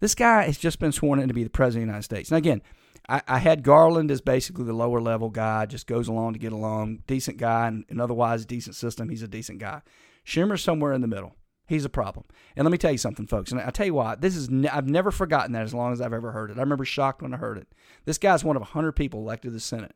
This 0.00 0.14
guy 0.14 0.44
has 0.44 0.58
just 0.58 0.78
been 0.78 0.92
sworn 0.92 1.20
in 1.20 1.28
to 1.28 1.34
be 1.34 1.44
the 1.44 1.50
president 1.50 1.84
of 1.84 1.86
the 1.86 1.92
United 1.92 2.02
States. 2.02 2.30
Now, 2.30 2.36
again, 2.38 2.62
I, 3.08 3.22
I 3.28 3.38
had 3.38 3.62
Garland 3.62 4.10
as 4.10 4.20
basically 4.20 4.64
the 4.64 4.72
lower 4.72 5.00
level 5.00 5.30
guy, 5.30 5.66
just 5.66 5.86
goes 5.86 6.08
along 6.08 6.32
to 6.32 6.38
get 6.38 6.52
along, 6.52 7.04
decent 7.06 7.38
guy, 7.38 7.68
and, 7.68 7.84
and 7.88 8.00
otherwise 8.00 8.44
decent 8.44 8.76
system. 8.76 9.08
He's 9.08 9.22
a 9.22 9.28
decent 9.28 9.58
guy. 9.58 9.82
Schumer's 10.26 10.62
somewhere 10.62 10.92
in 10.92 11.00
the 11.00 11.06
middle. 11.06 11.34
He's 11.66 11.84
a 11.84 11.90
problem. 11.90 12.26
And 12.56 12.64
let 12.64 12.72
me 12.72 12.78
tell 12.78 12.92
you 12.92 12.98
something, 12.98 13.26
folks. 13.26 13.50
And 13.50 13.60
I'll 13.60 13.72
tell 13.72 13.86
you 13.86 13.94
why. 13.94 14.16
This 14.16 14.36
is 14.36 14.50
ne- 14.50 14.68
I've 14.68 14.88
never 14.88 15.10
forgotten 15.10 15.52
that 15.52 15.62
as 15.62 15.72
long 15.72 15.92
as 15.92 16.00
I've 16.00 16.12
ever 16.12 16.32
heard 16.32 16.50
it. 16.50 16.58
I 16.58 16.60
remember 16.60 16.84
shocked 16.84 17.22
when 17.22 17.32
I 17.32 17.38
heard 17.38 17.56
it. 17.56 17.68
This 18.04 18.18
guy's 18.18 18.44
one 18.44 18.56
of 18.56 18.62
100 18.62 18.92
people 18.92 19.20
elected 19.20 19.50
to 19.50 19.54
the 19.54 19.60
Senate. 19.60 19.94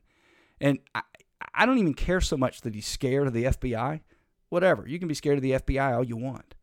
And 0.60 0.78
I, 0.94 1.02
I 1.54 1.66
don't 1.66 1.78
even 1.78 1.94
care 1.94 2.20
so 2.20 2.36
much 2.36 2.62
that 2.62 2.74
he's 2.74 2.86
scared 2.86 3.26
of 3.26 3.34
the 3.34 3.44
FBI. 3.44 4.00
Whatever. 4.48 4.88
You 4.88 4.98
can 4.98 5.08
be 5.08 5.14
scared 5.14 5.36
of 5.36 5.42
the 5.42 5.52
FBI 5.52 5.94
all 5.94 6.04
you 6.04 6.16
want. 6.16 6.54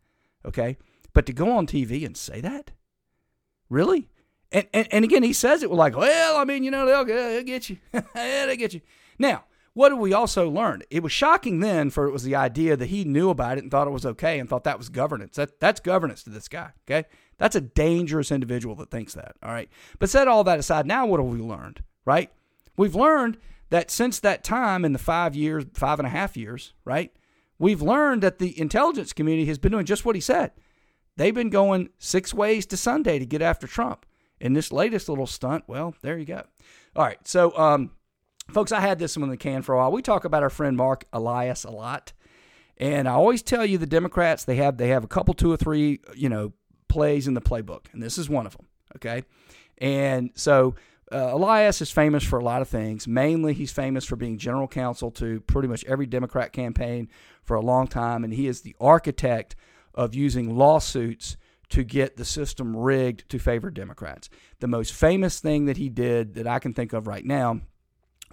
Okay? 0.43 0.77
But 1.13 1.27
to 1.27 1.33
go 1.33 1.51
on 1.51 1.67
TV 1.67 2.05
and 2.05 2.17
say 2.17 2.41
that? 2.41 2.71
Really? 3.69 4.09
And, 4.51 4.67
and, 4.73 4.87
and 4.91 5.05
again, 5.05 5.23
he 5.23 5.33
says 5.33 5.63
it 5.63 5.71
like, 5.71 5.95
well, 5.95 6.37
I 6.37 6.45
mean, 6.45 6.63
you 6.63 6.71
know, 6.71 6.85
they'll, 6.85 7.05
they'll 7.05 7.43
get 7.43 7.69
you. 7.69 7.77
yeah, 7.93 8.45
they 8.47 8.57
get 8.57 8.73
you. 8.73 8.81
Now, 9.19 9.43
what 9.75 9.89
did 9.89 9.99
we 9.99 10.13
also 10.13 10.49
learn? 10.49 10.83
It 10.89 11.03
was 11.03 11.11
shocking 11.11 11.59
then, 11.59 11.89
for 11.89 12.07
it 12.07 12.11
was 12.11 12.23
the 12.23 12.33
idea 12.33 12.77
that 12.77 12.87
he 12.87 13.03
knew 13.03 13.29
about 13.29 13.57
it 13.57 13.63
and 13.63 13.69
thought 13.69 13.87
it 13.87 13.91
was 13.91 14.05
okay 14.05 14.39
and 14.39 14.49
thought 14.49 14.63
that 14.63 14.77
was 14.77 14.87
governance. 14.87 15.35
That 15.35 15.59
that's 15.59 15.81
governance 15.81 16.23
to 16.23 16.29
this 16.29 16.47
guy. 16.47 16.71
Okay, 16.87 17.07
that's 17.37 17.57
a 17.57 17.61
dangerous 17.61 18.31
individual 18.31 18.75
that 18.75 18.89
thinks 18.89 19.13
that. 19.15 19.35
All 19.43 19.51
right, 19.51 19.69
but 19.99 20.09
set 20.09 20.29
all 20.29 20.45
that 20.45 20.59
aside. 20.59 20.87
Now, 20.87 21.05
what 21.05 21.19
have 21.19 21.29
we 21.29 21.39
learned? 21.39 21.83
Right, 22.05 22.31
we've 22.77 22.95
learned 22.95 23.37
that 23.69 23.91
since 23.91 24.17
that 24.21 24.45
time 24.45 24.85
in 24.85 24.93
the 24.93 24.99
five 24.99 25.35
years, 25.35 25.65
five 25.73 25.99
and 25.99 26.07
a 26.07 26.11
half 26.11 26.37
years, 26.37 26.73
right, 26.85 27.11
we've 27.59 27.81
learned 27.81 28.23
that 28.23 28.39
the 28.39 28.57
intelligence 28.57 29.11
community 29.11 29.45
has 29.47 29.57
been 29.57 29.73
doing 29.73 29.85
just 29.85 30.05
what 30.05 30.15
he 30.15 30.21
said. 30.21 30.51
They've 31.17 31.35
been 31.35 31.49
going 31.49 31.89
six 31.99 32.33
ways 32.33 32.65
to 32.67 32.77
Sunday 32.77 33.19
to 33.19 33.25
get 33.25 33.41
after 33.41 33.67
Trump. 33.67 34.05
In 34.39 34.53
this 34.53 34.71
latest 34.71 35.09
little 35.09 35.27
stunt, 35.27 35.63
well, 35.67 35.95
there 36.01 36.17
you 36.17 36.25
go. 36.25 36.43
All 36.95 37.03
right, 37.03 37.25
so 37.27 37.57
um, 37.57 37.91
Folks, 38.49 38.71
I 38.71 38.79
had 38.79 38.99
this 38.99 39.17
one 39.17 39.23
in 39.23 39.29
the 39.29 39.37
can 39.37 39.61
for 39.61 39.73
a 39.73 39.77
while. 39.77 39.91
We 39.91 40.01
talk 40.01 40.25
about 40.25 40.43
our 40.43 40.49
friend 40.49 40.77
Marc 40.77 41.05
Elias 41.11 41.63
a 41.63 41.71
lot. 41.71 42.13
And 42.77 43.07
I 43.07 43.13
always 43.13 43.41
tell 43.41 43.65
you 43.65 43.77
the 43.77 43.85
Democrats, 43.85 44.43
they 44.43 44.57
have 44.57 44.77
they 44.77 44.89
have 44.89 45.03
a 45.03 45.07
couple, 45.07 45.33
two 45.33 45.51
or 45.51 45.57
three, 45.57 46.01
you 46.13 46.29
know, 46.29 46.53
plays 46.87 47.27
in 47.27 47.33
the 47.33 47.41
playbook. 47.41 47.85
And 47.93 48.01
this 48.03 48.17
is 48.17 48.29
one 48.29 48.45
of 48.45 48.55
them. 48.57 48.67
Okay. 48.97 49.23
And 49.77 50.31
so 50.35 50.75
uh, 51.11 51.29
Elias 51.33 51.81
is 51.81 51.91
famous 51.91 52.23
for 52.23 52.39
a 52.39 52.43
lot 52.43 52.61
of 52.61 52.67
things. 52.67 53.07
Mainly, 53.07 53.53
he's 53.53 53.71
famous 53.71 54.05
for 54.05 54.15
being 54.15 54.37
general 54.37 54.67
counsel 54.67 55.11
to 55.11 55.41
pretty 55.41 55.67
much 55.67 55.83
every 55.85 56.05
Democrat 56.05 56.51
campaign 56.51 57.09
for 57.43 57.55
a 57.55 57.61
long 57.61 57.87
time. 57.87 58.23
And 58.23 58.33
he 58.33 58.47
is 58.47 58.61
the 58.61 58.75
architect 58.79 59.55
of 59.93 60.13
using 60.13 60.55
lawsuits 60.57 61.37
to 61.69 61.83
get 61.83 62.17
the 62.17 62.25
system 62.25 62.75
rigged 62.75 63.27
to 63.29 63.39
favor 63.39 63.71
Democrats. 63.71 64.29
The 64.59 64.67
most 64.67 64.93
famous 64.93 65.39
thing 65.39 65.65
that 65.65 65.77
he 65.77 65.89
did 65.89 66.35
that 66.35 66.47
I 66.47 66.59
can 66.59 66.73
think 66.73 66.93
of 66.93 67.07
right 67.07 67.25
now 67.25 67.61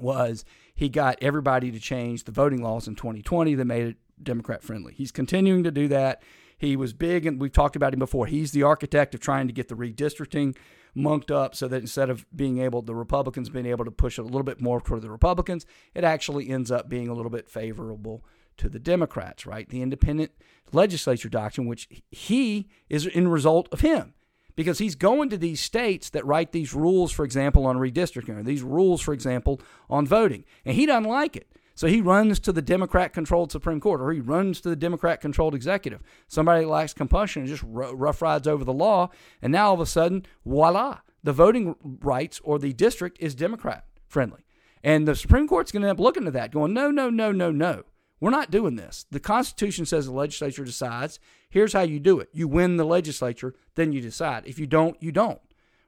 was 0.03 0.45
he 0.75 0.89
got 0.89 1.19
everybody 1.23 1.71
to 1.71 1.81
change 1.81 2.25
the 2.25 2.33
voting 2.33 2.63
laws 2.63 2.87
in 2.87 2.95
2020 2.95 3.55
that 3.55 3.65
made 3.65 3.87
it 3.87 3.97
Democrat 4.23 4.63
friendly. 4.63 4.95
He's 4.95 5.13
continuing 5.13 5.63
to 5.65 5.71
do 5.71 5.89
that. 5.89 6.23
He 6.59 6.77
was 6.77 6.93
big, 6.93 7.27
and 7.27 7.41
we've 7.41 7.53
talked 7.53 7.77
about 7.77 7.93
him 7.93 7.99
before. 7.99 8.27
He's 8.27 8.53
the 8.53 8.63
architect 8.63 9.15
of 9.15 9.21
trying 9.21 9.49
to 9.49 9.53
get 9.53 9.69
the 9.69 9.75
redistricting 9.75 10.57
monked 10.95 11.31
up 11.31 11.55
so 11.57 11.67
that 11.69 11.81
instead 11.81 12.11
of 12.11 12.27
being 12.35 12.59
able, 12.59 12.83
the 12.83 12.95
Republicans 12.95 13.49
being 13.49 13.67
able 13.67 13.85
to 13.85 13.91
push 13.91 14.19
it 14.19 14.23
a 14.23 14.25
little 14.25 14.43
bit 14.43 14.61
more 14.61 14.81
toward 14.81 15.03
the 15.03 15.11
Republicans, 15.11 15.67
it 15.95 16.05
actually 16.05 16.51
ends 16.51 16.71
up 16.71 16.89
being 16.89 17.09
a 17.09 17.15
little 17.15 17.31
bit 17.31 17.49
favorable 17.49 18.25
to 18.59 18.69
the 18.69 18.79
Democrats, 18.79 19.47
right? 19.47 19.69
The 19.69 19.83
independent 19.83 20.33
legislature 20.73 21.29
doctrine, 21.29 21.67
which 21.67 21.89
he 22.11 22.69
is 22.89 23.07
in 23.07 23.29
result 23.29 23.69
of 23.73 23.81
him 23.81 24.15
because 24.55 24.79
he's 24.79 24.95
going 24.95 25.31
to 25.31 25.39
these 25.39 25.61
states 25.61 26.11
that 26.11 26.27
write 26.27 26.53
these 26.53 26.75
rules, 26.75 27.13
for 27.13 27.25
example, 27.25 27.67
on 27.67 27.77
redistricting, 27.77 28.39
or 28.39 28.43
these 28.43 28.63
rules, 28.63 29.01
for 29.01 29.15
example, 29.15 29.61
on 29.89 30.07
voting. 30.07 30.45
And 30.65 30.75
he 30.75 30.87
doesn't 30.87 31.09
like 31.09 31.37
it. 31.37 31.49
So 31.75 31.87
he 31.87 32.01
runs 32.01 32.39
to 32.41 32.53
the 32.53 32.63
Democrat 32.63 33.13
controlled 33.13 33.51
Supreme 33.51 33.81
Court 33.81 34.01
or 34.01 34.13
he 34.13 34.21
runs 34.21 34.61
to 34.61 34.69
the 34.69 34.77
Democrat 34.77 35.21
controlled 35.21 35.55
executive. 35.55 36.03
Somebody 36.29 36.65
lacks 36.65 36.93
compulsion 36.93 37.43
and 37.43 37.49
just 37.49 37.65
rough 37.67 38.21
rides 38.21 38.47
over 38.47 38.65
the 38.65 38.73
law. 38.73 39.11
And 39.41 39.53
now 39.53 39.69
all 39.69 39.75
of 39.75 39.81
a 39.81 39.87
sudden, 39.87 40.27
voila, 40.45 40.99
the 41.23 41.33
voting 41.33 41.77
rights 41.83 42.41
or 42.45 42.59
the 42.59 42.73
district 42.73 43.19
is 43.21 43.35
Democrat 43.35 43.87
friendly. 44.07 44.45
And 44.85 45.07
the 45.07 45.15
Supreme 45.15 45.49
Court's 45.49 45.73
going 45.73 45.83
to 45.83 45.89
end 45.89 45.99
up 45.99 46.03
looking 46.03 46.27
at 46.27 46.33
that, 46.33 46.53
going, 46.53 46.75
no, 46.75 46.91
no, 46.91 47.09
no, 47.09 47.33
no, 47.33 47.51
no. 47.51 47.85
We're 48.23 48.31
not 48.31 48.53
doing 48.53 48.77
this. 48.77 49.05
The 49.11 49.19
Constitution 49.19 49.85
says 49.85 50.07
the 50.07 50.13
legislature 50.13 50.65
decides. 50.65 51.19
Here's 51.51 51.73
how 51.73 51.81
you 51.81 51.99
do 51.99 52.21
it. 52.21 52.29
You 52.33 52.47
win 52.47 52.77
the 52.77 52.85
legislature, 52.85 53.53
then 53.75 53.93
you 53.93 54.01
decide. 54.01 54.45
If 54.47 54.61
you 54.61 54.67
don't, 54.69 54.97
you 55.03 55.11
don't. 55.11 55.41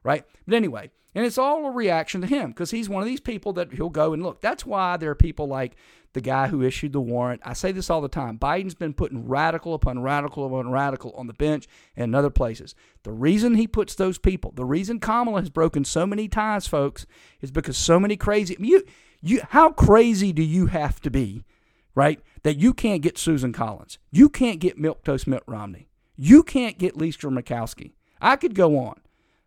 Right? 0.03 0.25
But 0.45 0.57
anyway, 0.57 0.91
and 1.15 1.25
it's 1.25 1.39
all 1.39 1.65
a 1.65 1.71
reaction 1.71 2.23
to 2.23 2.27
him 2.27 2.51
because 2.51 2.73
he's 2.73 2.89
one 2.89 3.05
of 3.05 3.07
these 3.07 3.21
people 3.21 3.53
that 3.53 3.75
he'll 3.75 3.89
go 3.89 4.13
and 4.13 4.25
look. 4.25 4.41
That's 4.41 4.67
why 4.67 4.97
there 4.97 5.11
are 5.11 5.15
people 5.15 5.47
like 5.47 5.77
the 6.13 6.21
guy 6.21 6.49
who 6.49 6.61
issued 6.61 6.93
the 6.93 7.01
warrant. 7.01 7.41
I 7.45 7.53
say 7.53 7.71
this 7.71 7.89
all 7.89 8.01
the 8.01 8.09
time. 8.09 8.37
Biden's 8.37 8.75
been 8.75 8.95
putting 8.95 9.29
radical 9.29 9.73
upon 9.73 10.03
radical 10.03 10.45
upon 10.45 10.73
radical 10.73 11.13
on 11.13 11.29
the 11.29 11.35
bench 11.35 11.69
and 11.95 12.17
other 12.17 12.31
places. 12.31 12.75
The 13.05 13.13
reason 13.13 13.55
he 13.55 13.69
puts 13.69 13.95
those 13.95 14.19
people, 14.19 14.53
the 14.57 14.65
reason 14.65 14.99
Kamala 14.99 15.39
has 15.39 15.51
broken 15.51 15.85
so 15.85 16.05
many 16.05 16.27
ties, 16.27 16.67
folks, 16.67 17.07
is 17.41 17.53
because 17.53 17.77
so 17.77 18.01
many 18.01 18.17
crazy. 18.17 18.57
You, 18.59 18.83
you, 19.23 19.41
how 19.51 19.71
crazy 19.71 20.33
do 20.33 20.43
you 20.43 20.67
have 20.67 21.01
to 21.03 21.13
be, 21.13 21.45
right, 21.95 22.21
that 22.43 22.59
you 22.59 22.75
can't 22.75 23.03
get 23.03 23.19
Susan 23.19 23.53
Collins, 23.53 23.99
you 24.11 24.29
can't 24.29 24.61
get 24.61 24.79
Milquetoast 24.79 25.27
Mitt 25.27 25.43
Romney, 25.47 25.89
you 26.17 26.43
can't 26.43 26.79
get 26.79 26.97
Lisa 26.97 27.27
Murkowski. 27.27 27.93
I 28.21 28.37
could 28.37 28.55
go 28.55 28.79
on, 28.79 29.01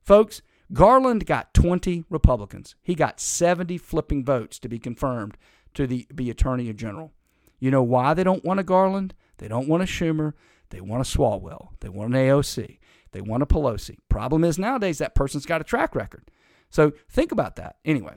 folks. 0.03 0.41
Garland 0.73 1.25
got 1.25 1.53
20 1.53 2.03
Republicans. 2.09 2.75
He 2.83 2.93
got 2.93 3.21
70 3.21 3.77
flipping 3.77 4.25
votes 4.25 4.59
to 4.59 4.67
be 4.67 4.79
confirmed 4.79 5.37
to 5.75 5.87
the, 5.87 6.05
be 6.13 6.29
Attorney 6.29 6.71
General. 6.73 7.13
You 7.59 7.71
know 7.71 7.83
why 7.83 8.13
they 8.13 8.23
don't 8.23 8.43
want 8.43 8.59
a 8.59 8.63
Garland? 8.63 9.13
They 9.37 9.47
don't 9.47 9.67
want 9.67 9.83
a 9.83 9.85
Schumer. 9.85 10.33
They 10.69 10.81
want 10.81 11.07
a 11.07 11.17
Swalwell. 11.17 11.69
They 11.79 11.89
want 11.89 12.13
an 12.13 12.19
AOC. 12.19 12.79
They 13.11 13.21
want 13.21 13.43
a 13.43 13.45
Pelosi. 13.45 13.97
Problem 14.09 14.43
is 14.43 14.59
nowadays 14.59 14.97
that 14.97 15.15
person's 15.15 15.45
got 15.45 15.61
a 15.61 15.63
track 15.63 15.95
record. 15.95 16.29
So 16.69 16.91
think 17.09 17.31
about 17.31 17.55
that. 17.55 17.77
Anyway, 17.85 18.15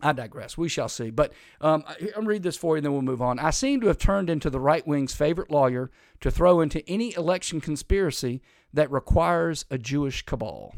I 0.00 0.12
digress. 0.12 0.56
We 0.56 0.68
shall 0.68 0.88
see. 0.88 1.10
But 1.10 1.32
um, 1.60 1.84
I'll 2.16 2.22
read 2.22 2.42
this 2.42 2.56
for 2.56 2.74
you, 2.74 2.78
and 2.78 2.84
then 2.84 2.92
we'll 2.92 3.02
move 3.02 3.22
on. 3.22 3.38
I 3.38 3.50
seem 3.50 3.80
to 3.80 3.88
have 3.88 3.98
turned 3.98 4.30
into 4.30 4.50
the 4.50 4.60
right 4.60 4.86
wing's 4.86 5.14
favorite 5.14 5.50
lawyer 5.50 5.90
to 6.20 6.30
throw 6.30 6.60
into 6.60 6.88
any 6.88 7.14
election 7.16 7.60
conspiracy 7.60 8.40
that 8.72 8.90
requires 8.90 9.64
a 9.70 9.78
Jewish 9.78 10.22
cabal. 10.24 10.74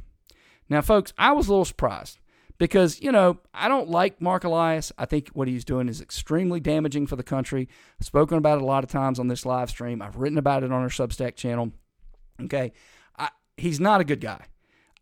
Now, 0.69 0.81
folks, 0.81 1.13
I 1.19 1.33
was 1.33 1.49
a 1.49 1.53
little 1.53 1.65
surprised 1.65 2.19
because, 2.57 3.01
you 3.01 3.11
know, 3.11 3.39
I 3.53 3.69
don't 3.69 3.89
like 3.89 4.21
Marc 4.21 4.45
Elias. 4.45 4.93
I 4.97 5.05
think 5.05 5.29
what 5.31 5.49
he's 5.49 5.65
doing 5.65 5.89
is 5.89 6.01
extremely 6.01 6.61
damaging 6.61 7.07
for 7.07 7.17
the 7.17 7.23
country. 7.23 7.69
I've 8.01 8.07
spoken 8.07 8.39
about 8.39 8.59
it 8.59 8.63
a 8.63 8.67
lot 8.67 8.85
of 8.85 8.91
times 8.91 9.19
on 9.19 9.29
this 9.29 9.45
live 9.45 9.71
stream, 9.71 10.01
I've 10.01 10.17
written 10.17 10.39
about 10.39 10.63
it 10.63 10.73
on 10.73 10.81
our 10.81 10.89
Substack 10.89 11.35
channel. 11.35 11.73
Okay. 12.41 12.73
I, 13.19 13.31
he's 13.57 13.81
not 13.81 14.01
a 14.01 14.05
good 14.05 14.21
guy. 14.21 14.47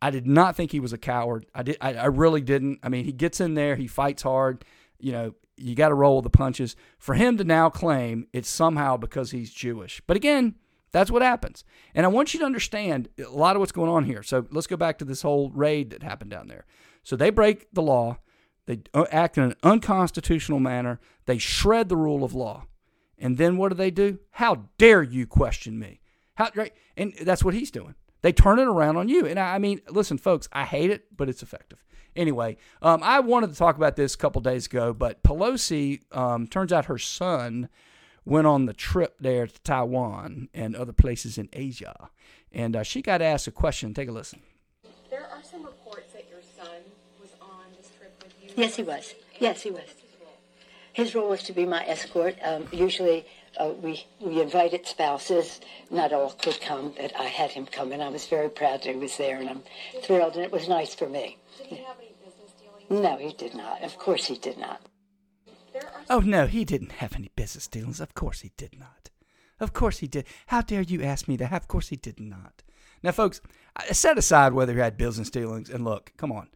I 0.00 0.10
did 0.10 0.26
not 0.26 0.54
think 0.56 0.72
he 0.72 0.80
was 0.80 0.92
a 0.92 0.98
coward. 0.98 1.46
I 1.54 1.62
did. 1.62 1.76
I, 1.80 1.94
I 1.94 2.06
really 2.06 2.40
didn't. 2.40 2.78
I 2.82 2.88
mean, 2.88 3.04
he 3.04 3.12
gets 3.12 3.40
in 3.40 3.54
there, 3.54 3.76
he 3.76 3.86
fights 3.86 4.22
hard. 4.22 4.64
You 5.00 5.12
know, 5.12 5.34
you 5.56 5.74
got 5.74 5.88
to 5.88 5.94
roll 5.94 6.16
with 6.16 6.24
the 6.24 6.30
punches. 6.30 6.76
For 6.98 7.14
him 7.14 7.36
to 7.38 7.44
now 7.44 7.68
claim 7.70 8.26
it's 8.32 8.48
somehow 8.48 8.96
because 8.96 9.30
he's 9.30 9.52
Jewish, 9.52 10.00
but 10.06 10.16
again, 10.16 10.54
that's 10.90 11.10
what 11.10 11.22
happens. 11.22 11.64
And 11.94 12.06
I 12.06 12.08
want 12.08 12.32
you 12.32 12.40
to 12.40 12.46
understand 12.46 13.08
a 13.18 13.28
lot 13.28 13.56
of 13.56 13.60
what's 13.60 13.72
going 13.72 13.90
on 13.90 14.04
here. 14.04 14.22
So 14.22 14.46
let's 14.50 14.66
go 14.66 14.76
back 14.76 14.98
to 14.98 15.04
this 15.04 15.22
whole 15.22 15.50
raid 15.50 15.90
that 15.90 16.02
happened 16.02 16.30
down 16.30 16.48
there. 16.48 16.64
So 17.02 17.16
they 17.16 17.30
break 17.30 17.72
the 17.72 17.82
law, 17.82 18.18
they 18.66 18.80
uh, 18.94 19.04
act 19.10 19.38
in 19.38 19.44
an 19.44 19.54
unconstitutional 19.62 20.60
manner, 20.60 21.00
they 21.26 21.38
shred 21.38 21.88
the 21.88 21.96
rule 21.96 22.24
of 22.24 22.34
law. 22.34 22.66
And 23.18 23.36
then 23.36 23.56
what 23.56 23.70
do 23.70 23.74
they 23.74 23.90
do? 23.90 24.18
How 24.32 24.68
dare 24.78 25.02
you 25.02 25.26
question 25.26 25.78
me? 25.78 26.00
How 26.34 26.50
right? 26.54 26.72
And 26.96 27.14
that's 27.22 27.44
what 27.44 27.54
he's 27.54 27.70
doing. 27.70 27.94
They 28.22 28.32
turn 28.32 28.58
it 28.58 28.66
around 28.66 28.96
on 28.96 29.08
you. 29.08 29.26
And 29.26 29.38
I, 29.38 29.58
mean, 29.58 29.80
listen, 29.88 30.18
folks, 30.18 30.48
I 30.52 30.64
hate 30.64 30.90
it, 30.90 31.16
but 31.16 31.28
it's 31.28 31.42
effective. 31.42 31.84
Anyway, 32.16 32.56
um, 32.82 33.00
I 33.02 33.20
wanted 33.20 33.50
to 33.50 33.56
talk 33.56 33.76
about 33.76 33.94
this 33.96 34.14
a 34.14 34.18
couple 34.18 34.40
days 34.40 34.66
ago, 34.66 34.92
but 34.92 35.22
Pelosi, 35.22 36.00
um, 36.16 36.48
turns 36.48 36.72
out 36.72 36.86
her 36.86 36.98
son 36.98 37.68
went 38.24 38.46
on 38.46 38.66
the 38.66 38.72
trip 38.72 39.14
there 39.20 39.46
to 39.46 39.60
Taiwan 39.62 40.48
and 40.52 40.74
other 40.74 40.92
places 40.92 41.38
in 41.38 41.48
Asia. 41.52 42.10
And 42.52 42.76
uh, 42.76 42.82
she 42.82 43.02
got 43.02 43.22
asked 43.22 43.46
a 43.46 43.52
question. 43.52 43.94
Take 43.94 44.08
a 44.08 44.12
listen. 44.12 44.40
There 45.10 45.26
are 45.26 45.42
some 45.42 45.64
reports 45.64 46.12
that 46.12 46.26
your 46.28 46.40
son 46.42 46.80
was 47.20 47.30
on 47.40 47.64
this 47.76 47.90
trip 47.98 48.20
with 48.22 48.34
you. 48.42 48.50
Yes, 48.56 48.76
he 48.76 48.82
was. 48.82 49.14
Yes, 49.38 49.62
he 49.62 49.70
was. 49.70 49.94
His 50.92 51.14
role 51.14 51.28
was 51.28 51.44
to 51.44 51.52
be 51.52 51.64
my 51.64 51.86
escort. 51.86 52.34
Um, 52.42 52.66
usually, 52.72 53.24
uh, 53.58 53.72
we 53.82 54.04
we 54.20 54.40
invited 54.40 54.86
spouses. 54.86 55.60
Not 55.90 56.12
all 56.12 56.30
could 56.30 56.60
come, 56.60 56.94
but 56.96 57.12
I 57.18 57.24
had 57.24 57.50
him 57.50 57.66
come, 57.66 57.92
and 57.92 58.02
I 58.02 58.08
was 58.08 58.26
very 58.26 58.48
proud 58.48 58.82
that 58.82 58.94
he 58.94 58.96
was 58.96 59.16
there, 59.16 59.38
and 59.38 59.48
I'm 59.48 59.62
thrilled, 60.02 60.34
and 60.34 60.44
it 60.44 60.52
was 60.52 60.68
nice 60.68 60.94
for 60.94 61.08
me. 61.08 61.38
Did 61.58 61.66
he 61.66 61.76
have 61.76 61.96
any 61.98 62.14
business 62.24 62.52
dealings? 62.60 63.02
No, 63.02 63.16
he 63.16 63.32
did 63.32 63.54
not. 63.54 63.82
Of 63.82 63.98
course, 63.98 64.26
he 64.26 64.36
did 64.36 64.58
not. 64.58 64.80
Oh, 66.10 66.20
no, 66.20 66.46
he 66.46 66.64
didn't 66.64 66.92
have 66.92 67.14
any 67.14 67.30
business 67.36 67.66
dealings. 67.66 68.00
Of 68.00 68.14
course 68.14 68.40
he 68.40 68.52
did 68.56 68.78
not. 68.78 69.10
Of 69.60 69.72
course 69.72 69.98
he 69.98 70.06
did. 70.06 70.24
How 70.46 70.62
dare 70.62 70.82
you 70.82 71.02
ask 71.02 71.28
me 71.28 71.36
that? 71.36 71.52
Of 71.52 71.68
course 71.68 71.88
he 71.88 71.96
did 71.96 72.18
not. 72.18 72.62
Now, 73.02 73.12
folks, 73.12 73.40
set 73.90 74.18
aside 74.18 74.52
whether 74.52 74.72
he 74.72 74.80
had 74.80 74.96
business 74.96 75.30
dealings. 75.30 75.68
And 75.70 75.84
look, 75.84 76.12
come 76.16 76.32
on. 76.32 76.48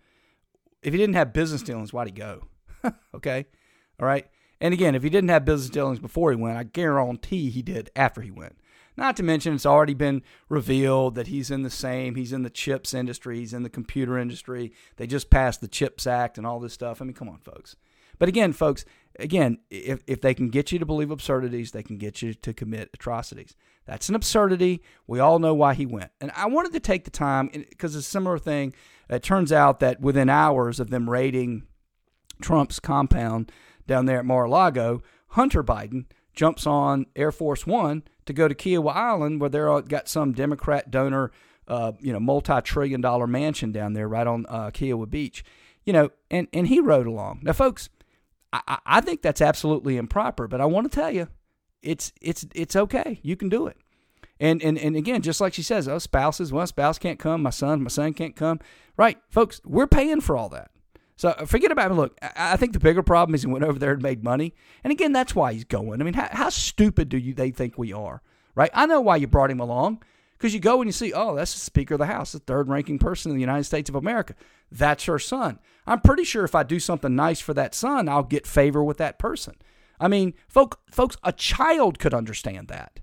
If 0.83 0.93
he 0.93 0.99
didn't 0.99 1.15
have 1.15 1.33
business 1.33 1.63
dealings, 1.63 1.93
why'd 1.93 2.09
he 2.09 2.13
go? 2.13 2.45
okay? 3.15 3.47
All 4.01 4.07
right? 4.07 4.27
And 4.63 4.73
again, 4.73 4.95
if 4.95 5.03
he 5.03 5.11
didn't 5.11 5.31
have 5.31 5.45
business 5.45 5.71
dealings 5.71 5.99
before 5.99 6.31
he 6.31 6.37
went, 6.37 6.57
I 6.57 6.63
guarantee 6.63 7.51
he 7.51 7.63
did 7.63 7.91
after 7.97 8.21
he 8.21 8.31
went. 8.31 8.57
Not 8.97 9.17
to 9.17 9.25
mention, 9.25 9.55
it's 9.55 9.67
already 9.67 9.95
been 9.95 10.23
revealed 10.49 11.17
that 11.17 11.27
he's 11.27 11.51
in 11.51 11.63
the 11.63 11.71
same, 11.71 12.15
he's 12.15 12.33
in 12.33 12.45
the 12.45 12.51
chips 12.51 12.95
industry, 12.95 13.41
he's 13.41 13.53
in 13.53 13.65
the 13.65 13.69
computer 13.69 14.17
industry. 14.17 14.73
They 14.97 15.09
just 15.09 15.31
passed 15.31 15.61
the 15.61 15.69
CHIPS 15.69 16.07
Act 16.07 16.39
and 16.39 16.47
all 16.47 16.61
this 16.61 16.73
stuff. 16.73 17.03
I 17.03 17.05
mean, 17.05 17.15
come 17.15 17.29
on, 17.29 17.39
folks. 17.39 17.75
But 18.21 18.29
again, 18.29 18.53
folks, 18.53 18.85
again, 19.19 19.59
if, 19.69 20.05
if 20.07 20.21
they 20.21 20.33
can 20.33 20.49
get 20.49 20.71
you 20.71 20.79
to 20.79 20.87
believe 20.87 21.11
absurdities, 21.11 21.73
they 21.73 21.83
can 21.83 21.99
get 21.99 22.23
you 22.23 22.33
to 22.33 22.55
commit 22.55 22.91
atrocities. 22.95 23.57
That's 23.85 24.09
an 24.09 24.15
absurdity. 24.15 24.81
We 25.09 25.19
all 25.19 25.41
know 25.41 25.55
why 25.55 25.75
he 25.75 25.87
went. 25.87 26.13
And 26.21 26.31
I 26.37 26.47
wanted 26.47 26.73
to 26.75 26.81
take 26.81 27.05
the 27.05 27.11
time 27.11 27.51
because 27.53 27.97
it's 27.97 28.07
a 28.07 28.11
similar 28.11 28.39
thing. 28.39 28.75
It 29.11 29.25
turns 29.25 29.51
out 29.51 29.81
that 29.81 30.01
within 30.01 30.29
hours 30.29 30.79
of 30.79 30.91
them 30.91 31.11
raiding 31.11 31.65
Trump's 32.43 32.79
compound 32.79 33.51
down 33.87 34.07
there 34.07 34.19
at 34.19 34.25
Mar-a-Lago, 34.25 35.03
Hunter 35.29 35.63
Biden 35.63 36.07
jumps 36.35 36.67
on 36.67 37.07
Air 37.17 37.33
Force 37.33 37.67
One 37.67 38.03
to 38.27 38.33
go 38.33 38.49
to 38.49 38.55
Kiawah 38.55 38.95
Island, 38.95 39.41
where 39.41 39.51
they're 39.51 39.81
got 39.83 40.09
some 40.09 40.33
Democrat 40.33 40.91
donor, 40.91 41.31
uh, 41.69 41.93
you 42.01 42.13
know, 42.13 42.21
multi-trillion-dollar 42.21 43.27
mansion 43.27 43.73
down 43.73 43.93
there, 43.93 44.09
right 44.09 44.27
on 44.27 44.47
uh, 44.49 44.71
Kiawah 44.71 45.11
Beach. 45.11 45.45
You 45.85 45.93
know, 45.93 46.11
and 46.31 46.49
and 46.53 46.69
he 46.69 46.81
rode 46.81 47.07
along. 47.07 47.41
Now, 47.43 47.53
folks, 47.53 47.89
I, 48.53 48.79
I 48.87 49.01
think 49.01 49.23
that's 49.23 49.41
absolutely 49.41 49.97
improper. 49.97 50.47
But 50.47 50.61
I 50.61 50.65
want 50.67 50.91
to 50.91 50.95
tell 50.95 51.11
you, 51.11 51.29
it's 51.83 52.13
it's 52.21 52.47
it's 52.55 52.77
okay. 52.77 53.19
You 53.23 53.37
can 53.37 53.49
do 53.49 53.67
it. 53.67 53.77
And 54.39 54.63
and 54.63 54.77
and 54.77 54.97
again, 54.97 55.23
just 55.23 55.41
like 55.41 55.55
she 55.55 55.63
says, 55.63 55.89
oh, 55.89 55.99
spouses, 55.99 56.53
well, 56.53 56.67
spouse 56.67 56.99
can't 56.99 57.19
come, 57.19 57.43
my 57.43 57.51
son, 57.51 57.83
my 57.83 57.89
son 57.89 58.13
can't 58.13 58.35
come. 58.37 58.59
Right, 58.97 59.19
folks, 59.29 59.61
we're 59.65 59.87
paying 59.87 60.21
for 60.21 60.37
all 60.37 60.49
that. 60.49 60.72
So 61.23 61.29
uh, 61.29 61.45
forget 61.45 61.71
about 61.71 61.93
him. 61.93 61.99
Look, 61.99 62.19
I 62.21 62.57
think 62.57 62.73
the 62.73 62.81
bigger 62.81 63.05
problem 63.05 63.37
is 63.37 63.43
he 63.43 63.47
went 63.47 63.65
over 63.65 63.79
there 63.79 63.93
and 63.93 64.03
made 64.03 64.25
money. 64.25 64.57
And 64.83 64.91
again, 64.91 65.13
that's 65.13 65.37
why 65.37 65.53
he's 65.53 65.63
going. 65.63 66.01
I 66.01 66.05
mean, 66.05 66.15
how, 66.15 66.29
how 66.33 66.49
stupid 66.49 67.09
do 67.09 67.17
you 67.17 67.33
they 67.33 67.53
think 67.53 67.79
we 67.79 67.93
are? 67.93 68.23
Right? 68.57 68.73
I 68.75 68.87
know 68.87 69.01
why 69.01 69.15
you 69.15 69.29
brought 69.29 69.53
him 69.53 69.61
along. 69.61 70.03
Because 70.37 70.53
you 70.53 70.59
go 70.59 70.81
and 70.81 70.89
you 70.89 70.93
see, 70.93 71.13
oh, 71.13 71.37
that's 71.37 71.55
the 71.55 71.61
Speaker 71.61 71.95
of 71.95 72.01
the 72.01 72.07
House, 72.07 72.33
the 72.33 72.41
third 72.41 72.69
ranking 72.69 72.99
person 72.99 73.31
in 73.31 73.37
the 73.37 73.41
United 73.41 73.63
States 73.63 73.89
of 73.89 73.95
America. 73.95 74.35
That's 74.73 75.05
her 75.05 75.21
son. 75.21 75.61
I'm 75.87 76.01
pretty 76.01 76.25
sure 76.25 76.43
if 76.43 76.57
I 76.57 76.65
do 76.65 76.81
something 76.81 77.15
nice 77.15 77.39
for 77.39 77.55
that 77.55 77.73
son, 77.73 78.09
I'll 78.09 78.25
get 78.25 78.45
favor 78.45 78.83
with 78.83 78.99
that 78.99 79.21
person. 79.21 79.55
I 80.01 80.09
mean, 80.09 80.35
folk, 80.49 80.81
folks, 80.91 81.17
a 81.23 81.31
child 81.31 82.01
could 82.01 82.15
understand 82.15 82.67
that. 82.67 82.99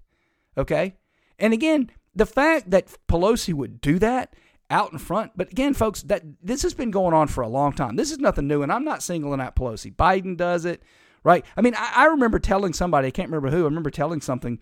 Okay? 0.58 0.98
And 1.40 1.54
again, 1.54 1.90
the 2.14 2.26
fact 2.26 2.70
that 2.72 2.98
Pelosi 3.08 3.54
would 3.54 3.80
do 3.80 3.98
that 4.00 4.36
out 4.70 4.92
in 4.92 5.00
front, 5.00 5.32
but 5.36 5.52
again, 5.52 5.74
folks, 5.74 6.04
that 6.04 6.24
this 6.44 6.62
has 6.62 6.74
been 6.74 6.92
going 6.92 7.14
on 7.14 7.28
for 7.28 7.42
a 7.42 7.48
long 7.48 7.74
time. 7.74 7.96
This 7.96 8.12
is 8.12 8.20
nothing 8.20 8.48
new, 8.48 8.62
and 8.62 8.72
I'm 8.72 8.84
not 8.84 9.02
singling 9.02 9.42
out 9.42 9.56
Pelosi. 9.56 9.96
Biden 9.96 10.38
does 10.38 10.66
it, 10.66 10.84
right? 11.24 11.46
I 11.58 11.62
mean, 11.62 11.74
I, 11.76 11.92
I 11.96 12.06
remember 12.06 12.40
telling 12.40 12.74
somebody, 12.74 13.08
I 13.08 13.12
can't 13.12 13.30
remember 13.30 13.50
who, 13.50 13.64
I 13.64 13.66
remember 13.66 13.90
telling 13.90 14.22
something 14.22 14.60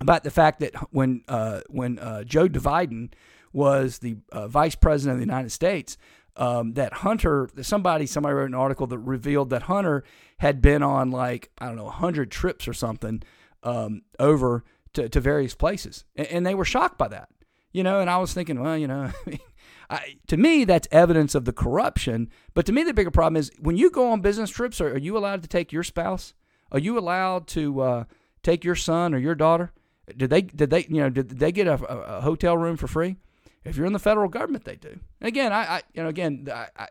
about 0.00 0.24
the 0.24 0.30
fact 0.30 0.60
that 0.60 0.74
when 0.92 1.22
uh, 1.28 1.60
when 1.68 1.98
uh, 1.98 2.24
Joe 2.24 2.48
Biden 2.48 3.12
was 3.52 3.98
the 3.98 4.16
uh, 4.32 4.48
vice 4.48 4.74
president 4.74 5.14
of 5.14 5.18
the 5.18 5.26
United 5.26 5.50
States, 5.50 5.96
um, 6.36 6.74
that 6.74 6.92
Hunter, 6.92 7.48
somebody 7.62 8.06
somebody 8.06 8.34
wrote 8.34 8.48
an 8.48 8.54
article 8.54 8.86
that 8.88 8.98
revealed 8.98 9.50
that 9.50 9.62
Hunter 9.62 10.04
had 10.38 10.62
been 10.62 10.82
on 10.82 11.10
like 11.10 11.50
I 11.58 11.66
don't 11.66 11.76
know 11.76 11.88
hundred 11.88 12.30
trips 12.30 12.66
or 12.66 12.72
something 12.72 13.22
um, 13.62 14.02
over 14.18 14.64
to, 14.94 15.08
to 15.08 15.20
various 15.20 15.54
places, 15.54 16.04
and, 16.16 16.26
and, 16.28 16.46
they 16.46 16.54
were 16.54 16.64
shocked 16.64 16.98
by 16.98 17.08
that. 17.08 17.28
You 17.72 17.82
know, 17.82 18.00
and 18.00 18.10
I 18.10 18.18
was 18.18 18.32
thinking, 18.32 18.60
well, 18.60 18.76
you 18.76 18.88
know, 18.88 19.10
I, 19.90 20.16
to 20.28 20.36
me 20.36 20.64
that's 20.64 20.88
evidence 20.90 21.34
of 21.34 21.44
the 21.44 21.52
corruption. 21.52 22.30
But 22.54 22.66
to 22.66 22.72
me, 22.72 22.82
the 22.82 22.94
bigger 22.94 23.10
problem 23.10 23.36
is 23.36 23.50
when 23.60 23.76
you 23.76 23.90
go 23.90 24.10
on 24.10 24.20
business 24.20 24.50
trips, 24.50 24.80
are, 24.80 24.92
are 24.92 24.98
you 24.98 25.16
allowed 25.16 25.42
to 25.42 25.48
take 25.48 25.72
your 25.72 25.82
spouse? 25.82 26.34
Are 26.72 26.78
you 26.78 26.98
allowed 26.98 27.46
to 27.48 27.80
uh, 27.80 28.04
take 28.42 28.64
your 28.64 28.76
son 28.76 29.14
or 29.14 29.18
your 29.18 29.34
daughter? 29.34 29.72
Did 30.16 30.30
they 30.30 30.42
did 30.42 30.70
they 30.70 30.86
you 30.88 31.00
know 31.00 31.10
did 31.10 31.28
they 31.28 31.52
get 31.52 31.66
a, 31.66 31.74
a, 31.74 32.20
hotel 32.20 32.56
room 32.56 32.76
for 32.76 32.88
free? 32.88 33.16
If 33.64 33.76
you're 33.76 33.86
in 33.86 33.92
the 33.92 33.98
federal 33.98 34.28
government, 34.28 34.64
they 34.64 34.76
do. 34.76 34.98
And 35.20 35.28
again, 35.28 35.52
I, 35.52 35.76
I 35.76 35.82
you 35.94 36.02
know 36.02 36.08
again 36.08 36.48
I, 36.52 36.66
I, 36.76 36.88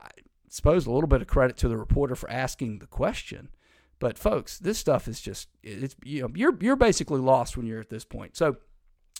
I 0.00 0.08
suppose 0.48 0.86
a 0.86 0.92
little 0.92 1.08
bit 1.08 1.22
of 1.22 1.26
credit 1.26 1.56
to 1.58 1.68
the 1.68 1.76
reporter 1.76 2.14
for 2.14 2.30
asking 2.30 2.78
the 2.78 2.86
question. 2.86 3.48
But 3.98 4.18
folks, 4.18 4.58
this 4.58 4.78
stuff 4.78 5.08
is 5.08 5.20
just 5.20 5.48
it's 5.62 5.96
you 6.04 6.22
know 6.22 6.30
you're 6.34 6.56
you're 6.60 6.76
basically 6.76 7.20
lost 7.20 7.56
when 7.56 7.66
you're 7.66 7.80
at 7.80 7.90
this 7.90 8.04
point. 8.04 8.36
So 8.36 8.56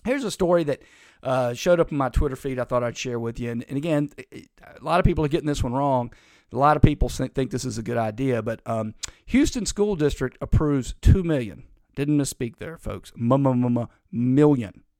here's 0.05 0.24
a 0.24 0.30
story 0.30 0.64
that 0.64 0.82
uh, 1.22 1.55
showed 1.55 1.80
up 1.80 1.90
in 1.90 1.98
my 1.98 2.09
Twitter 2.09 2.36
feed. 2.36 2.59
I 2.59 2.64
thought 2.64 2.82
I'd 2.82 2.96
share 2.96 3.18
with 3.18 3.38
you. 3.38 3.51
And, 3.51 3.64
and 3.68 3.76
again, 3.76 4.11
a 4.32 4.82
lot 4.82 5.01
of 5.01 5.05
people 5.05 5.24
are 5.24 5.28
getting 5.28 5.46
this 5.46 5.62
one 5.62 5.72
wrong. 5.72 6.12
A 6.53 6.57
lot 6.57 6.76
of 6.76 6.82
people 6.82 7.09
think 7.09 7.51
this 7.51 7.64
is 7.64 7.78
a 7.78 7.82
good 7.82 7.96
idea, 7.96 8.42
but 8.42 8.61
um, 8.66 8.94
Houston 9.26 9.66
School 9.66 9.94
District 9.94 10.36
approves 10.40 10.94
two 11.01 11.22
million. 11.22 11.62
Didn't 11.94 12.18
misspeak 12.18 12.57
there, 12.57 12.76
folks. 12.76 13.12
Million, 13.16 13.88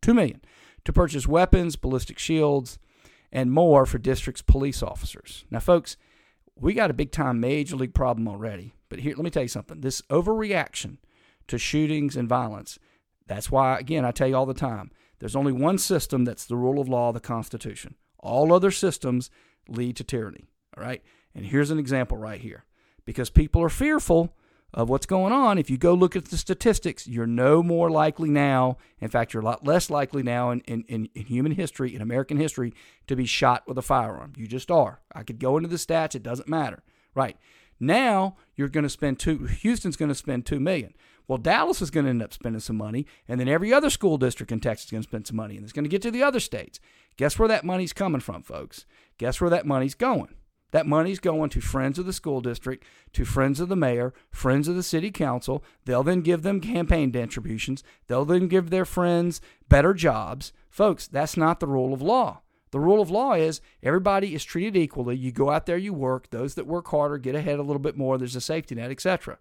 two 0.01 0.15
million 0.15 0.41
to 0.85 0.93
purchase 0.93 1.27
weapons, 1.27 1.77
ballistic 1.77 2.19
shields, 2.19 2.79
and 3.33 3.51
more 3.51 3.85
for 3.87 3.99
district's 3.99 4.43
police 4.43 4.83
officers. 4.83 5.45
Now, 5.51 5.61
folks, 5.61 5.97
we 6.57 6.75
got 6.75 6.91
a 6.91 6.95
big 6.95 7.11
time 7.11 7.41
major 7.41 7.77
league 7.77 7.95
problem 7.95 8.29
already. 8.29 8.75
But 8.89 9.01
here, 9.01 9.15
let 9.17 9.25
me 9.25 9.31
tell 9.31 9.43
you 9.43 9.49
something. 9.49 9.81
This 9.81 10.03
overreaction 10.03 10.99
to 11.49 11.59
shootings 11.59 12.17
and 12.17 12.29
violence. 12.29 12.79
That's 13.31 13.49
why, 13.49 13.79
again, 13.79 14.05
I 14.05 14.11
tell 14.11 14.27
you 14.27 14.35
all 14.35 14.45
the 14.45 14.53
time. 14.53 14.91
There's 15.21 15.37
only 15.37 15.53
one 15.53 15.79
system 15.79 16.25
that's 16.25 16.47
the 16.47 16.57
rule 16.57 16.81
of 16.81 16.89
law, 16.89 17.13
the 17.13 17.21
Constitution. 17.21 17.95
All 18.19 18.53
other 18.53 18.73
systems 18.73 19.31
lead 19.69 19.95
to 19.99 20.05
tyranny. 20.05 20.49
All 20.77 20.83
right. 20.83 21.01
And 21.33 21.47
here's 21.47 21.71
an 21.71 21.79
example 21.79 22.19
right 22.19 22.41
here. 22.41 22.65
Because 23.05 23.31
people 23.31 23.63
are 23.63 23.69
fearful 23.69 24.35
of 24.75 24.89
what's 24.89 25.07
going 25.07 25.33
on, 25.33 25.59
if 25.59 25.71
you 25.71 25.79
go 25.79 25.95
look 25.95 26.17
at 26.17 26.25
the 26.25 26.37
statistics, 26.37 27.07
you're 27.07 27.25
no 27.25 27.63
more 27.63 27.89
likely 27.89 28.29
now, 28.29 28.79
in 29.01 29.09
fact, 29.09 29.33
you're 29.33 29.45
a 29.45 29.47
lot 29.47 29.65
less 29.65 29.91
likely 29.91 30.25
now 30.25 30.51
in, 30.51 30.59
in, 30.63 30.83
in, 30.89 31.09
human 31.15 31.53
history, 31.53 31.95
in 31.95 32.03
American 32.03 32.37
history, 32.37 32.75
to 33.07 33.15
be 33.15 33.27
shot 33.27 33.63
with 33.69 33.79
a 33.79 33.83
firearm. 33.83 34.33
You 34.37 34.49
just 34.49 34.73
are. 34.73 35.03
I 35.15 35.23
could 35.23 35.39
go 35.39 35.57
into 35.57 35.69
the 35.69 35.77
stats, 35.77 36.17
it 36.17 36.25
doesn't 36.25 36.49
matter. 36.49 36.83
Right. 37.15 37.37
Now 37.79 38.35
you're 38.57 38.69
going 38.69 38.83
to 38.83 38.91
spend 38.91 39.21
two, 39.21 39.47
Houston's 39.47 39.97
going 39.97 40.09
to 40.09 40.17
spend 40.17 40.47
two 40.47 40.59
million. 40.59 40.95
Well, 41.31 41.39
Dallas 41.39 41.81
is 41.81 41.93
going 41.93 42.07
to 42.07 42.11
end 42.11 42.25
up 42.25 42.33
spending 42.33 42.59
some 42.59 42.75
money, 42.75 43.07
and 43.29 43.39
then 43.39 43.47
every 43.47 43.73
other 43.73 43.89
school 43.89 44.19
district 44.19 44.51
in 44.51 44.59
Texas 44.59 44.87
is 44.87 44.91
going 44.91 45.03
to 45.05 45.09
spend 45.09 45.29
some 45.29 45.37
money, 45.37 45.55
and 45.55 45.63
it's 45.63 45.73
going 45.73 45.85
to 45.85 45.89
get 45.89 46.03
to 46.03 46.11
the 46.11 46.25
other 46.25 46.41
states. 46.41 46.81
Guess 47.17 47.39
where 47.39 47.47
that 47.47 47.63
money's 47.63 47.93
coming 47.93 48.21
from, 48.21 48.43
folks? 48.43 48.85
Guess 49.17 49.41
where 49.41 49.51
that 49.51 49.65
money's 49.65 49.95
going? 49.95 50.35
That 50.73 50.89
money's 50.89 51.21
going 51.21 51.51
to 51.51 51.61
friends 51.61 52.01
of 52.01 52.07
the 52.07 52.13
school 52.13 52.41
district, 52.41 52.85
to 53.13 53.25
friends 53.25 53.61
of 53.61 53.69
the 53.69 53.77
mayor, 53.77 54.13
friends 54.33 54.67
of 54.67 54.75
the 54.75 54.83
city 54.83 55.13
council. 55.13 55.63
They'll 55.85 56.03
then 56.03 56.23
give 56.23 56.43
them 56.43 56.61
campaign 56.61 57.13
contributions. 57.13 57.85
They'll 58.09 58.25
then 58.25 58.49
give 58.49 58.71
their 58.71 58.85
friends 58.85 59.41
better 59.69 59.95
jobs. 59.95 60.53
Folks, 60.69 61.07
that's 61.07 61.37
not 61.37 61.61
the 61.61 61.69
rule 61.69 61.95
of 61.95 62.03
law. 62.03 62.41
The 62.73 62.81
rule 62.81 63.01
of 63.01 63.09
law 63.09 63.35
is 63.35 63.61
everybody 63.85 64.35
is 64.35 64.43
treated 64.43 64.77
equally. 64.77 65.17
You 65.17 65.31
go 65.31 65.51
out 65.51 65.67
there, 65.67 65.79
you 65.79 65.93
work. 65.93 66.31
Those 66.31 66.57
that 66.57 66.67
work 66.67 66.89
harder 66.89 67.19
get 67.19 67.37
ahead 67.37 67.61
a 67.61 67.63
little 67.63 67.79
bit 67.79 67.97
more. 67.97 68.19
There's 68.19 68.35
a 68.35 68.41
safety 68.41 68.75
net, 68.75 68.91
etc. 68.91 69.39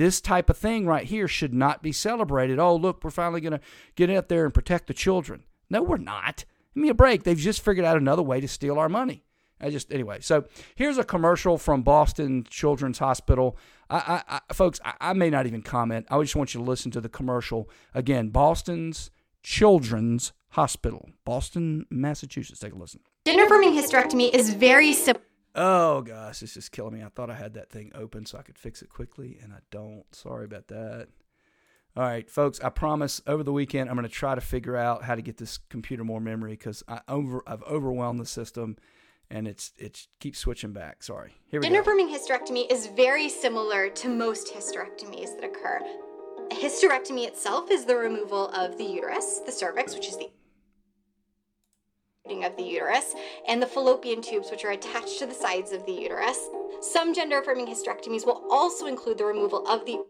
This 0.00 0.22
type 0.22 0.48
of 0.48 0.56
thing 0.56 0.86
right 0.86 1.04
here 1.04 1.28
should 1.28 1.52
not 1.52 1.82
be 1.82 1.92
celebrated. 1.92 2.58
Oh, 2.58 2.74
look, 2.74 3.04
we're 3.04 3.10
finally 3.10 3.42
going 3.42 3.52
to 3.52 3.60
get 3.96 4.08
out 4.08 4.30
there 4.30 4.46
and 4.46 4.54
protect 4.54 4.86
the 4.86 4.94
children. 4.94 5.44
No, 5.68 5.82
we're 5.82 5.98
not. 5.98 6.46
Give 6.74 6.82
me 6.84 6.88
a 6.88 6.94
break. 6.94 7.24
They've 7.24 7.36
just 7.36 7.62
figured 7.62 7.84
out 7.84 7.98
another 7.98 8.22
way 8.22 8.40
to 8.40 8.48
steal 8.48 8.78
our 8.78 8.88
money. 8.88 9.24
I 9.60 9.68
just 9.68 9.92
anyway. 9.92 10.20
So 10.22 10.46
here's 10.74 10.96
a 10.96 11.04
commercial 11.04 11.58
from 11.58 11.82
Boston 11.82 12.46
Children's 12.48 12.98
Hospital. 12.98 13.58
I, 13.90 14.22
I, 14.26 14.40
I 14.48 14.54
folks, 14.54 14.80
I, 14.86 14.94
I, 15.02 15.12
may 15.12 15.28
not 15.28 15.46
even 15.46 15.60
comment. 15.60 16.06
I 16.10 16.18
just 16.22 16.34
want 16.34 16.54
you 16.54 16.60
to 16.60 16.64
listen 16.64 16.90
to 16.92 17.02
the 17.02 17.10
commercial 17.10 17.68
again. 17.92 18.30
Boston's 18.30 19.10
Children's 19.42 20.32
Hospital, 20.52 21.10
Boston, 21.26 21.84
Massachusetts. 21.90 22.58
Take 22.58 22.72
a 22.72 22.78
listen. 22.78 23.00
Gender 23.26 23.44
affirming 23.44 23.72
hysterectomy 23.72 24.32
is 24.32 24.54
very 24.54 24.94
simple. 24.94 25.22
Oh 25.54 26.02
gosh, 26.02 26.40
this 26.40 26.56
is 26.56 26.68
killing 26.68 26.94
me. 26.94 27.02
I 27.02 27.08
thought 27.08 27.30
I 27.30 27.34
had 27.34 27.54
that 27.54 27.70
thing 27.70 27.90
open 27.94 28.26
so 28.26 28.38
I 28.38 28.42
could 28.42 28.58
fix 28.58 28.82
it 28.82 28.88
quickly, 28.88 29.38
and 29.42 29.52
I 29.52 29.58
don't. 29.70 30.04
Sorry 30.14 30.44
about 30.44 30.68
that. 30.68 31.08
All 31.96 32.04
right, 32.04 32.30
folks. 32.30 32.60
I 32.60 32.68
promise 32.68 33.20
over 33.26 33.42
the 33.42 33.52
weekend 33.52 33.90
I'm 33.90 33.96
going 33.96 34.06
to 34.06 34.14
try 34.14 34.34
to 34.34 34.40
figure 34.40 34.76
out 34.76 35.02
how 35.02 35.16
to 35.16 35.22
get 35.22 35.38
this 35.38 35.58
computer 35.58 36.04
more 36.04 36.20
memory 36.20 36.52
because 36.52 36.84
I 36.86 37.00
over 37.08 37.42
I've 37.46 37.64
overwhelmed 37.64 38.20
the 38.20 38.26
system 38.26 38.76
and 39.28 39.48
it's 39.48 39.72
it 39.76 40.06
keeps 40.20 40.38
switching 40.38 40.72
back. 40.72 41.02
Sorry. 41.02 41.34
Here 41.46 41.60
we 41.60 41.76
affirming 41.76 42.08
hysterectomy 42.08 42.70
is 42.70 42.86
very 42.88 43.28
similar 43.28 43.88
to 43.90 44.08
most 44.08 44.54
hysterectomies 44.54 45.34
that 45.36 45.44
occur. 45.44 45.80
A 46.50 46.54
hysterectomy 46.54 47.26
itself 47.26 47.70
is 47.70 47.84
the 47.84 47.96
removal 47.96 48.48
of 48.50 48.76
the 48.76 48.84
uterus, 48.84 49.40
the 49.46 49.52
cervix, 49.52 49.94
which 49.94 50.08
is 50.08 50.16
the 50.16 50.30
of 52.26 52.56
the 52.56 52.62
uterus, 52.62 53.14
and 53.48 53.62
the 53.62 53.66
fallopian 53.66 54.22
tubes, 54.22 54.50
which 54.50 54.64
are 54.64 54.72
attached 54.72 55.18
to 55.18 55.26
the 55.26 55.34
sides 55.34 55.72
of 55.72 55.84
the 55.86 55.92
uterus. 55.92 56.38
Some 56.80 57.14
gender 57.14 57.40
affirming 57.40 57.66
hysterectomies 57.66 58.26
will 58.26 58.46
also 58.50 58.86
include 58.86 59.18
the 59.18 59.24
removal 59.24 59.66
of 59.66 59.84
the 59.86 60.04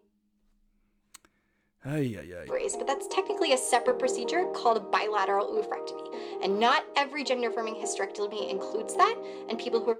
Ay, 1.82 2.14
ay, 2.20 2.42
ay. 2.42 2.46
But 2.46 2.86
that's 2.86 3.06
technically 3.06 3.54
a 3.54 3.56
separate 3.56 3.98
procedure 3.98 4.44
called 4.54 4.76
a 4.76 4.80
bilateral 4.80 5.46
oophorectomy. 5.46 6.44
And 6.44 6.60
not 6.60 6.84
every 6.94 7.24
gender 7.24 7.48
affirming 7.48 7.74
hysterectomy 7.74 8.50
includes 8.50 8.94
that. 8.96 9.16
And 9.48 9.58
people 9.58 9.82
who 9.82 9.92
are. 9.92 9.98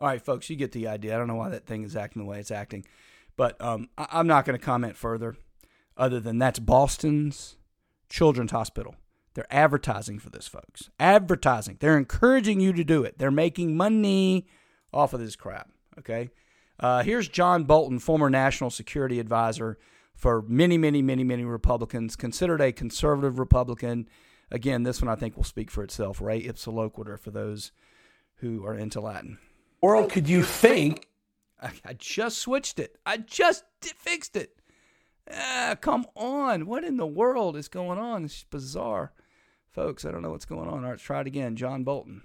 All 0.00 0.08
right, 0.08 0.22
folks, 0.22 0.48
you 0.48 0.56
get 0.56 0.72
the 0.72 0.88
idea. 0.88 1.14
I 1.14 1.18
don't 1.18 1.28
know 1.28 1.34
why 1.34 1.50
that 1.50 1.66
thing 1.66 1.82
is 1.82 1.96
acting 1.96 2.22
the 2.22 2.26
way 2.26 2.40
it's 2.40 2.50
acting. 2.50 2.86
But 3.36 3.60
um, 3.60 3.90
I- 3.98 4.20
am 4.20 4.26
not 4.26 4.46
going 4.46 4.58
to 4.58 4.64
comment 4.64 4.96
further 4.96 5.36
other 5.98 6.18
than 6.18 6.38
that's 6.38 6.58
Boston's 6.58 7.56
Children's 8.08 8.52
Hospital. 8.52 8.94
They're 9.34 9.52
advertising 9.52 10.18
for 10.18 10.30
this, 10.30 10.46
folks. 10.46 10.90
Advertising. 11.00 11.78
They're 11.80 11.96
encouraging 11.96 12.60
you 12.60 12.72
to 12.72 12.84
do 12.84 13.02
it. 13.02 13.18
They're 13.18 13.30
making 13.30 13.76
money 13.76 14.46
off 14.92 15.14
of 15.14 15.20
this 15.20 15.36
crap. 15.36 15.70
Okay. 15.98 16.30
Uh, 16.78 17.02
here's 17.02 17.28
John 17.28 17.64
Bolton, 17.64 17.98
former 17.98 18.28
national 18.28 18.70
security 18.70 19.20
advisor 19.20 19.78
for 20.14 20.42
many, 20.42 20.76
many, 20.76 21.00
many, 21.00 21.24
many 21.24 21.44
Republicans, 21.44 22.16
considered 22.16 22.60
a 22.60 22.72
conservative 22.72 23.38
Republican. 23.38 24.08
Again, 24.50 24.82
this 24.82 25.00
one 25.00 25.08
I 25.08 25.14
think 25.14 25.36
will 25.36 25.44
speak 25.44 25.70
for 25.70 25.82
itself. 25.82 26.20
Res 26.20 26.46
ipsa 26.46 26.72
loquitur 26.72 27.18
for 27.18 27.30
those 27.30 27.72
who 28.36 28.66
are 28.66 28.74
into 28.74 29.00
Latin. 29.00 29.38
World 29.80 30.10
could 30.10 30.28
you 30.28 30.42
think? 30.42 31.08
I, 31.60 31.70
I 31.84 31.92
just 31.94 32.38
switched 32.38 32.78
it. 32.78 32.98
I 33.06 33.16
just 33.16 33.64
fixed 33.80 34.36
it. 34.36 34.56
Ah, 35.30 35.76
come 35.80 36.06
on. 36.16 36.66
What 36.66 36.84
in 36.84 36.96
the 36.96 37.06
world 37.06 37.56
is 37.56 37.68
going 37.68 37.98
on? 37.98 38.24
It's 38.24 38.44
bizarre. 38.44 39.12
Folks, 39.72 40.04
I 40.04 40.10
don't 40.10 40.22
know 40.22 40.30
what's 40.30 40.44
going 40.44 40.68
on. 40.68 40.84
All 40.84 40.90
right, 40.90 40.98
try 40.98 41.22
it 41.22 41.26
again. 41.26 41.56
John 41.56 41.82
Bolton 41.84 42.22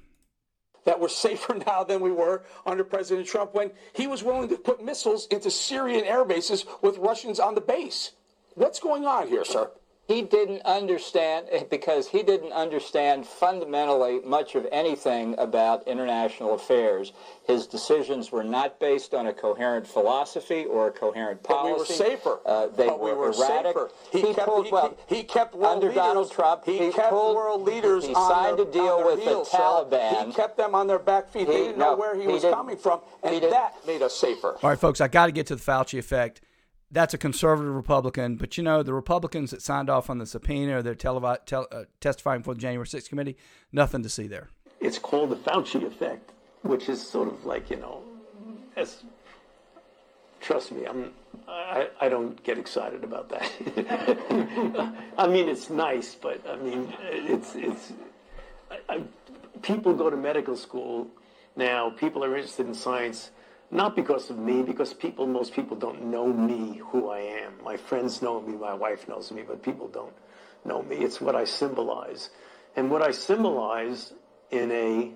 that 0.87 0.99
we're 0.99 1.07
safer 1.09 1.53
now 1.53 1.83
than 1.83 2.01
we 2.01 2.11
were 2.11 2.43
under 2.65 2.83
President 2.83 3.27
Trump 3.27 3.53
when 3.53 3.71
he 3.93 4.07
was 4.07 4.23
willing 4.23 4.49
to 4.49 4.57
put 4.57 4.83
missiles 4.83 5.27
into 5.27 5.51
Syrian 5.51 6.05
air 6.05 6.25
bases 6.25 6.65
with 6.81 6.97
Russians 6.97 7.39
on 7.39 7.53
the 7.53 7.61
base. 7.61 8.13
What's 8.55 8.79
going 8.79 9.05
on 9.05 9.27
here, 9.27 9.45
sir? 9.45 9.69
He 10.07 10.21
didn't 10.21 10.61
understand 10.63 11.47
because 11.69 12.07
he 12.07 12.23
didn't 12.23 12.53
understand 12.53 13.25
fundamentally 13.25 14.19
much 14.25 14.55
of 14.55 14.67
anything 14.71 15.35
about 15.37 15.87
international 15.87 16.55
affairs. 16.55 17.13
His 17.45 17.67
decisions 17.67 18.31
were 18.31 18.43
not 18.43 18.79
based 18.79 19.13
on 19.13 19.27
a 19.27 19.33
coherent 19.33 19.87
philosophy 19.87 20.65
or 20.65 20.87
a 20.87 20.91
coherent 20.91 21.43
policy. 21.43 21.63
But 21.63 21.73
we 21.73 21.79
were 21.79 21.85
safer. 21.85 22.39
Uh, 22.45 22.67
they 22.67 22.87
but 22.87 22.99
were, 22.99 23.13
we 23.13 23.17
were 23.17 23.31
erratic. 23.31 23.73
Safer. 23.73 23.89
He, 24.11 24.21
he 24.21 24.33
kept, 24.33 24.47
pulled 24.47 24.65
he, 24.65 24.71
well 24.71 24.97
he, 25.07 25.23
kept 25.23 25.55
world 25.55 25.75
under 25.75 25.87
leaders, 25.87 25.95
Donald 25.95 26.31
Trump. 26.31 26.65
He, 26.65 26.77
he 26.77 26.91
kept 26.91 27.09
pulled, 27.09 27.35
world 27.35 27.61
leaders. 27.63 28.05
He 28.05 28.13
signed 28.13 28.57
their, 28.57 28.67
a 28.67 28.71
deal 28.71 29.05
with 29.05 29.19
heels, 29.21 29.51
the 29.51 29.57
Taliban. 29.57 30.27
He 30.27 30.33
kept 30.33 30.57
them 30.57 30.75
on 30.75 30.87
their 30.87 30.99
back 30.99 31.29
feet. 31.29 31.41
He, 31.41 31.45
they 31.45 31.57
didn't 31.57 31.77
no, 31.77 31.91
know 31.91 31.97
where 31.97 32.15
he, 32.15 32.23
he 32.23 32.27
was 32.27 32.43
coming 32.43 32.77
from, 32.77 33.01
and 33.23 33.41
that 33.43 33.75
made 33.85 34.01
us 34.01 34.15
safer. 34.15 34.57
All 34.61 34.69
right, 34.69 34.79
folks. 34.79 35.01
I 35.01 35.07
got 35.07 35.27
to 35.27 35.31
get 35.31 35.47
to 35.47 35.55
the 35.55 35.61
Fauci 35.61 35.99
effect 35.99 36.41
that's 36.91 37.13
a 37.13 37.17
conservative 37.17 37.73
Republican. 37.73 38.35
But 38.35 38.57
you 38.57 38.63
know, 38.63 38.83
the 38.83 38.93
Republicans 38.93 39.51
that 39.51 39.61
signed 39.61 39.89
off 39.89 40.09
on 40.09 40.17
the 40.17 40.25
subpoena 40.25 40.77
or 40.77 40.81
they're 40.81 40.95
televi- 40.95 41.45
tel- 41.45 41.67
uh, 41.71 41.83
testifying 41.99 42.43
for 42.43 42.53
the 42.53 42.59
January 42.59 42.87
6th 42.87 43.09
committee, 43.09 43.37
nothing 43.71 44.03
to 44.03 44.09
see 44.09 44.27
there. 44.27 44.49
It's 44.79 44.99
called 44.99 45.31
the 45.31 45.35
Fauci 45.35 45.83
effect, 45.83 46.31
which 46.61 46.87
is 46.89 47.01
sort 47.01 47.27
of 47.29 47.45
like, 47.45 47.69
you 47.69 47.77
know, 47.77 48.03
as, 48.75 49.03
trust 50.39 50.71
me, 50.71 50.85
I'm, 50.85 51.11
I, 51.47 51.89
I 51.99 52.09
don't 52.09 52.41
get 52.43 52.57
excited 52.57 53.03
about 53.03 53.29
that. 53.29 54.93
I 55.17 55.27
mean, 55.27 55.49
it's 55.49 55.69
nice, 55.69 56.15
but 56.15 56.45
I 56.47 56.55
mean, 56.57 56.93
it's, 57.01 57.55
it's, 57.55 57.93
I, 58.69 58.77
I, 58.87 59.03
people 59.61 59.93
go 59.93 60.09
to 60.09 60.17
medical 60.17 60.55
school 60.55 61.07
now, 61.55 61.89
people 61.89 62.23
are 62.23 62.35
interested 62.35 62.67
in 62.67 62.75
science 62.75 63.31
not 63.69 63.95
because 63.95 64.29
of 64.29 64.37
me, 64.37 64.63
because 64.63 64.93
people, 64.93 65.27
most 65.27 65.53
people 65.53 65.75
don't 65.75 66.05
know 66.05 66.31
me, 66.31 66.81
who 66.91 67.09
I 67.09 67.19
am. 67.19 67.53
My 67.63 67.77
friends 67.77 68.21
know 68.21 68.41
me, 68.41 68.55
my 68.55 68.73
wife 68.73 69.07
knows 69.07 69.31
me, 69.31 69.43
but 69.45 69.61
people 69.61 69.87
don't 69.87 70.13
know 70.63 70.81
me. 70.81 70.97
It's 70.97 71.19
what 71.19 71.35
I 71.35 71.43
symbolize. 71.43 72.29
And 72.75 72.89
what 72.89 73.01
I 73.01 73.11
symbolize 73.11 74.13
in 74.51 74.71
a 74.71 75.11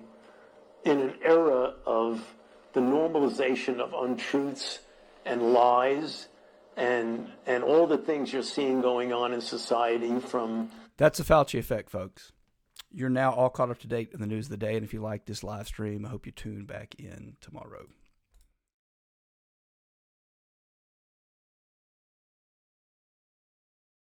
in 0.84 0.98
an 0.98 1.14
era 1.22 1.74
of 1.86 2.26
the 2.72 2.80
normalization 2.80 3.78
of 3.78 3.94
untruths 3.94 4.80
and 5.24 5.52
lies 5.52 6.28
and 6.76 7.28
and 7.46 7.62
all 7.62 7.86
the 7.86 7.98
things 7.98 8.32
you're 8.32 8.42
seeing 8.42 8.80
going 8.80 9.12
on 9.12 9.32
in 9.32 9.40
society 9.40 10.18
from 10.18 10.70
That's 10.96 11.18
the 11.18 11.24
Fauci 11.24 11.58
effect, 11.58 11.90
folks. 11.90 12.32
You're 12.90 13.08
now 13.08 13.32
all 13.32 13.48
caught 13.48 13.70
up 13.70 13.78
to 13.78 13.86
date 13.86 14.10
in 14.12 14.20
the 14.20 14.26
news 14.26 14.46
of 14.46 14.50
the 14.50 14.56
day, 14.58 14.74
and 14.74 14.84
if 14.84 14.92
you 14.92 15.00
like 15.00 15.24
this 15.24 15.42
live 15.42 15.66
stream, 15.66 16.04
I 16.04 16.10
hope 16.10 16.26
you 16.26 16.32
tune 16.32 16.66
back 16.66 16.94
in 16.98 17.36
tomorrow. 17.40 17.86